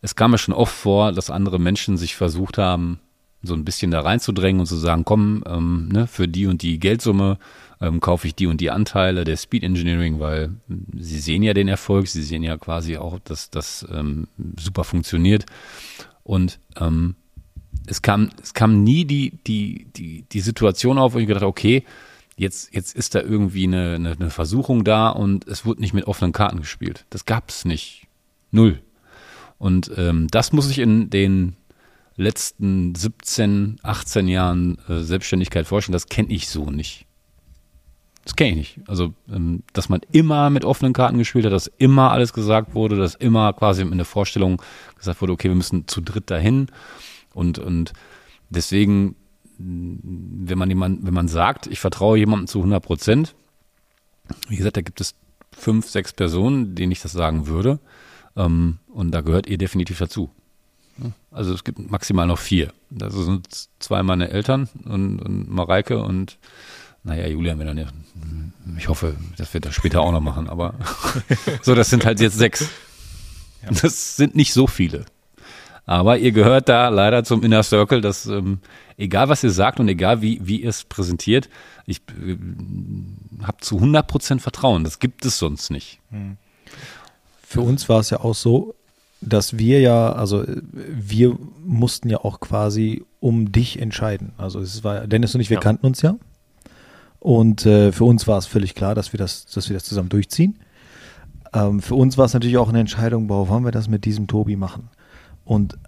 es 0.00 0.14
kam 0.14 0.30
mir 0.30 0.38
schon 0.38 0.54
oft 0.54 0.72
vor, 0.72 1.10
dass 1.10 1.30
andere 1.30 1.58
Menschen 1.58 1.96
sich 1.96 2.14
versucht 2.14 2.58
haben, 2.58 3.00
so 3.42 3.54
ein 3.54 3.64
bisschen 3.64 3.90
da 3.90 4.00
reinzudrängen 4.00 4.60
und 4.60 4.66
zu 4.66 4.76
sagen, 4.76 5.04
komm, 5.04 5.44
ähm, 5.46 5.88
ne, 5.92 6.06
für 6.06 6.26
die 6.28 6.46
und 6.46 6.62
die 6.62 6.78
Geldsumme 6.78 7.38
ähm, 7.80 8.00
kaufe 8.00 8.26
ich 8.26 8.34
die 8.34 8.46
und 8.46 8.60
die 8.60 8.70
Anteile 8.70 9.24
der 9.24 9.36
Speed 9.36 9.62
Engineering, 9.62 10.18
weil 10.18 10.50
sie 10.96 11.20
sehen 11.20 11.42
ja 11.42 11.54
den 11.54 11.68
Erfolg, 11.68 12.08
sie 12.08 12.22
sehen 12.22 12.42
ja 12.42 12.56
quasi 12.56 12.96
auch, 12.96 13.18
dass 13.20 13.50
das 13.50 13.86
ähm, 13.92 14.26
super 14.58 14.84
funktioniert. 14.84 15.46
Und 16.24 16.58
ähm, 16.80 17.14
es 17.86 18.02
kam, 18.02 18.30
es 18.42 18.54
kam 18.54 18.82
nie 18.82 19.04
die, 19.04 19.38
die, 19.46 19.86
die, 19.96 20.24
die 20.30 20.40
Situation 20.40 20.98
auf, 20.98 21.14
wo 21.14 21.18
ich 21.18 21.26
gedacht 21.26 21.42
habe, 21.42 21.50
okay, 21.50 21.84
jetzt, 22.36 22.74
jetzt 22.74 22.94
ist 22.96 23.14
da 23.14 23.20
irgendwie 23.20 23.64
eine, 23.64 23.94
eine, 23.94 24.12
eine 24.12 24.30
Versuchung 24.30 24.84
da 24.84 25.10
und 25.10 25.46
es 25.46 25.64
wurde 25.64 25.80
nicht 25.80 25.94
mit 25.94 26.06
offenen 26.06 26.32
Karten 26.32 26.58
gespielt. 26.58 27.04
Das 27.10 27.24
gab 27.24 27.50
es 27.50 27.64
nicht. 27.64 28.06
Null. 28.50 28.80
Und 29.58 29.90
ähm, 29.96 30.28
das 30.30 30.52
muss 30.52 30.70
ich 30.70 30.78
in 30.78 31.10
den 31.10 31.56
letzten 32.18 32.94
17, 32.94 33.78
18 33.82 34.28
Jahren 34.28 34.78
äh, 34.88 35.00
Selbstständigkeit 35.00 35.66
vorstellen. 35.66 35.94
Das 35.94 36.08
kenne 36.08 36.28
ich 36.30 36.48
so 36.48 36.70
nicht. 36.70 37.06
Das 38.24 38.36
kenne 38.36 38.50
ich 38.50 38.56
nicht. 38.76 38.88
Also, 38.88 39.14
ähm, 39.32 39.62
dass 39.72 39.88
man 39.88 40.00
immer 40.12 40.50
mit 40.50 40.64
offenen 40.64 40.92
Karten 40.92 41.16
gespielt 41.16 41.46
hat, 41.46 41.52
dass 41.52 41.68
immer 41.78 42.10
alles 42.10 42.32
gesagt 42.32 42.74
wurde, 42.74 42.96
dass 42.96 43.14
immer 43.14 43.52
quasi 43.52 43.82
in 43.82 43.96
der 43.96 44.04
Vorstellung 44.04 44.60
gesagt 44.98 45.22
wurde, 45.22 45.32
okay, 45.32 45.48
wir 45.48 45.54
müssen 45.54 45.86
zu 45.86 46.00
dritt 46.00 46.30
dahin. 46.30 46.66
Und, 47.32 47.58
und 47.58 47.92
deswegen, 48.50 49.14
wenn 49.56 50.58
man 50.58 50.68
jemand, 50.68 51.06
wenn 51.06 51.14
man 51.14 51.28
sagt, 51.28 51.68
ich 51.68 51.78
vertraue 51.78 52.18
jemandem 52.18 52.48
zu 52.48 52.58
100 52.58 52.82
Prozent, 52.82 53.34
wie 54.48 54.56
gesagt, 54.56 54.76
da 54.76 54.82
gibt 54.82 55.00
es 55.00 55.14
fünf, 55.52 55.88
sechs 55.88 56.12
Personen, 56.12 56.74
denen 56.74 56.92
ich 56.92 57.00
das 57.00 57.12
sagen 57.12 57.46
würde. 57.46 57.78
Ähm, 58.36 58.78
und 58.88 59.12
da 59.12 59.20
gehört 59.20 59.46
ihr 59.46 59.56
definitiv 59.56 59.98
dazu. 59.98 60.30
Also 61.30 61.54
es 61.54 61.64
gibt 61.64 61.90
maximal 61.90 62.26
noch 62.26 62.38
vier. 62.38 62.72
Das 62.90 63.14
sind 63.14 63.46
zwei 63.78 64.02
meine 64.02 64.30
Eltern 64.30 64.68
und, 64.84 65.20
und 65.20 65.50
Mareike 65.50 66.00
und 66.02 66.38
naja, 67.04 67.26
Julian 67.26 67.58
dann 67.60 67.78
ja, 67.78 67.86
ich 68.76 68.88
hoffe, 68.88 69.16
das 69.36 69.54
wird 69.54 69.66
er 69.66 69.72
später 69.72 70.00
auch 70.00 70.12
noch 70.12 70.20
machen, 70.20 70.48
aber 70.48 70.74
so, 71.62 71.74
das 71.74 71.90
sind 71.90 72.04
halt 72.04 72.20
jetzt 72.20 72.36
sechs. 72.36 72.68
Das 73.82 74.16
sind 74.16 74.34
nicht 74.34 74.52
so 74.52 74.66
viele. 74.66 75.04
Aber 75.86 76.18
ihr 76.18 76.32
gehört 76.32 76.68
da 76.68 76.90
leider 76.90 77.24
zum 77.24 77.42
Inner 77.42 77.62
Circle, 77.62 78.02
dass 78.02 78.26
ähm, 78.26 78.60
egal 78.98 79.30
was 79.30 79.42
ihr 79.42 79.50
sagt 79.50 79.80
und 79.80 79.88
egal 79.88 80.20
wie, 80.20 80.38
wie 80.46 80.60
ihr 80.60 80.68
es 80.68 80.84
präsentiert, 80.84 81.48
ich 81.86 82.02
äh, 82.10 82.36
habe 83.42 83.58
zu 83.60 83.78
100% 83.78 84.40
Vertrauen. 84.40 84.84
Das 84.84 84.98
gibt 84.98 85.24
es 85.24 85.38
sonst 85.38 85.70
nicht. 85.70 86.00
Für 87.42 87.62
uns 87.62 87.88
war 87.88 88.00
es 88.00 88.10
ja 88.10 88.20
auch 88.20 88.34
so, 88.34 88.74
dass 89.20 89.58
wir 89.58 89.80
ja, 89.80 90.12
also 90.12 90.44
wir 90.72 91.36
mussten 91.64 92.08
ja 92.08 92.18
auch 92.18 92.40
quasi 92.40 93.04
um 93.20 93.50
dich 93.50 93.80
entscheiden. 93.80 94.32
Also 94.38 94.60
es 94.60 94.84
war 94.84 95.06
Dennis 95.06 95.34
und 95.34 95.40
ich, 95.40 95.50
wir 95.50 95.56
Ja. 95.56 95.60
kannten 95.60 95.86
uns 95.86 96.02
ja. 96.02 96.16
Und 97.20 97.66
äh, 97.66 97.90
für 97.90 98.04
uns 98.04 98.28
war 98.28 98.38
es 98.38 98.46
völlig 98.46 98.74
klar, 98.74 98.94
dass 98.94 99.12
wir 99.12 99.18
das, 99.18 99.46
dass 99.46 99.68
wir 99.68 99.74
das 99.74 99.84
zusammen 99.84 100.08
durchziehen. 100.08 100.58
Ähm, 101.52 101.80
für 101.80 101.96
uns 101.96 102.16
war 102.16 102.26
es 102.26 102.34
natürlich 102.34 102.58
auch 102.58 102.68
eine 102.68 102.80
Entscheidung, 102.80 103.26
boah, 103.26 103.48
wollen 103.48 103.64
wir 103.64 103.72
das 103.72 103.88
mit 103.88 104.04
diesem 104.04 104.28
Tobi 104.28 104.54
machen? 104.54 104.88
Und 105.44 105.78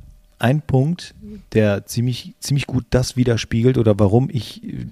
ein 0.40 0.62
Punkt, 0.62 1.14
der 1.52 1.86
ziemlich, 1.86 2.34
ziemlich 2.40 2.66
gut 2.66 2.86
das 2.90 3.16
widerspiegelt 3.16 3.78
oder 3.78 3.96
warum 3.98 4.28
ich 4.30 4.64
äh, 4.64 4.86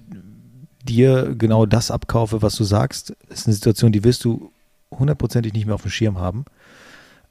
dir 0.84 1.34
genau 1.36 1.66
das 1.66 1.90
abkaufe, 1.90 2.40
was 2.42 2.54
du 2.54 2.64
sagst, 2.64 3.16
ist 3.30 3.46
eine 3.46 3.54
Situation, 3.54 3.92
die 3.92 4.04
wirst 4.04 4.24
du 4.24 4.52
hundertprozentig 4.90 5.52
nicht 5.52 5.66
mehr 5.66 5.74
auf 5.74 5.82
dem 5.82 5.90
Schirm 5.90 6.18
haben. 6.18 6.44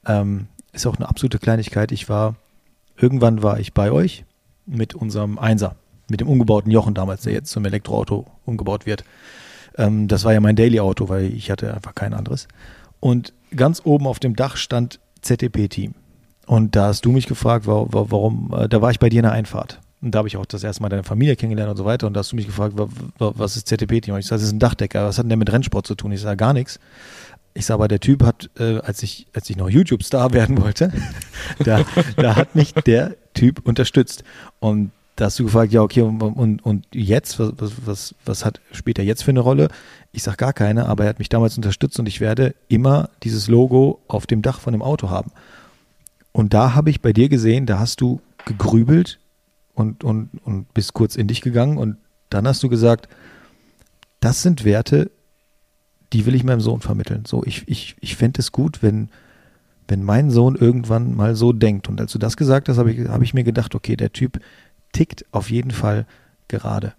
Ähm, 0.06 0.48
ist 0.72 0.86
auch 0.86 0.96
eine 0.96 1.08
absolute 1.08 1.38
Kleinigkeit. 1.38 1.92
Ich 1.92 2.08
war, 2.08 2.34
irgendwann 2.96 3.42
war 3.42 3.58
ich 3.60 3.72
bei 3.74 3.90
euch 3.90 4.24
mit 4.66 4.94
unserem 4.94 5.38
Einser, 5.38 5.76
mit 6.08 6.20
dem 6.20 6.28
umgebauten 6.28 6.70
Jochen 6.70 6.94
damals, 6.94 7.22
der 7.22 7.32
jetzt 7.32 7.50
zum 7.50 7.64
Elektroauto 7.64 8.26
umgebaut 8.44 8.86
wird. 8.86 9.04
Ähm, 9.76 10.08
das 10.08 10.24
war 10.24 10.32
ja 10.32 10.40
mein 10.40 10.56
Daily-Auto, 10.56 11.08
weil 11.08 11.24
ich 11.32 11.50
hatte 11.50 11.72
einfach 11.74 11.94
kein 11.94 12.14
anderes. 12.14 12.48
Und 13.00 13.32
ganz 13.54 13.80
oben 13.84 14.06
auf 14.06 14.18
dem 14.18 14.36
Dach 14.36 14.56
stand 14.56 15.00
ZTP-Team. 15.22 15.94
Und 16.46 16.76
da 16.76 16.86
hast 16.86 17.04
du 17.04 17.12
mich 17.12 17.26
gefragt, 17.26 17.66
wa- 17.66 17.86
wa- 17.90 18.06
warum, 18.08 18.52
äh, 18.56 18.68
da 18.68 18.80
war 18.82 18.90
ich 18.90 18.98
bei 18.98 19.08
dir 19.08 19.18
in 19.20 19.24
der 19.24 19.32
Einfahrt. 19.32 19.80
Und 20.00 20.14
da 20.14 20.18
habe 20.18 20.28
ich 20.28 20.36
auch 20.36 20.46
das 20.46 20.62
erste 20.64 20.80
Mal 20.82 20.88
deine 20.88 21.02
Familie 21.04 21.34
kennengelernt 21.36 21.70
und 21.72 21.76
so 21.76 21.84
weiter. 21.84 22.06
Und 22.06 22.14
da 22.14 22.20
hast 22.20 22.32
du 22.32 22.36
mich 22.36 22.46
gefragt, 22.46 22.78
wa- 22.78 22.88
wa- 23.18 23.32
was 23.36 23.56
ist 23.56 23.66
ZTP-Team? 23.68 24.14
Und 24.14 24.20
ich 24.20 24.26
sage, 24.26 24.38
das 24.40 24.48
ist 24.48 24.54
ein 24.54 24.58
Dachdecker. 24.60 25.04
Was 25.04 25.18
hat 25.18 25.24
denn 25.24 25.30
der 25.30 25.38
mit 25.38 25.52
Rennsport 25.52 25.86
zu 25.86 25.94
tun? 25.94 26.12
Ich 26.12 26.20
sage, 26.20 26.36
gar 26.36 26.52
nichts. 26.52 26.78
Ich 27.58 27.66
sage, 27.66 27.74
aber 27.74 27.88
der 27.88 27.98
Typ 27.98 28.22
hat, 28.22 28.50
äh, 28.60 28.78
als 28.78 29.02
ich, 29.02 29.26
als 29.34 29.50
ich 29.50 29.56
noch 29.56 29.68
YouTube-Star 29.68 30.32
werden 30.32 30.62
wollte, 30.62 30.92
da, 31.58 31.84
da 32.16 32.36
hat 32.36 32.54
mich 32.54 32.72
der 32.72 33.16
Typ 33.34 33.66
unterstützt. 33.66 34.22
Und 34.60 34.92
da 35.16 35.24
hast 35.24 35.40
du 35.40 35.44
gefragt, 35.44 35.72
ja, 35.72 35.82
okay, 35.82 36.02
und, 36.02 36.22
und, 36.22 36.64
und 36.64 36.86
jetzt, 36.94 37.40
was, 37.40 37.72
was, 37.84 38.14
was, 38.24 38.44
hat 38.44 38.60
später 38.70 39.02
jetzt 39.02 39.24
für 39.24 39.32
eine 39.32 39.40
Rolle? 39.40 39.70
Ich 40.12 40.22
sage 40.22 40.36
gar 40.36 40.52
keine, 40.52 40.86
aber 40.86 41.02
er 41.02 41.08
hat 41.08 41.18
mich 41.18 41.30
damals 41.30 41.56
unterstützt 41.56 41.98
und 41.98 42.06
ich 42.06 42.20
werde 42.20 42.54
immer 42.68 43.10
dieses 43.24 43.48
Logo 43.48 44.00
auf 44.06 44.28
dem 44.28 44.40
Dach 44.40 44.60
von 44.60 44.72
dem 44.72 44.82
Auto 44.82 45.10
haben. 45.10 45.32
Und 46.30 46.54
da 46.54 46.76
habe 46.76 46.90
ich 46.90 47.02
bei 47.02 47.12
dir 47.12 47.28
gesehen, 47.28 47.66
da 47.66 47.80
hast 47.80 48.00
du 48.00 48.20
gegrübelt 48.44 49.18
und, 49.74 50.04
und, 50.04 50.30
und 50.44 50.72
bist 50.74 50.94
kurz 50.94 51.16
in 51.16 51.26
dich 51.26 51.40
gegangen 51.40 51.76
und 51.76 51.96
dann 52.30 52.46
hast 52.46 52.62
du 52.62 52.68
gesagt, 52.68 53.08
das 54.20 54.42
sind 54.42 54.64
Werte, 54.64 55.10
die 56.12 56.26
will 56.26 56.34
ich 56.34 56.44
meinem 56.44 56.60
Sohn 56.60 56.80
vermitteln. 56.80 57.24
So, 57.26 57.44
ich, 57.44 57.66
ich, 57.66 57.96
ich 58.00 58.16
fände 58.16 58.40
es 58.40 58.52
gut, 58.52 58.82
wenn, 58.82 59.10
wenn 59.88 60.02
mein 60.02 60.30
Sohn 60.30 60.56
irgendwann 60.56 61.14
mal 61.14 61.34
so 61.34 61.52
denkt. 61.52 61.88
Und 61.88 62.00
als 62.00 62.12
du 62.12 62.18
das 62.18 62.36
gesagt 62.36 62.68
hast, 62.68 62.78
habe 62.78 62.92
ich, 62.92 63.08
habe 63.08 63.24
ich 63.24 63.34
mir 63.34 63.44
gedacht, 63.44 63.74
okay, 63.74 63.96
der 63.96 64.12
Typ 64.12 64.40
tickt 64.92 65.24
auf 65.32 65.50
jeden 65.50 65.70
Fall 65.70 66.06
gerade. 66.48 66.94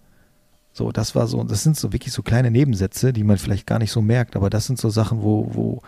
So, 0.72 0.92
das 0.92 1.14
war 1.14 1.26
so, 1.26 1.42
das 1.42 1.62
sind 1.62 1.76
so 1.76 1.92
wirklich 1.92 2.12
so 2.12 2.22
kleine 2.22 2.50
Nebensätze, 2.50 3.12
die 3.12 3.24
man 3.24 3.38
vielleicht 3.38 3.66
gar 3.66 3.80
nicht 3.80 3.90
so 3.90 4.00
merkt, 4.00 4.36
aber 4.36 4.50
das 4.50 4.66
sind 4.66 4.78
so 4.78 4.88
Sachen, 4.88 5.22
wo, 5.22 5.50
wo 5.52 5.82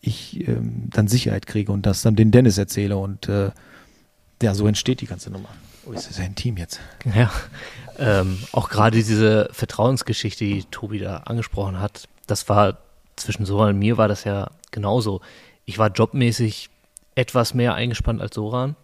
ich 0.00 0.48
ähm, 0.48 0.88
dann 0.90 1.08
Sicherheit 1.08 1.46
kriege 1.46 1.70
und 1.72 1.84
das 1.84 2.02
dann 2.02 2.16
den 2.16 2.30
Dennis 2.30 2.56
erzähle 2.56 2.96
und 2.96 3.28
äh, 3.28 3.50
ja, 4.42 4.54
so 4.54 4.66
entsteht 4.66 5.00
die 5.00 5.06
ganze 5.06 5.30
Nummer. 5.30 5.48
Oh, 5.84 5.92
ist 5.92 6.08
das 6.08 6.18
ein 6.20 6.34
Team 6.34 6.56
jetzt? 6.56 6.80
Ja, 7.14 7.30
ähm, 7.98 8.38
auch 8.52 8.70
gerade 8.70 8.96
diese 8.96 9.48
Vertrauensgeschichte, 9.52 10.44
die 10.44 10.64
Tobi 10.70 11.00
da 11.00 11.18
angesprochen 11.18 11.80
hat, 11.80 12.08
das 12.28 12.48
war 12.48 12.78
zwischen 13.16 13.44
Soran 13.44 13.70
und 13.70 13.78
mir 13.78 13.98
war 13.98 14.06
das 14.06 14.24
ja 14.24 14.50
genauso. 14.70 15.20
Ich 15.64 15.78
war 15.78 15.90
jobmäßig 15.90 16.70
etwas 17.14 17.52
mehr 17.52 17.74
eingespannt 17.74 18.22
als 18.22 18.36
Soran 18.36 18.76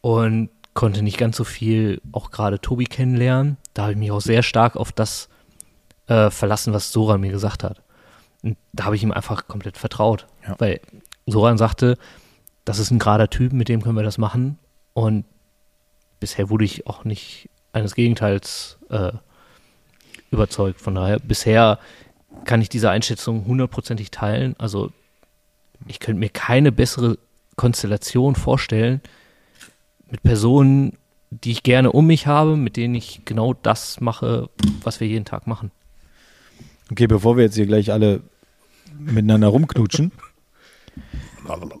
und 0.00 0.50
konnte 0.74 1.02
nicht 1.02 1.18
ganz 1.18 1.36
so 1.36 1.44
viel 1.44 2.00
auch 2.12 2.30
gerade 2.30 2.60
Tobi 2.60 2.84
kennenlernen. 2.84 3.56
Da 3.74 3.82
habe 3.82 3.92
ich 3.92 3.98
mich 3.98 4.12
auch 4.12 4.20
sehr 4.20 4.42
stark 4.42 4.76
auf 4.76 4.92
das 4.92 5.28
äh, 6.06 6.30
verlassen, 6.30 6.72
was 6.72 6.92
Soran 6.92 7.20
mir 7.20 7.32
gesagt 7.32 7.64
hat. 7.64 7.82
Und 8.42 8.56
da 8.72 8.84
habe 8.84 8.94
ich 8.94 9.02
ihm 9.02 9.10
einfach 9.10 9.48
komplett 9.48 9.76
vertraut. 9.76 10.26
Ja. 10.46 10.54
Weil 10.58 10.80
Soran 11.26 11.58
sagte, 11.58 11.98
das 12.64 12.78
ist 12.78 12.90
ein 12.90 12.98
gerader 12.98 13.28
Typ, 13.30 13.52
mit 13.52 13.68
dem 13.68 13.82
können 13.82 13.96
wir 13.96 14.02
das 14.02 14.18
machen. 14.18 14.58
Und 14.92 15.24
bisher 16.20 16.50
wurde 16.50 16.64
ich 16.64 16.86
auch 16.86 17.04
nicht 17.04 17.48
eines 17.72 17.94
Gegenteils 17.94 18.78
äh, 18.90 19.12
überzeugt. 20.30 20.80
Von 20.80 20.94
daher, 20.94 21.18
bisher 21.18 21.78
kann 22.44 22.60
ich 22.60 22.68
diese 22.68 22.90
Einschätzung 22.90 23.46
hundertprozentig 23.46 24.10
teilen. 24.10 24.54
Also 24.58 24.92
ich 25.86 26.00
könnte 26.00 26.20
mir 26.20 26.28
keine 26.28 26.72
bessere 26.72 27.18
Konstellation 27.56 28.34
vorstellen 28.34 29.00
mit 30.10 30.22
Personen, 30.22 30.98
die 31.30 31.50
ich 31.52 31.62
gerne 31.62 31.92
um 31.92 32.06
mich 32.06 32.26
habe, 32.26 32.56
mit 32.56 32.76
denen 32.76 32.94
ich 32.94 33.22
genau 33.24 33.54
das 33.54 34.00
mache, 34.00 34.48
was 34.82 35.00
wir 35.00 35.08
jeden 35.08 35.24
Tag 35.24 35.46
machen. 35.46 35.70
Okay, 36.90 37.06
bevor 37.06 37.36
wir 37.36 37.44
jetzt 37.44 37.56
hier 37.56 37.66
gleich 37.66 37.92
alle 37.92 38.22
miteinander 38.98 39.48
rumknutschen. 39.48 40.12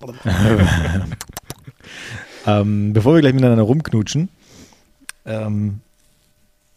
ähm, 2.46 2.92
bevor 2.92 3.14
wir 3.14 3.20
gleich 3.20 3.34
miteinander 3.34 3.62
rumknutschen, 3.62 4.28
ähm, 5.24 5.80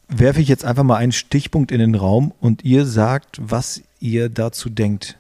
werfe 0.10 0.42
ich 0.42 0.48
jetzt 0.48 0.66
einfach 0.66 0.84
mal 0.84 0.98
einen 0.98 1.12
Stichpunkt 1.12 1.72
in 1.72 1.80
den 1.80 1.96
Raum 1.96 2.34
und 2.42 2.66
ihr 2.66 2.86
sagt, 2.86 3.40
was 3.42 3.82
ihr 4.00 4.30
dazu 4.30 4.70
denkt. 4.70 5.18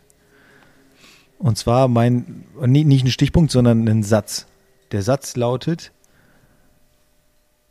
Und 1.37 1.57
zwar 1.57 1.87
mein, 1.87 2.43
nicht 2.59 3.05
ein 3.05 3.11
Stichpunkt, 3.11 3.51
sondern 3.51 3.87
ein 3.87 4.03
Satz. 4.03 4.47
Der 4.91 5.03
Satz 5.03 5.35
lautet, 5.35 5.91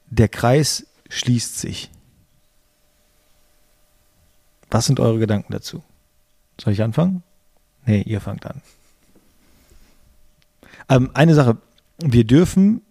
der 0.08 0.28
Kreis 0.28 0.86
schließt 1.10 1.58
sich. 1.58 1.90
Was 4.70 4.86
sind 4.86 5.00
eure 5.00 5.18
Gedanken 5.18 5.52
dazu? 5.52 5.82
Soll 6.60 6.72
ich 6.72 6.82
anfangen? 6.82 7.22
Nee, 7.84 8.02
ihr 8.02 8.20
fangt 8.20 8.46
an. 8.46 8.62
Ähm, 10.88 11.10
eine 11.14 11.34
Sache, 11.34 11.58
wir 11.98 12.24
dürfen, 12.24 12.82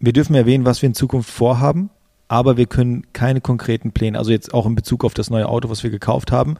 wir 0.00 0.12
dürfen 0.12 0.34
erwähnen, 0.34 0.64
was 0.64 0.82
wir 0.82 0.88
in 0.88 0.94
Zukunft 0.94 1.30
vorhaben, 1.30 1.90
aber 2.28 2.56
wir 2.56 2.66
können 2.66 3.06
keine 3.12 3.40
konkreten 3.40 3.92
Pläne, 3.92 4.18
also 4.18 4.30
jetzt 4.30 4.54
auch 4.54 4.66
in 4.66 4.74
Bezug 4.74 5.04
auf 5.04 5.14
das 5.14 5.30
neue 5.30 5.48
Auto, 5.48 5.70
was 5.70 5.82
wir 5.82 5.90
gekauft 5.90 6.30
haben, 6.30 6.56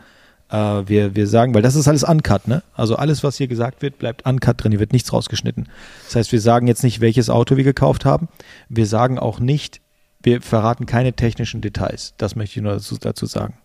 äh, 0.51 0.57
wir, 0.57 1.15
wir 1.15 1.27
sagen, 1.27 1.55
weil 1.55 1.63
das 1.63 1.75
ist 1.75 1.89
alles 1.89 2.05
uncut, 2.05 2.49
ne? 2.49 2.63
Also 2.75 2.97
alles, 2.97 3.23
was 3.23 3.37
hier 3.37 3.49
gesagt 3.49 3.83
wird, 3.83 3.99
bleibt 3.99 4.27
uncut 4.27 4.63
drin, 4.63 4.73
hier 4.73 4.81
wird 4.81 4.93
nichts 4.93 5.13
rausgeschnitten. 5.13 5.69
Das 6.07 6.17
heißt, 6.17 6.33
wir 6.33 6.41
sagen 6.41 6.67
jetzt 6.67 6.83
nicht, 6.83 7.01
welches 7.01 7.29
Auto 7.31 7.57
wir 7.57 7.65
gekauft 7.65 8.05
haben. 8.05 8.29
Wir 8.69 8.87
sagen 8.87 9.19
auch 9.19 9.41
nicht, 9.41 9.81
wir 10.23 10.41
verraten 10.41 10.87
keine 10.87 11.13
technischen 11.13 11.61
Details. 11.61 12.15
Das 12.17 12.35
möchte 12.35 12.59
ich 12.59 12.63
nur 12.63 12.73
dazu, 12.73 12.97
dazu 12.99 13.27
sagen. 13.27 13.59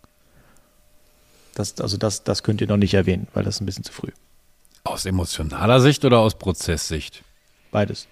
Das, 1.55 1.79
also 1.79 1.97
das, 1.97 2.23
das 2.23 2.43
könnt 2.43 2.61
ihr 2.61 2.67
noch 2.67 2.77
nicht 2.77 2.93
erwähnen, 2.93 3.27
weil 3.33 3.43
das 3.43 3.55
ist 3.55 3.61
ein 3.61 3.65
bisschen 3.65 3.83
zu 3.83 3.93
früh. 3.93 4.09
Aus 4.83 5.05
emotionaler 5.05 5.79
Sicht 5.79 6.03
oder 6.03 6.19
aus 6.19 6.35
Prozesssicht? 6.35 7.23
Beides. 7.71 8.07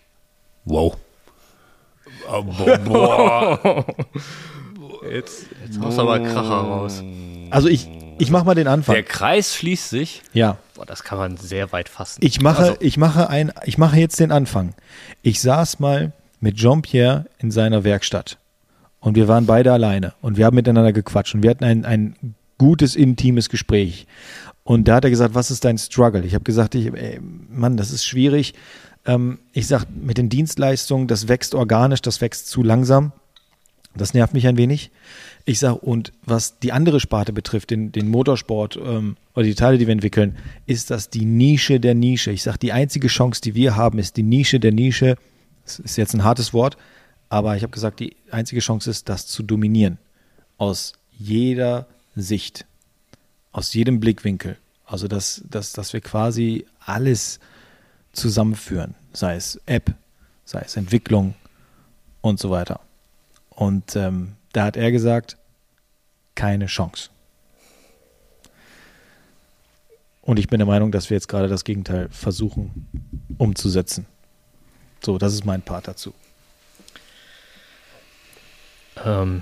Wow. 0.63 0.95
Oh, 2.31 2.43
boah, 2.43 2.77
boah. 2.77 3.85
Jetzt, 5.09 5.45
jetzt 5.65 5.79
haust 5.81 5.97
du 5.97 6.01
aber 6.01 6.19
Kracher 6.19 6.41
raus. 6.61 7.03
Also 7.49 7.67
ich, 7.67 7.87
ich 8.19 8.29
mache 8.31 8.45
mal 8.45 8.55
den 8.55 8.67
Anfang. 8.67 8.93
Der 8.95 9.03
Kreis 9.03 9.55
schließt 9.55 9.89
sich. 9.89 10.21
ja. 10.33 10.57
Boah, 10.75 10.85
das 10.85 11.03
kann 11.03 11.17
man 11.17 11.37
sehr 11.37 11.71
weit 11.71 11.89
fassen. 11.89 12.21
Ich 12.23 12.41
mache, 12.41 12.63
Also- 12.63 12.75
ich 12.79 12.97
mache 12.97 13.29
ein, 13.29 13.51
ich 13.65 13.77
mache 13.77 13.97
jetzt 13.99 14.19
den 14.19 14.31
Anfang. 14.31 14.73
Ich 15.21 15.41
saß 15.41 15.79
mal 15.79 16.11
mit 16.39 16.55
Jean-Pierre 16.57 17.25
in 17.39 17.51
seiner 17.51 17.83
Werkstatt 17.83 18.37
und 18.99 19.15
wir 19.15 19.27
waren 19.27 19.45
beide 19.45 19.71
alleine 19.73 20.13
und 20.21 20.37
wir 20.37 20.45
haben 20.45 20.55
miteinander 20.55 20.93
gequatscht 20.93 21.35
und 21.35 21.43
wir 21.43 21.49
hatten 21.51 21.63
ein, 21.65 21.85
ein 21.85 22.35
gutes, 22.57 22.95
intimes 22.95 23.49
Gespräch. 23.49 24.07
Und 24.63 24.87
da 24.87 24.95
hat 24.95 25.03
er 25.03 25.09
gesagt, 25.09 25.33
was 25.35 25.51
ist 25.51 25.65
dein 25.65 25.77
Struggle? 25.77 26.23
Ich 26.23 26.33
habe 26.35 26.43
gesagt, 26.43 26.75
ich, 26.75 26.87
ey, 26.93 27.19
Mann, 27.49 27.77
das 27.77 27.91
ist 27.91 28.05
schwierig. 28.05 28.53
Ähm, 29.05 29.39
ich 29.53 29.67
sage, 29.67 29.85
mit 29.93 30.17
den 30.17 30.29
Dienstleistungen, 30.29 31.07
das 31.07 31.27
wächst 31.27 31.55
organisch, 31.55 32.01
das 32.01 32.21
wächst 32.21 32.47
zu 32.47 32.63
langsam. 32.63 33.11
Das 33.95 34.13
nervt 34.13 34.33
mich 34.33 34.47
ein 34.47 34.57
wenig. 34.57 34.89
Ich 35.43 35.59
sage, 35.59 35.79
und 35.79 36.13
was 36.23 36.59
die 36.59 36.71
andere 36.71 36.99
Sparte 36.99 37.33
betrifft, 37.33 37.71
den, 37.71 37.91
den 37.91 38.07
Motorsport 38.07 38.77
ähm, 38.77 39.17
oder 39.33 39.43
die 39.43 39.55
Teile, 39.55 39.77
die 39.77 39.87
wir 39.87 39.91
entwickeln, 39.91 40.37
ist 40.65 40.91
das 40.91 41.09
die 41.09 41.25
Nische 41.25 41.79
der 41.79 41.95
Nische. 41.95 42.31
Ich 42.31 42.43
sage, 42.43 42.59
die 42.59 42.71
einzige 42.71 43.07
Chance, 43.07 43.41
die 43.41 43.55
wir 43.55 43.75
haben, 43.75 43.99
ist 43.99 44.17
die 44.17 44.23
Nische 44.23 44.59
der 44.59 44.71
Nische. 44.71 45.17
Das 45.65 45.79
ist 45.79 45.97
jetzt 45.97 46.13
ein 46.13 46.23
hartes 46.23 46.53
Wort, 46.53 46.77
aber 47.29 47.55
ich 47.57 47.63
habe 47.63 47.71
gesagt, 47.71 47.99
die 47.99 48.15
einzige 48.29 48.61
Chance 48.61 48.89
ist, 48.89 49.09
das 49.09 49.27
zu 49.27 49.43
dominieren. 49.43 49.97
Aus 50.57 50.93
jeder 51.11 51.87
Sicht, 52.15 52.65
aus 53.51 53.73
jedem 53.73 53.99
Blickwinkel. 53.99 54.57
Also, 54.85 55.07
dass, 55.07 55.43
dass, 55.49 55.73
dass 55.73 55.93
wir 55.93 56.01
quasi 56.01 56.65
alles 56.79 57.39
zusammenführen, 58.13 58.95
sei 59.13 59.35
es 59.35 59.59
App, 59.65 59.93
sei 60.45 60.61
es 60.61 60.75
Entwicklung 60.75 61.35
und 62.21 62.39
so 62.39 62.49
weiter. 62.49 62.79
Und 63.49 63.95
ähm, 63.95 64.35
da 64.53 64.65
hat 64.65 64.77
er 64.77 64.91
gesagt, 64.91 65.37
keine 66.35 66.65
Chance. 66.65 67.09
Und 70.21 70.37
ich 70.37 70.47
bin 70.47 70.59
der 70.59 70.67
Meinung, 70.67 70.91
dass 70.91 71.09
wir 71.09 71.15
jetzt 71.15 71.27
gerade 71.27 71.47
das 71.47 71.63
Gegenteil 71.63 72.09
versuchen 72.09 72.87
umzusetzen. 73.37 74.05
So, 75.03 75.17
das 75.17 75.33
ist 75.33 75.45
mein 75.45 75.61
Part 75.61 75.87
dazu. 75.87 76.13
Ähm, 79.03 79.41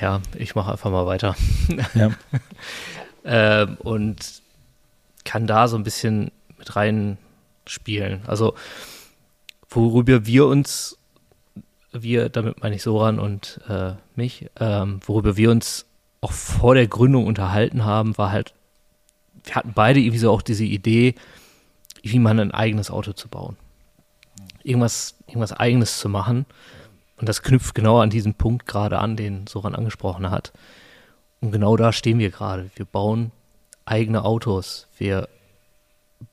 ja, 0.00 0.20
ich 0.36 0.54
mache 0.54 0.72
einfach 0.72 0.90
mal 0.90 1.06
weiter. 1.06 1.36
Ja. 1.94 2.10
ähm, 3.24 3.76
und 3.78 4.42
kann 5.24 5.46
da 5.46 5.68
so 5.68 5.76
ein 5.76 5.84
bisschen 5.84 6.30
mit 6.58 6.74
rein 6.76 7.16
spielen. 7.66 8.22
Also, 8.26 8.54
worüber 9.68 10.26
wir 10.26 10.46
uns 10.46 10.98
wir, 12.02 12.28
damit 12.28 12.60
meine 12.62 12.76
ich 12.76 12.82
Soran 12.82 13.18
und 13.18 13.60
äh, 13.68 13.92
mich, 14.14 14.50
ähm, 14.58 15.00
worüber 15.04 15.36
wir 15.36 15.50
uns 15.50 15.86
auch 16.20 16.32
vor 16.32 16.74
der 16.74 16.86
Gründung 16.86 17.26
unterhalten 17.26 17.84
haben, 17.84 18.16
war 18.18 18.32
halt, 18.32 18.54
wir 19.44 19.54
hatten 19.54 19.72
beide 19.74 20.00
irgendwie 20.00 20.18
so 20.18 20.30
auch 20.30 20.42
diese 20.42 20.64
Idee, 20.64 21.14
wie 22.02 22.18
man 22.18 22.40
ein 22.40 22.52
eigenes 22.52 22.90
Auto 22.90 23.12
zu 23.12 23.28
bauen. 23.28 23.56
Irgendwas, 24.62 25.14
irgendwas 25.26 25.52
eigenes 25.52 25.98
zu 25.98 26.08
machen. 26.08 26.46
Und 27.18 27.28
das 27.28 27.42
knüpft 27.42 27.74
genau 27.74 28.00
an 28.00 28.10
diesen 28.10 28.34
Punkt 28.34 28.66
gerade 28.66 28.98
an, 28.98 29.16
den 29.16 29.46
Soran 29.46 29.74
angesprochen 29.74 30.30
hat. 30.30 30.52
Und 31.40 31.52
genau 31.52 31.76
da 31.76 31.92
stehen 31.92 32.18
wir 32.18 32.30
gerade. 32.30 32.70
Wir 32.74 32.84
bauen 32.84 33.30
eigene 33.84 34.24
Autos. 34.24 34.88
Wir 34.98 35.28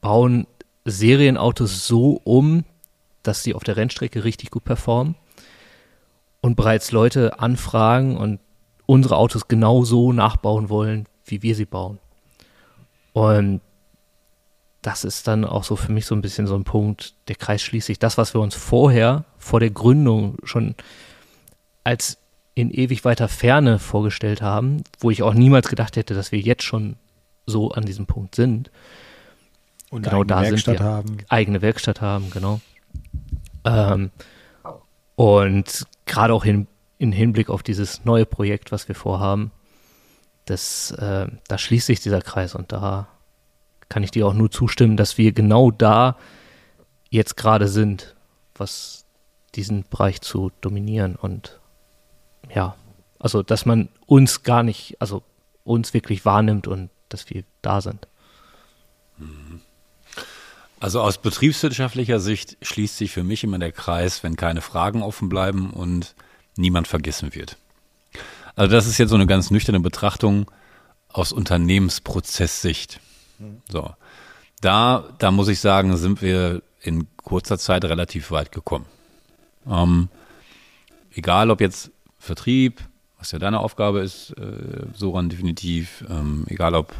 bauen 0.01 0.47
Serienautos 0.85 1.87
so 1.87 2.21
um, 2.23 2.65
dass 3.23 3.43
sie 3.43 3.53
auf 3.53 3.63
der 3.63 3.77
Rennstrecke 3.77 4.23
richtig 4.23 4.51
gut 4.51 4.65
performen 4.65 5.15
und 6.41 6.55
bereits 6.55 6.91
Leute 6.91 7.39
anfragen 7.39 8.17
und 8.17 8.39
unsere 8.85 9.17
Autos 9.17 9.47
genau 9.47 9.85
so 9.85 10.11
nachbauen 10.11 10.69
wollen, 10.69 11.07
wie 11.25 11.41
wir 11.41 11.55
sie 11.55 11.65
bauen. 11.65 11.99
Und 13.13 13.61
das 14.81 15.05
ist 15.05 15.27
dann 15.27 15.45
auch 15.45 15.63
so 15.63 15.77
für 15.77 15.91
mich 15.91 16.05
so 16.05 16.13
ein 16.13 16.21
bisschen 16.21 16.45
so 16.45 16.55
ein 16.55 16.65
Punkt, 16.65 17.13
der 17.29 17.35
Kreis 17.35 17.61
schließt 17.61 17.87
sich. 17.87 17.99
Das, 17.99 18.17
was 18.17 18.33
wir 18.33 18.41
uns 18.41 18.55
vorher, 18.55 19.23
vor 19.37 19.61
der 19.61 19.69
Gründung 19.69 20.35
schon 20.43 20.75
als 21.85 22.17
in 22.55 22.69
ewig 22.69 23.05
weiter 23.05 23.29
Ferne 23.29 23.79
vorgestellt 23.79 24.41
haben, 24.41 24.83
wo 24.99 25.09
ich 25.09 25.23
auch 25.23 25.33
niemals 25.33 25.69
gedacht 25.69 25.95
hätte, 25.95 26.13
dass 26.13 26.31
wir 26.31 26.39
jetzt 26.39 26.63
schon 26.63 26.97
so 27.45 27.71
an 27.71 27.85
diesem 27.85 28.05
Punkt 28.05 28.35
sind. 28.35 28.69
Und 29.93 30.01
genau 30.05 30.23
da 30.23 30.41
Werkstatt 30.41 30.77
sind 30.77 30.85
wir. 30.85 30.91
haben. 30.91 31.17
Eigene 31.29 31.61
Werkstatt 31.61 32.01
haben, 32.01 32.31
genau. 32.31 32.61
Ähm, 33.63 34.09
und 35.15 35.85
gerade 36.07 36.33
auch 36.33 36.43
hin, 36.43 36.65
in 36.97 37.11
Hinblick 37.11 37.47
auf 37.47 37.61
dieses 37.61 38.03
neue 38.03 38.25
Projekt, 38.25 38.71
was 38.71 38.87
wir 38.87 38.95
vorhaben, 38.95 39.51
das, 40.45 40.89
äh, 40.89 41.27
da 41.47 41.57
schließt 41.59 41.85
sich 41.85 41.99
dieser 41.99 42.21
Kreis 42.21 42.55
und 42.55 42.71
da 42.71 43.07
kann 43.87 44.01
ich 44.01 44.09
dir 44.09 44.25
auch 44.25 44.33
nur 44.33 44.49
zustimmen, 44.49 44.97
dass 44.97 45.19
wir 45.19 45.31
genau 45.31 45.69
da 45.69 46.17
jetzt 47.11 47.37
gerade 47.37 47.67
sind, 47.67 48.15
was 48.55 49.05
diesen 49.53 49.85
Bereich 49.87 50.21
zu 50.21 50.51
dominieren 50.61 51.15
und 51.15 51.59
ja, 52.51 52.75
also 53.19 53.43
dass 53.43 53.67
man 53.67 53.89
uns 54.07 54.41
gar 54.41 54.63
nicht, 54.63 54.99
also 54.99 55.21
uns 55.63 55.93
wirklich 55.93 56.25
wahrnimmt 56.25 56.67
und 56.67 56.89
dass 57.09 57.29
wir 57.29 57.43
da 57.61 57.79
sind. 57.79 58.07
Also 60.83 60.99
aus 60.99 61.17
betriebswirtschaftlicher 61.17 62.19
Sicht 62.19 62.57
schließt 62.61 62.97
sich 62.97 63.09
für 63.09 63.23
mich 63.23 63.45
immer 63.45 63.57
der 63.57 63.71
Kreis, 63.71 64.21
wenn 64.21 64.35
keine 64.35 64.59
Fragen 64.59 65.01
offen 65.01 65.29
bleiben 65.29 65.69
und 65.69 66.13
niemand 66.57 66.89
vergessen 66.89 67.33
wird. 67.33 67.55
Also 68.57 68.69
das 68.75 68.85
ist 68.85 68.97
jetzt 68.97 69.11
so 69.11 69.15
eine 69.15 69.25
ganz 69.25 69.49
nüchterne 69.49 69.79
Betrachtung 69.79 70.51
aus 71.07 71.31
Unternehmensprozesssicht. 71.31 72.99
So. 73.71 73.91
Da, 74.59 75.05
da 75.19 75.31
muss 75.31 75.47
ich 75.47 75.61
sagen, 75.61 75.95
sind 75.95 76.21
wir 76.21 76.61
in 76.81 77.07
kurzer 77.15 77.57
Zeit 77.57 77.85
relativ 77.85 78.31
weit 78.31 78.51
gekommen. 78.51 78.85
Ähm, 79.65 80.09
egal 81.13 81.49
ob 81.49 81.61
jetzt 81.61 81.91
Vertrieb, 82.19 82.81
was 83.17 83.31
ja 83.31 83.39
deine 83.39 83.61
Aufgabe 83.61 84.01
ist, 84.01 84.31
äh, 84.31 84.85
Soran 84.93 85.29
definitiv, 85.29 86.03
ähm, 86.09 86.43
egal 86.49 86.75
ob 86.75 86.93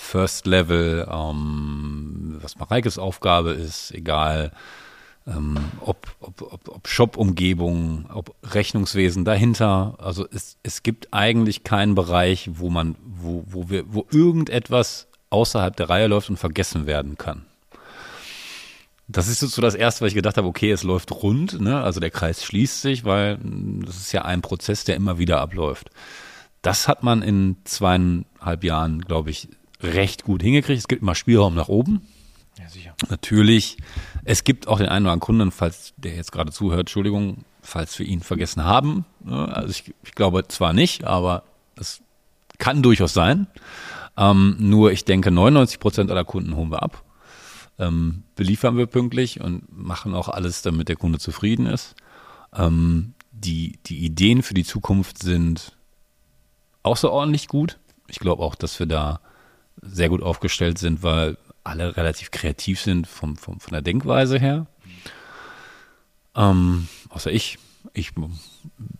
First 0.00 0.46
Level, 0.46 1.06
ähm, 1.12 2.38
was 2.40 2.56
Mareikes 2.56 2.98
Aufgabe 2.98 3.50
ist, 3.50 3.90
egal 3.90 4.52
ähm, 5.26 5.58
ob, 5.80 6.06
ob, 6.20 6.40
ob, 6.40 6.68
ob 6.68 6.88
Shop-Umgebung, 6.88 8.06
ob 8.14 8.34
Rechnungswesen 8.44 9.24
dahinter. 9.24 9.96
Also 9.98 10.26
es, 10.32 10.56
es 10.62 10.84
gibt 10.84 11.12
eigentlich 11.12 11.64
keinen 11.64 11.96
Bereich, 11.96 12.48
wo 12.54 12.70
man, 12.70 12.94
wo, 13.04 13.42
wo 13.46 13.68
wir, 13.68 13.92
wo 13.92 14.06
irgendetwas 14.10 15.08
außerhalb 15.30 15.76
der 15.76 15.90
Reihe 15.90 16.06
läuft 16.06 16.30
und 16.30 16.38
vergessen 16.38 16.86
werden 16.86 17.18
kann. 17.18 17.44
Das 19.08 19.26
ist 19.26 19.40
so 19.40 19.60
das 19.60 19.74
Erste, 19.74 20.04
was 20.04 20.12
ich 20.12 20.14
gedacht 20.14 20.36
habe, 20.36 20.46
okay, 20.46 20.70
es 20.70 20.84
läuft 20.84 21.10
rund, 21.10 21.60
ne? 21.60 21.82
also 21.82 21.98
der 21.98 22.10
Kreis 22.10 22.44
schließt 22.44 22.82
sich, 22.82 23.04
weil 23.04 23.38
mh, 23.38 23.86
das 23.86 23.96
ist 23.96 24.12
ja 24.12 24.22
ein 24.22 24.42
Prozess, 24.42 24.84
der 24.84 24.94
immer 24.94 25.18
wieder 25.18 25.40
abläuft. 25.40 25.90
Das 26.62 26.86
hat 26.86 27.02
man 27.02 27.22
in 27.22 27.56
zweieinhalb 27.64 28.62
Jahren, 28.62 29.00
glaube 29.00 29.30
ich, 29.30 29.48
recht 29.80 30.24
gut 30.24 30.42
hingekriegt. 30.42 30.78
Es 30.78 30.88
gibt 30.88 31.02
immer 31.02 31.14
Spielraum 31.14 31.54
nach 31.54 31.68
oben. 31.68 32.02
Ja, 32.58 32.68
sicher. 32.68 32.94
Natürlich, 33.08 33.76
es 34.24 34.44
gibt 34.44 34.66
auch 34.66 34.78
den 34.78 34.88
einen 34.88 35.06
oder 35.06 35.12
anderen 35.12 35.20
Kunden, 35.20 35.50
falls 35.52 35.94
der 35.96 36.16
jetzt 36.16 36.32
gerade 36.32 36.50
zuhört, 36.50 36.80
Entschuldigung, 36.80 37.44
falls 37.62 37.98
wir 37.98 38.06
ihn 38.06 38.20
vergessen 38.20 38.64
haben. 38.64 39.04
Also 39.26 39.70
ich, 39.70 39.94
ich 40.02 40.14
glaube 40.14 40.48
zwar 40.48 40.72
nicht, 40.72 41.04
aber 41.04 41.44
es 41.76 42.00
kann 42.58 42.82
durchaus 42.82 43.14
sein. 43.14 43.46
Ähm, 44.16 44.56
nur 44.58 44.90
ich 44.90 45.04
denke, 45.04 45.30
99 45.30 45.78
Prozent 45.78 46.10
aller 46.10 46.24
Kunden 46.24 46.56
holen 46.56 46.70
wir 46.70 46.82
ab. 46.82 47.04
Ähm, 47.78 48.24
beliefern 48.34 48.76
wir 48.76 48.86
pünktlich 48.86 49.40
und 49.40 49.62
machen 49.70 50.14
auch 50.14 50.28
alles, 50.28 50.62
damit 50.62 50.88
der 50.88 50.96
Kunde 50.96 51.20
zufrieden 51.20 51.66
ist. 51.66 51.94
Ähm, 52.52 53.14
die, 53.30 53.78
die 53.86 53.98
Ideen 53.98 54.42
für 54.42 54.54
die 54.54 54.64
Zukunft 54.64 55.18
sind 55.18 55.76
außerordentlich 56.82 57.46
gut. 57.46 57.78
Ich 58.08 58.18
glaube 58.18 58.42
auch, 58.42 58.56
dass 58.56 58.78
wir 58.80 58.86
da 58.86 59.20
sehr 59.82 60.08
gut 60.08 60.22
aufgestellt 60.22 60.78
sind, 60.78 61.02
weil 61.02 61.36
alle 61.64 61.96
relativ 61.96 62.30
kreativ 62.30 62.80
sind 62.80 63.06
vom, 63.06 63.36
vom, 63.36 63.60
von 63.60 63.72
der 63.72 63.82
Denkweise 63.82 64.38
her. 64.38 64.66
Ähm, 66.34 66.88
außer 67.10 67.30
ich. 67.32 67.58
Ich 67.94 68.12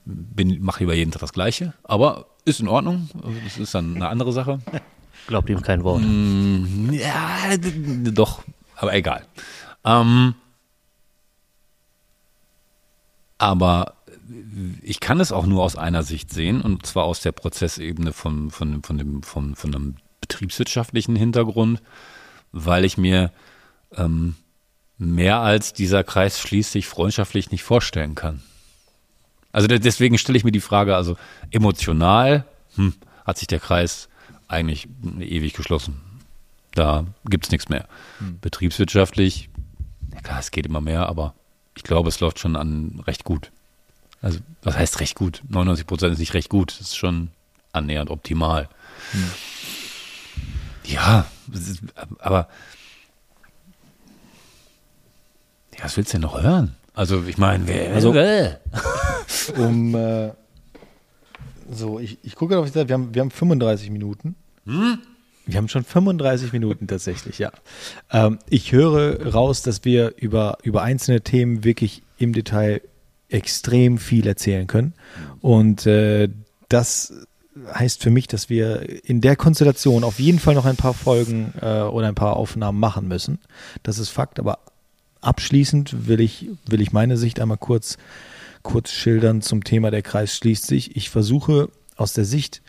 mache 0.05 0.81
lieber 0.81 0.95
jeden 0.95 1.11
Tag 1.11 1.21
das 1.21 1.33
Gleiche, 1.33 1.75
aber 1.85 2.27
ist 2.45 2.61
in 2.61 2.69
Ordnung. 2.69 3.09
Also 3.23 3.39
Das 3.45 3.59
ist 3.59 3.75
dann 3.75 3.97
eine 3.97 4.09
andere 4.09 4.33
Sache. 4.33 4.61
Glaubt 5.27 5.51
ihm 5.51 5.61
kein 5.63 5.85
Wort. 5.85 6.03
Mm, 6.03 6.91
Ja, 6.93 7.57
doch, 8.13 8.43
aber 8.77 8.95
egal. 8.95 9.27
Ähm, 9.85 10.35
aber 13.37 13.95
ich 14.83 15.01
kann 15.01 15.21
es 15.21 15.33
auch 15.33 15.47
nur 15.47 15.63
aus 15.63 15.77
einer 15.77 16.03
Sicht 16.03 16.31
sehen, 16.33 16.61
und 16.63 16.87
zwar 16.87 17.05
aus 17.05 17.21
der 17.21 17.33
Prozessebene 17.33 18.13
von, 18.13 18.51
von, 18.51 18.83
von, 18.83 18.99
dem, 18.99 19.23
von, 19.23 19.55
von 19.55 19.75
einem 19.75 19.97
betriebswirtschaftlichen 20.29 21.17
Hintergrund, 21.17 21.81
weil 22.53 22.85
ich 22.85 22.97
mir 22.99 23.33
ähm, 23.97 24.35
mehr 24.99 25.39
als 25.41 25.73
dieser 25.73 26.05
Kreis 26.05 26.41
schließlich 26.41 26.87
freundschaftlich 26.87 27.51
nicht 27.51 27.63
vorstellen 27.63 28.15
kann. 28.15 28.43
Also 29.53 29.67
de- 29.67 29.79
deswegen 29.79 30.19
stelle 30.19 30.37
ich 30.39 30.45
mir 30.45 30.53
die 30.53 30.61
Frage, 30.61 30.95
also 30.97 31.17
emotional 31.51 32.45
hm, 32.77 32.93
hat 33.25 33.39
sich 33.39 33.49
der 33.49 33.61
Kreis 33.61 34.09
eigentlich 34.49 34.89
ewig 35.21 35.55
geschlossen. 35.55 36.01
Da 36.75 37.07
gibt's 37.25 37.51
nichts 37.51 37.69
mehr. 37.69 37.89
Betriebswirtschaftlich, 38.41 39.49
ja 40.13 40.21
klar, 40.21 40.39
es 40.39 40.51
geht 40.51 40.67
immer 40.67 40.81
mehr, 40.81 41.09
aber 41.09 41.35
ich 41.77 41.83
glaube, 41.83 42.09
es 42.09 42.21
läuft 42.21 42.39
schon 42.39 42.57
an 42.57 43.03
recht 43.07 43.25
gut. 43.25 43.51
Also, 44.21 44.41
was 44.63 44.77
heißt 44.77 45.01
recht 45.01 45.15
gut? 45.15 45.43
99 45.49 45.87
Prozent 45.87 46.13
ist 46.13 46.19
nicht 46.19 46.35
recht 46.35 46.49
gut, 46.49 46.73
das 46.73 46.81
ist 46.89 46.97
schon 46.97 47.31
annähernd 47.73 48.11
optimal. 48.11 48.69
Ja, 50.89 51.27
aber 52.19 52.49
ja, 55.77 55.85
was 55.85 55.97
willst 55.97 56.13
du 56.13 56.17
denn 56.17 56.23
noch 56.23 56.43
hören? 56.43 56.75
Also 56.95 57.23
ich 57.27 57.39
meine, 57.39 57.67
wer 57.69 57.95
Also- 57.95 58.11
Um 59.57 59.95
äh, 59.95 60.31
so, 61.71 61.99
ich, 62.01 62.19
ich 62.23 62.35
gucke 62.35 62.59
auf 62.59 62.67
die 62.67 62.73
Zeit, 62.73 62.89
wir 62.89 62.95
haben, 62.95 63.15
wir 63.15 63.21
haben 63.23 63.31
35 63.31 63.91
Minuten. 63.91 64.35
Wir 64.65 65.57
haben 65.57 65.69
schon 65.69 65.85
35 65.85 66.53
Minuten 66.53 66.87
tatsächlich, 66.87 67.39
ja. 67.39 67.53
Ähm, 68.11 68.39
ich 68.51 68.73
höre 68.73 69.27
raus, 69.33 69.63
dass 69.63 69.85
wir 69.85 70.15
über, 70.17 70.59
über 70.63 70.83
einzelne 70.83 71.21
Themen 71.23 71.65
wirklich 71.65 72.03
im 72.19 72.33
Detail 72.33 72.83
extrem 73.29 73.99
viel 73.99 74.27
erzählen 74.27 74.67
können. 74.67 74.95
Und 75.41 75.87
äh, 75.87 76.29
das 76.69 77.13
heißt 77.73 78.03
für 78.03 78.11
mich, 78.11 78.27
dass 78.27 78.49
wir 78.49 79.05
in 79.05 79.21
der 79.21 79.37
Konstellation 79.37 80.05
auf 80.05 80.19
jeden 80.19 80.39
Fall 80.39 80.55
noch 80.55 80.67
ein 80.67 80.77
paar 80.77 80.95
Folgen 80.95 81.53
äh, 81.61 81.83
oder 81.83 82.09
ein 82.09 82.15
paar 82.15 82.37
Aufnahmen 82.37 82.79
machen 82.79 83.09
müssen. 83.09 83.39
Das 83.83 83.99
ist 83.99 84.09
Fakt, 84.09 84.39
aber 84.39 84.59
abschließend 85.21 86.07
will 86.07 86.21
ich, 86.21 86.49
will 86.67 86.81
ich 86.81 86.93
meine 86.93 87.17
Sicht 87.17 87.41
einmal 87.41 87.59
kurz, 87.59 87.99
kurz 88.63 88.91
schildern 88.91 89.43
zum 89.43 89.65
Thema 89.65 89.91
der 89.91 90.03
Kreis 90.03 90.37
schließt 90.37 90.67
sich. 90.67 90.97
Ich 90.97 91.11
versuche 91.11 91.71
aus 91.97 92.13
der 92.13 92.25
Sicht 92.25 92.63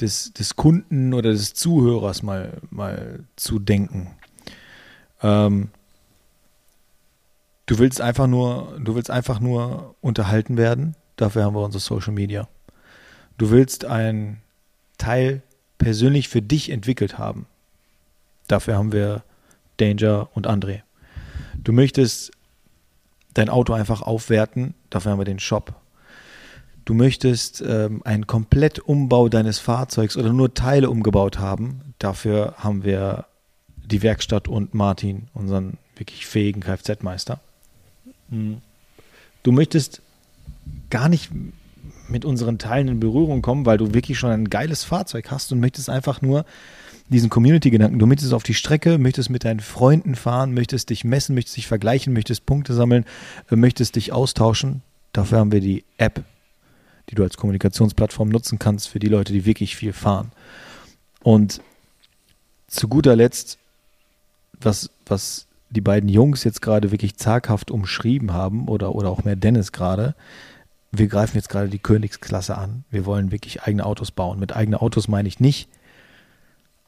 des, 0.00 0.32
des 0.32 0.56
Kunden 0.56 1.14
oder 1.14 1.30
des 1.30 1.54
Zuhörers 1.54 2.22
mal, 2.22 2.60
mal 2.70 3.24
zu 3.36 3.58
denken. 3.58 4.10
Ähm, 5.22 5.70
du 7.66 7.78
willst 7.78 8.00
einfach 8.00 8.26
nur, 8.26 8.78
du 8.80 8.94
willst 8.94 9.10
einfach 9.10 9.40
nur 9.40 9.94
unterhalten 10.00 10.56
werden. 10.56 10.96
Dafür 11.16 11.44
haben 11.44 11.54
wir 11.54 11.64
unsere 11.64 11.80
Social 11.80 12.12
Media. 12.12 12.48
Du 13.38 13.50
willst 13.50 13.84
ein 13.84 14.40
Teil 14.98 15.42
persönlich 15.78 16.28
für 16.28 16.42
dich 16.42 16.70
entwickelt 16.70 17.18
haben. 17.18 17.46
Dafür 18.48 18.76
haben 18.76 18.92
wir 18.92 19.22
Danger 19.78 20.28
und 20.34 20.46
André. 20.46 20.82
Du 21.62 21.72
möchtest 21.72 22.32
dein 23.34 23.48
Auto 23.48 23.72
einfach 23.72 24.02
aufwerten, 24.02 24.74
dafür 24.90 25.12
haben 25.12 25.18
wir 25.18 25.24
den 25.24 25.38
Shop. 25.38 25.74
Du 26.84 26.94
möchtest 26.94 27.62
ähm, 27.66 28.02
einen 28.04 28.26
Komplettumbau 28.26 29.28
deines 29.28 29.58
Fahrzeugs 29.58 30.16
oder 30.16 30.32
nur 30.32 30.54
Teile 30.54 30.90
umgebaut 30.90 31.38
haben, 31.38 31.94
dafür 31.98 32.54
haben 32.58 32.84
wir 32.84 33.26
die 33.84 34.02
Werkstatt 34.02 34.48
und 34.48 34.74
Martin, 34.74 35.28
unseren 35.34 35.78
wirklich 35.96 36.26
fähigen 36.26 36.60
Kfz-Meister. 36.60 37.40
Mhm. 38.28 38.62
Du 39.42 39.52
möchtest 39.52 40.02
gar 40.90 41.08
nicht 41.08 41.30
mit 42.12 42.24
unseren 42.24 42.58
Teilen 42.58 42.88
in 42.88 43.00
Berührung 43.00 43.42
kommen, 43.42 43.66
weil 43.66 43.78
du 43.78 43.94
wirklich 43.94 44.18
schon 44.18 44.30
ein 44.30 44.50
geiles 44.50 44.84
Fahrzeug 44.84 45.30
hast 45.30 45.50
und 45.50 45.60
möchtest 45.60 45.90
einfach 45.90 46.22
nur 46.22 46.44
diesen 47.08 47.30
Community-Gedanken. 47.30 47.98
Du 47.98 48.06
möchtest 48.06 48.32
auf 48.32 48.42
die 48.42 48.54
Strecke, 48.54 48.98
möchtest 48.98 49.30
mit 49.30 49.44
deinen 49.44 49.60
Freunden 49.60 50.14
fahren, 50.14 50.54
möchtest 50.54 50.90
dich 50.90 51.04
messen, 51.04 51.34
möchtest 51.34 51.56
dich 51.56 51.66
vergleichen, 51.66 52.12
möchtest 52.12 52.46
Punkte 52.46 52.74
sammeln, 52.74 53.04
äh, 53.50 53.56
möchtest 53.56 53.96
dich 53.96 54.12
austauschen. 54.12 54.82
Dafür 55.12 55.38
haben 55.38 55.52
wir 55.52 55.60
die 55.60 55.84
App, 55.98 56.22
die 57.10 57.14
du 57.14 57.22
als 57.22 57.36
Kommunikationsplattform 57.36 58.28
nutzen 58.28 58.58
kannst 58.58 58.88
für 58.88 58.98
die 58.98 59.08
Leute, 59.08 59.32
die 59.32 59.44
wirklich 59.44 59.76
viel 59.76 59.92
fahren. 59.92 60.32
Und 61.22 61.60
zu 62.66 62.88
guter 62.88 63.16
Letzt, 63.16 63.58
was, 64.60 64.90
was 65.06 65.46
die 65.70 65.80
beiden 65.80 66.08
Jungs 66.08 66.44
jetzt 66.44 66.62
gerade 66.62 66.90
wirklich 66.90 67.16
zaghaft 67.16 67.70
umschrieben 67.70 68.32
haben 68.32 68.68
oder, 68.68 68.94
oder 68.94 69.10
auch 69.10 69.24
mehr 69.24 69.36
Dennis 69.36 69.72
gerade, 69.72 70.14
wir 70.92 71.08
greifen 71.08 71.36
jetzt 71.36 71.48
gerade 71.48 71.68
die 71.68 71.78
Königsklasse 71.78 72.56
an. 72.56 72.84
Wir 72.90 73.06
wollen 73.06 73.32
wirklich 73.32 73.62
eigene 73.62 73.86
Autos 73.86 74.10
bauen. 74.10 74.38
Mit 74.38 74.54
eigenen 74.54 74.78
Autos 74.78 75.08
meine 75.08 75.26
ich 75.26 75.40
nicht 75.40 75.68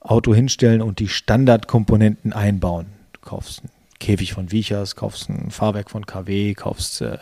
Auto 0.00 0.34
hinstellen 0.34 0.82
und 0.82 0.98
die 0.98 1.08
Standardkomponenten 1.08 2.34
einbauen. 2.34 2.86
Du 3.14 3.20
kaufst 3.22 3.60
einen 3.60 3.70
Käfig 3.98 4.34
von 4.34 4.50
Viechers, 4.50 4.96
kaufst 4.96 5.30
ein 5.30 5.50
Fahrwerk 5.50 5.90
von 5.90 6.04
KW, 6.04 6.52
kaufst 6.52 7.00
äh, 7.00 7.18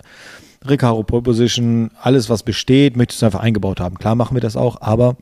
Recaro 0.65 1.05
Pole 1.05 1.23
Position, 1.23 1.93
alles 2.01 2.29
was 2.29 2.43
besteht, 2.43 2.97
möchtest 2.97 3.23
du 3.23 3.27
einfach 3.27 3.41
eingebaut 3.41 3.79
haben. 3.79 3.99
Klar 3.99 4.17
machen 4.17 4.35
wir 4.37 4.41
das 4.41 4.57
auch, 4.57 4.81
aber 4.81 5.17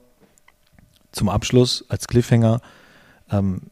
zum 1.12 1.28
Abschluss 1.28 1.84
als 1.88 2.08
Cliffhanger, 2.08 2.62
ähm, 3.30 3.62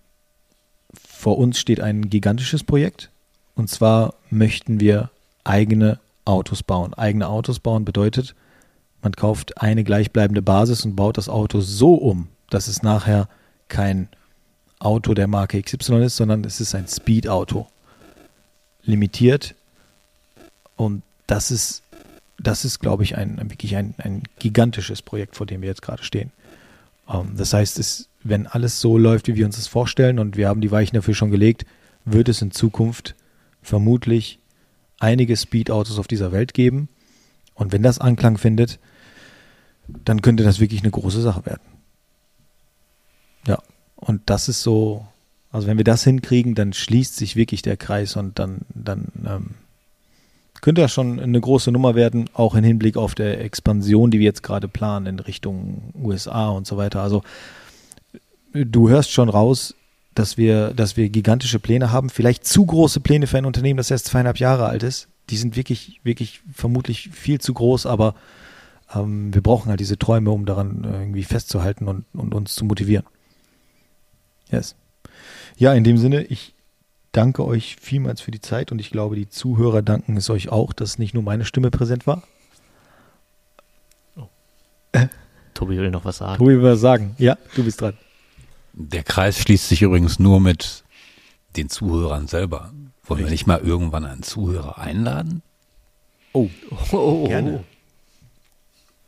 vor 0.92 1.38
uns 1.38 1.58
steht 1.58 1.80
ein 1.80 2.10
gigantisches 2.10 2.64
Projekt 2.64 3.10
und 3.54 3.70
zwar 3.70 4.14
möchten 4.30 4.80
wir 4.80 5.10
eigene 5.44 5.98
Autos 6.28 6.62
bauen. 6.62 6.94
Eigene 6.94 7.26
Autos 7.26 7.58
bauen 7.58 7.84
bedeutet, 7.84 8.34
man 9.02 9.12
kauft 9.12 9.62
eine 9.62 9.82
gleichbleibende 9.82 10.42
Basis 10.42 10.84
und 10.84 10.94
baut 10.94 11.16
das 11.16 11.28
Auto 11.28 11.60
so 11.60 11.94
um, 11.94 12.28
dass 12.50 12.68
es 12.68 12.82
nachher 12.82 13.28
kein 13.68 14.08
Auto 14.78 15.14
der 15.14 15.26
Marke 15.26 15.60
XY 15.60 16.04
ist, 16.04 16.16
sondern 16.16 16.44
es 16.44 16.60
ist 16.60 16.74
ein 16.74 16.86
Speed-Auto. 16.86 17.66
Limitiert. 18.82 19.54
Und 20.76 21.02
das 21.26 21.50
ist, 21.50 21.82
das 22.38 22.64
ist, 22.64 22.78
glaube 22.78 23.02
ich, 23.02 23.16
ein, 23.16 23.38
wirklich 23.50 23.76
ein, 23.76 23.94
ein 23.98 24.22
gigantisches 24.38 25.02
Projekt, 25.02 25.36
vor 25.36 25.46
dem 25.46 25.62
wir 25.62 25.68
jetzt 25.68 25.82
gerade 25.82 26.02
stehen. 26.02 26.30
Ähm, 27.08 27.34
das 27.36 27.52
heißt, 27.52 27.78
es, 27.78 28.08
wenn 28.22 28.46
alles 28.46 28.80
so 28.80 28.98
läuft, 28.98 29.28
wie 29.28 29.36
wir 29.36 29.46
uns 29.46 29.56
das 29.56 29.66
vorstellen, 29.66 30.18
und 30.18 30.36
wir 30.36 30.48
haben 30.48 30.60
die 30.60 30.70
Weichen 30.70 30.94
dafür 30.94 31.14
schon 31.14 31.30
gelegt, 31.30 31.66
wird 32.04 32.28
es 32.28 32.42
in 32.42 32.50
Zukunft 32.50 33.14
vermutlich 33.62 34.38
einige 34.98 35.36
Speed-Autos 35.36 35.98
auf 35.98 36.08
dieser 36.08 36.32
Welt 36.32 36.54
geben. 36.54 36.88
Und 37.54 37.72
wenn 37.72 37.82
das 37.82 37.98
Anklang 37.98 38.38
findet, 38.38 38.78
dann 40.04 40.22
könnte 40.22 40.44
das 40.44 40.60
wirklich 40.60 40.82
eine 40.82 40.90
große 40.90 41.20
Sache 41.20 41.46
werden. 41.46 41.62
Ja, 43.46 43.58
und 43.96 44.22
das 44.26 44.48
ist 44.48 44.62
so, 44.62 45.06
also 45.50 45.66
wenn 45.66 45.78
wir 45.78 45.84
das 45.84 46.04
hinkriegen, 46.04 46.54
dann 46.54 46.72
schließt 46.72 47.16
sich 47.16 47.36
wirklich 47.36 47.62
der 47.62 47.76
Kreis 47.76 48.16
und 48.16 48.38
dann, 48.38 48.60
dann 48.74 49.06
ähm, 49.26 49.54
könnte 50.60 50.82
das 50.82 50.92
schon 50.92 51.18
eine 51.18 51.40
große 51.40 51.72
Nummer 51.72 51.94
werden, 51.94 52.28
auch 52.34 52.54
im 52.54 52.64
Hinblick 52.64 52.96
auf 52.96 53.14
der 53.14 53.40
Expansion, 53.40 54.10
die 54.10 54.18
wir 54.18 54.26
jetzt 54.26 54.42
gerade 54.42 54.68
planen 54.68 55.06
in 55.06 55.20
Richtung 55.20 55.94
USA 56.00 56.48
und 56.48 56.66
so 56.66 56.76
weiter. 56.76 57.00
Also 57.00 57.22
du 58.52 58.88
hörst 58.88 59.10
schon 59.10 59.28
raus, 59.28 59.74
dass 60.14 60.36
wir, 60.36 60.74
dass 60.74 60.96
wir 60.96 61.08
gigantische 61.08 61.58
Pläne 61.58 61.92
haben, 61.92 62.10
vielleicht 62.10 62.44
zu 62.44 62.66
große 62.66 63.00
Pläne 63.00 63.26
für 63.26 63.38
ein 63.38 63.46
Unternehmen, 63.46 63.76
das 63.76 63.90
erst 63.90 64.06
zweieinhalb 64.06 64.38
Jahre 64.38 64.66
alt 64.66 64.82
ist. 64.82 65.08
Die 65.30 65.36
sind 65.36 65.56
wirklich, 65.56 66.00
wirklich 66.02 66.40
vermutlich 66.52 67.10
viel 67.10 67.40
zu 67.40 67.54
groß, 67.54 67.86
aber 67.86 68.14
ähm, 68.94 69.32
wir 69.34 69.42
brauchen 69.42 69.68
halt 69.68 69.80
diese 69.80 69.98
Träume, 69.98 70.30
um 70.30 70.46
daran 70.46 70.84
äh, 70.84 71.00
irgendwie 71.00 71.24
festzuhalten 71.24 71.86
und, 71.86 72.04
und 72.14 72.34
uns 72.34 72.54
zu 72.54 72.64
motivieren. 72.64 73.04
Yes. 74.50 74.74
Ja, 75.56 75.74
in 75.74 75.84
dem 75.84 75.98
Sinne, 75.98 76.22
ich 76.24 76.54
danke 77.12 77.44
euch 77.44 77.76
vielmals 77.80 78.20
für 78.20 78.30
die 78.30 78.40
Zeit 78.40 78.72
und 78.72 78.78
ich 78.78 78.90
glaube, 78.90 79.16
die 79.16 79.28
Zuhörer 79.28 79.82
danken 79.82 80.16
es 80.16 80.30
euch 80.30 80.48
auch, 80.48 80.72
dass 80.72 80.98
nicht 80.98 81.14
nur 81.14 81.22
meine 81.22 81.44
Stimme 81.44 81.70
präsent 81.70 82.06
war. 82.06 82.22
Tobi 85.54 85.76
will 85.78 85.90
noch 85.90 86.04
was 86.04 86.18
sagen. 86.18 86.38
Tobi 86.38 86.56
will 86.56 86.72
was 86.72 86.80
sagen. 86.80 87.14
Ja, 87.18 87.36
du 87.54 87.64
bist 87.64 87.80
dran. 87.80 87.94
Der 88.80 89.02
Kreis 89.02 89.40
schließt 89.40 89.68
sich 89.68 89.82
übrigens 89.82 90.20
nur 90.20 90.40
mit 90.40 90.84
den 91.56 91.68
Zuhörern 91.68 92.28
selber. 92.28 92.72
Wollen 93.02 93.24
wir 93.24 93.30
nicht 93.30 93.48
mal 93.48 93.58
irgendwann 93.58 94.04
einen 94.04 94.22
Zuhörer 94.22 94.78
einladen? 94.78 95.42
Oh, 96.32 96.48
oh, 96.70 96.96
oh, 96.96 97.26
Gerne. 97.26 97.64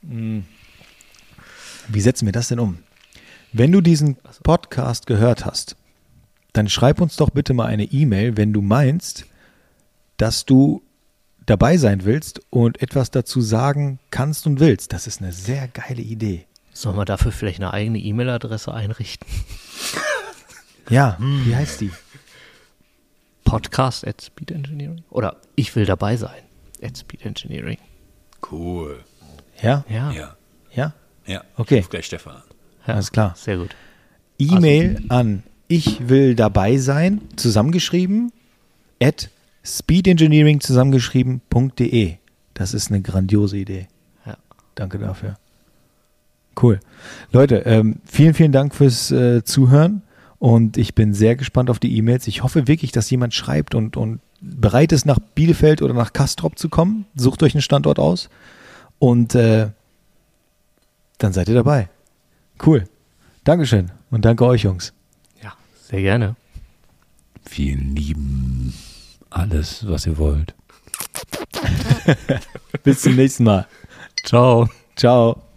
Wie 0.02 2.00
setzen 2.00 2.26
wir 2.26 2.32
das 2.32 2.48
denn 2.48 2.58
um? 2.58 2.78
Wenn 3.52 3.70
du 3.70 3.80
diesen 3.80 4.16
Podcast 4.42 5.06
gehört 5.06 5.44
hast, 5.44 5.76
dann 6.52 6.68
schreib 6.68 7.00
uns 7.00 7.14
doch 7.14 7.30
bitte 7.30 7.54
mal 7.54 7.66
eine 7.66 7.84
E-Mail, 7.84 8.36
wenn 8.36 8.52
du 8.52 8.62
meinst, 8.62 9.26
dass 10.16 10.46
du 10.46 10.82
dabei 11.46 11.76
sein 11.76 12.04
willst 12.04 12.40
und 12.50 12.82
etwas 12.82 13.12
dazu 13.12 13.40
sagen 13.40 14.00
kannst 14.10 14.48
und 14.48 14.58
willst. 14.58 14.92
Das 14.92 15.06
ist 15.06 15.22
eine 15.22 15.32
sehr 15.32 15.68
geile 15.68 16.02
Idee. 16.02 16.46
Sollen 16.80 16.96
wir 16.96 17.04
dafür 17.04 17.30
vielleicht 17.30 17.58
eine 17.60 17.74
eigene 17.74 17.98
E-Mail-Adresse 17.98 18.72
einrichten? 18.72 19.28
Ja, 20.88 21.16
wie 21.20 21.54
heißt 21.54 21.82
die? 21.82 21.92
Podcast 23.44 24.04
at 24.04 24.22
Speed 24.22 24.50
Engineering? 24.50 25.04
Oder 25.10 25.36
ich 25.54 25.76
will 25.76 25.84
dabei 25.84 26.16
sein 26.16 26.42
at 26.82 26.98
Speed 26.98 27.24
Engineering. 27.24 27.78
Cool. 28.50 29.04
Ja? 29.62 29.84
Ja, 29.88 30.10
Ja. 30.10 30.36
Ja? 30.72 30.94
Ja. 31.26 31.44
Okay. 31.56 31.76
Ruf 31.78 31.90
gleich 31.90 32.06
Stefan 32.06 32.36
an. 32.36 32.42
ja. 32.88 32.94
Alles 32.94 33.12
klar. 33.12 33.34
Sehr 33.36 33.58
gut. 33.58 33.76
E-Mail 34.40 35.04
an 35.10 35.44
ich 35.68 36.08
will 36.08 36.34
dabei 36.34 36.78
sein, 36.78 37.20
zusammengeschrieben, 37.36 38.32
at 39.00 39.30
speedengineering 39.62 40.58
zusammengeschrieben.de. 40.60 42.16
Das 42.54 42.74
ist 42.74 42.90
eine 42.90 43.00
grandiose 43.00 43.58
Idee. 43.58 43.86
Ja. 44.26 44.38
Danke 44.74 44.98
dafür. 44.98 45.38
Cool. 46.61 46.80
Leute, 47.32 47.58
ähm, 47.66 47.96
vielen, 48.04 48.34
vielen 48.34 48.52
Dank 48.52 48.74
fürs 48.74 49.11
äh, 49.11 49.42
Zuhören 49.44 50.02
und 50.38 50.76
ich 50.76 50.94
bin 50.94 51.14
sehr 51.14 51.36
gespannt 51.36 51.70
auf 51.70 51.78
die 51.78 51.96
E-Mails. 51.96 52.26
Ich 52.26 52.42
hoffe 52.42 52.66
wirklich, 52.66 52.92
dass 52.92 53.11
jemand 53.11 53.34
schreibt 53.34 53.74
und, 53.74 53.96
und 53.96 54.20
bereit 54.40 54.92
ist, 54.92 55.06
nach 55.06 55.18
Bielefeld 55.34 55.82
oder 55.82 55.94
nach 55.94 56.12
Kastrop 56.12 56.58
zu 56.58 56.68
kommen. 56.68 57.06
Sucht 57.14 57.42
euch 57.42 57.54
einen 57.54 57.62
Standort 57.62 57.98
aus 57.98 58.28
und 58.98 59.34
äh, 59.34 59.68
dann 61.18 61.32
seid 61.32 61.48
ihr 61.48 61.54
dabei. 61.54 61.88
Cool. 62.64 62.84
Dankeschön 63.44 63.90
und 64.11 64.24
danke 64.24 64.44
euch, 64.44 64.62
Jungs. 64.62 64.92
Ja, 65.42 65.54
sehr 65.82 66.02
gerne. 66.02 66.36
Vielen 67.46 67.96
lieben 67.96 68.74
alles, 69.30 69.86
was 69.88 70.06
ihr 70.06 70.18
wollt. 70.18 70.54
Bis 72.82 73.02
zum 73.02 73.16
nächsten 73.16 73.44
Mal. 73.44 73.66
Ciao. 74.24 74.68
Ciao. 74.96 75.49